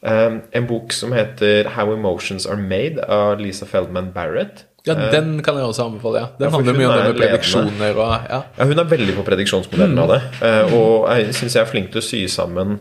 [0.00, 4.64] Um, en bok som heter 'How Emotions Are Made' av Lisa Feldman Barrett.
[4.86, 6.18] Ja, den kan jeg også anbefale.
[6.18, 6.26] ja.
[6.38, 8.40] Den Ja, handler mye om det med prediksjoner og ja.
[8.58, 10.20] Ja, Hun er veldig på prediksjonsmodellen av det.
[10.42, 12.78] eh, Og jeg syns jeg er flink til å sy sammen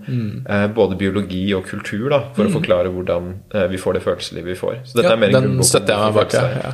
[0.49, 4.45] eh, både biologi og kultur da, for å forklare hvordan eh, vi får det følelseslivet
[4.45, 4.76] vi får.
[4.86, 6.34] Så dette ja er mer en den støtter jeg meg bak.
[6.34, 6.72] Ja.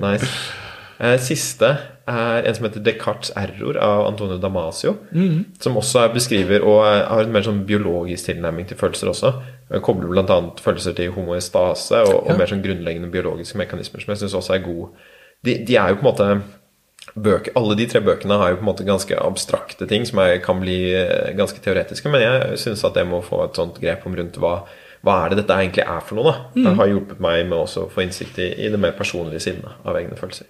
[0.10, 0.26] Nice.
[1.00, 1.68] Eh, Siste
[2.08, 4.94] er en som heter Descartes' error av Antonio Damasio.
[5.60, 9.32] Som også er beskriver og er- har en mer sånn biologisk tilnærming til følelser også.
[9.70, 10.40] Den Kobler bl.a.
[10.62, 12.36] følelser til homoestase og, og Ja.
[12.36, 14.88] mer sånn grunnleggende biologiske mekanismer, som jeg syns også er god.
[15.44, 16.42] De, de er jo på en måte
[17.16, 20.38] bøker, Alle de tre bøkene har jo på en måte ganske abstrakte ting som er,
[20.38, 24.06] kan bli eh, ganske teoretiske, men jeg syns at jeg må få et sånt grep
[24.06, 24.62] om rundt hva,
[25.04, 26.32] hva er det dette egentlig er for noe.
[26.32, 29.64] da Det har hjulpet meg med å få innsikt i, i det mer personlige siden
[29.84, 30.46] av egne følelser.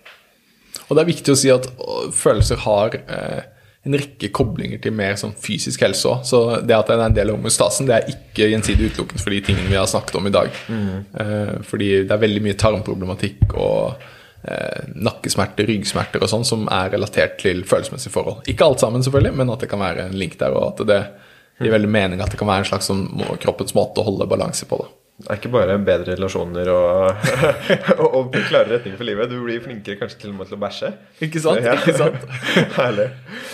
[0.86, 1.68] Og det er viktig å si at
[2.14, 3.44] følelser har eh,
[3.86, 6.26] en rekke koblinger til mer sånn fysisk helse òg.
[6.26, 9.34] Så det at det er en del av homostasen, det er ikke gjensidig utelukkende for
[9.34, 10.60] de tingene vi har snakket om i dag.
[10.66, 11.62] Mm.
[11.66, 14.02] fordi det er veldig mye tarmproblematikk og
[14.46, 18.42] eh, nakkesmerter, ryggsmerter og sånn som er relatert til følelsesmessige forhold.
[18.50, 21.00] Ikke alt sammen, selvfølgelig, men at det kan være en link der, og at det
[21.62, 23.06] gir veldig mening at det kan være en slags sånn
[23.40, 24.82] kroppens måte å holde balanse på.
[24.82, 25.06] da.
[25.16, 27.28] Det er ikke bare bedre relasjoner og,
[28.02, 29.30] og, og klare retning for livet.
[29.32, 30.90] Du blir flinkere kanskje til og med til å bæsje.
[31.24, 31.64] Ikke sant?
[31.64, 31.72] Ja.
[31.78, 32.26] Ikke sant?
[32.76, 33.06] Herlig.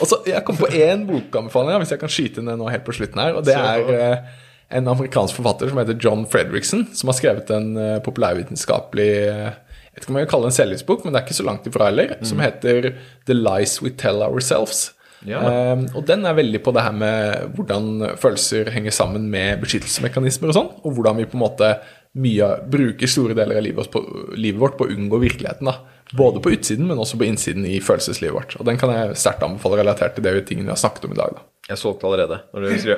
[0.02, 2.96] Og så, Jeg kom på én bokanbefaling, hvis jeg kan skyte det nå helt på
[2.96, 3.38] slutten her.
[3.38, 3.76] og Det så.
[3.76, 4.32] er eh,
[4.80, 9.52] en amerikansk forfatter som heter John Fredriksen, som har skrevet en eh, populærvitenskapelig eh,
[9.92, 11.46] Jeg vet ikke om jeg kan kalle det en selvhjelpsbok, men det er ikke så
[11.46, 12.16] langt ifra heller.
[12.26, 12.90] Som heter
[13.28, 14.86] The Lies We Tell Ourselves.
[15.28, 15.40] Ja.
[15.46, 20.52] Eh, og den er veldig på det her med hvordan følelser henger sammen med beskyttelsesmekanismer
[20.52, 21.74] og sånn, og hvordan vi på en måte
[22.22, 24.02] mye bruker store deler av livet, på,
[24.36, 25.70] livet vårt på å unngå virkeligheten.
[25.70, 25.78] da.
[26.12, 28.56] Både på utsiden, men også på innsiden i følelseslivet vårt.
[28.60, 31.20] Og den kan jeg sterkt anbefale relatert til det tingene vi har snakket om i
[31.22, 31.38] dag.
[31.38, 31.46] da.
[31.70, 32.40] Jeg solgte allerede.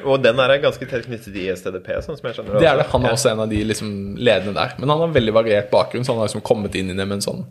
[0.02, 2.88] Og den er ganske tett knyttet til ISTDP, sånn som jeg skjønner Det er det.
[2.90, 4.74] Han er også en av de liksom ledende der.
[4.80, 7.20] Men han har veldig variert bakgrunn, så han har liksom kommet inn i det med
[7.20, 7.46] en sånn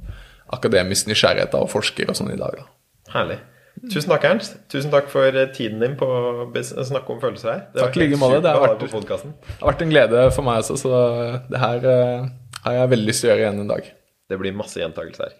[0.53, 2.59] akademisk nysgjerrighet da, og forsker og sånn i dag.
[2.59, 2.67] da.
[3.13, 3.39] Herlig.
[3.91, 4.53] Tusen takk, Ernst.
[4.71, 7.61] Tusen takk for eh, tiden din på å snakke om følelser her.
[7.73, 8.41] Det Takk like måte.
[8.45, 8.79] Det har vært-
[9.49, 12.27] Det har vært en glede for meg også, så det her eh,
[12.63, 13.89] har jeg veldig lyst til å gjøre igjen en dag.
[14.29, 15.33] Det blir masse gjentakelser.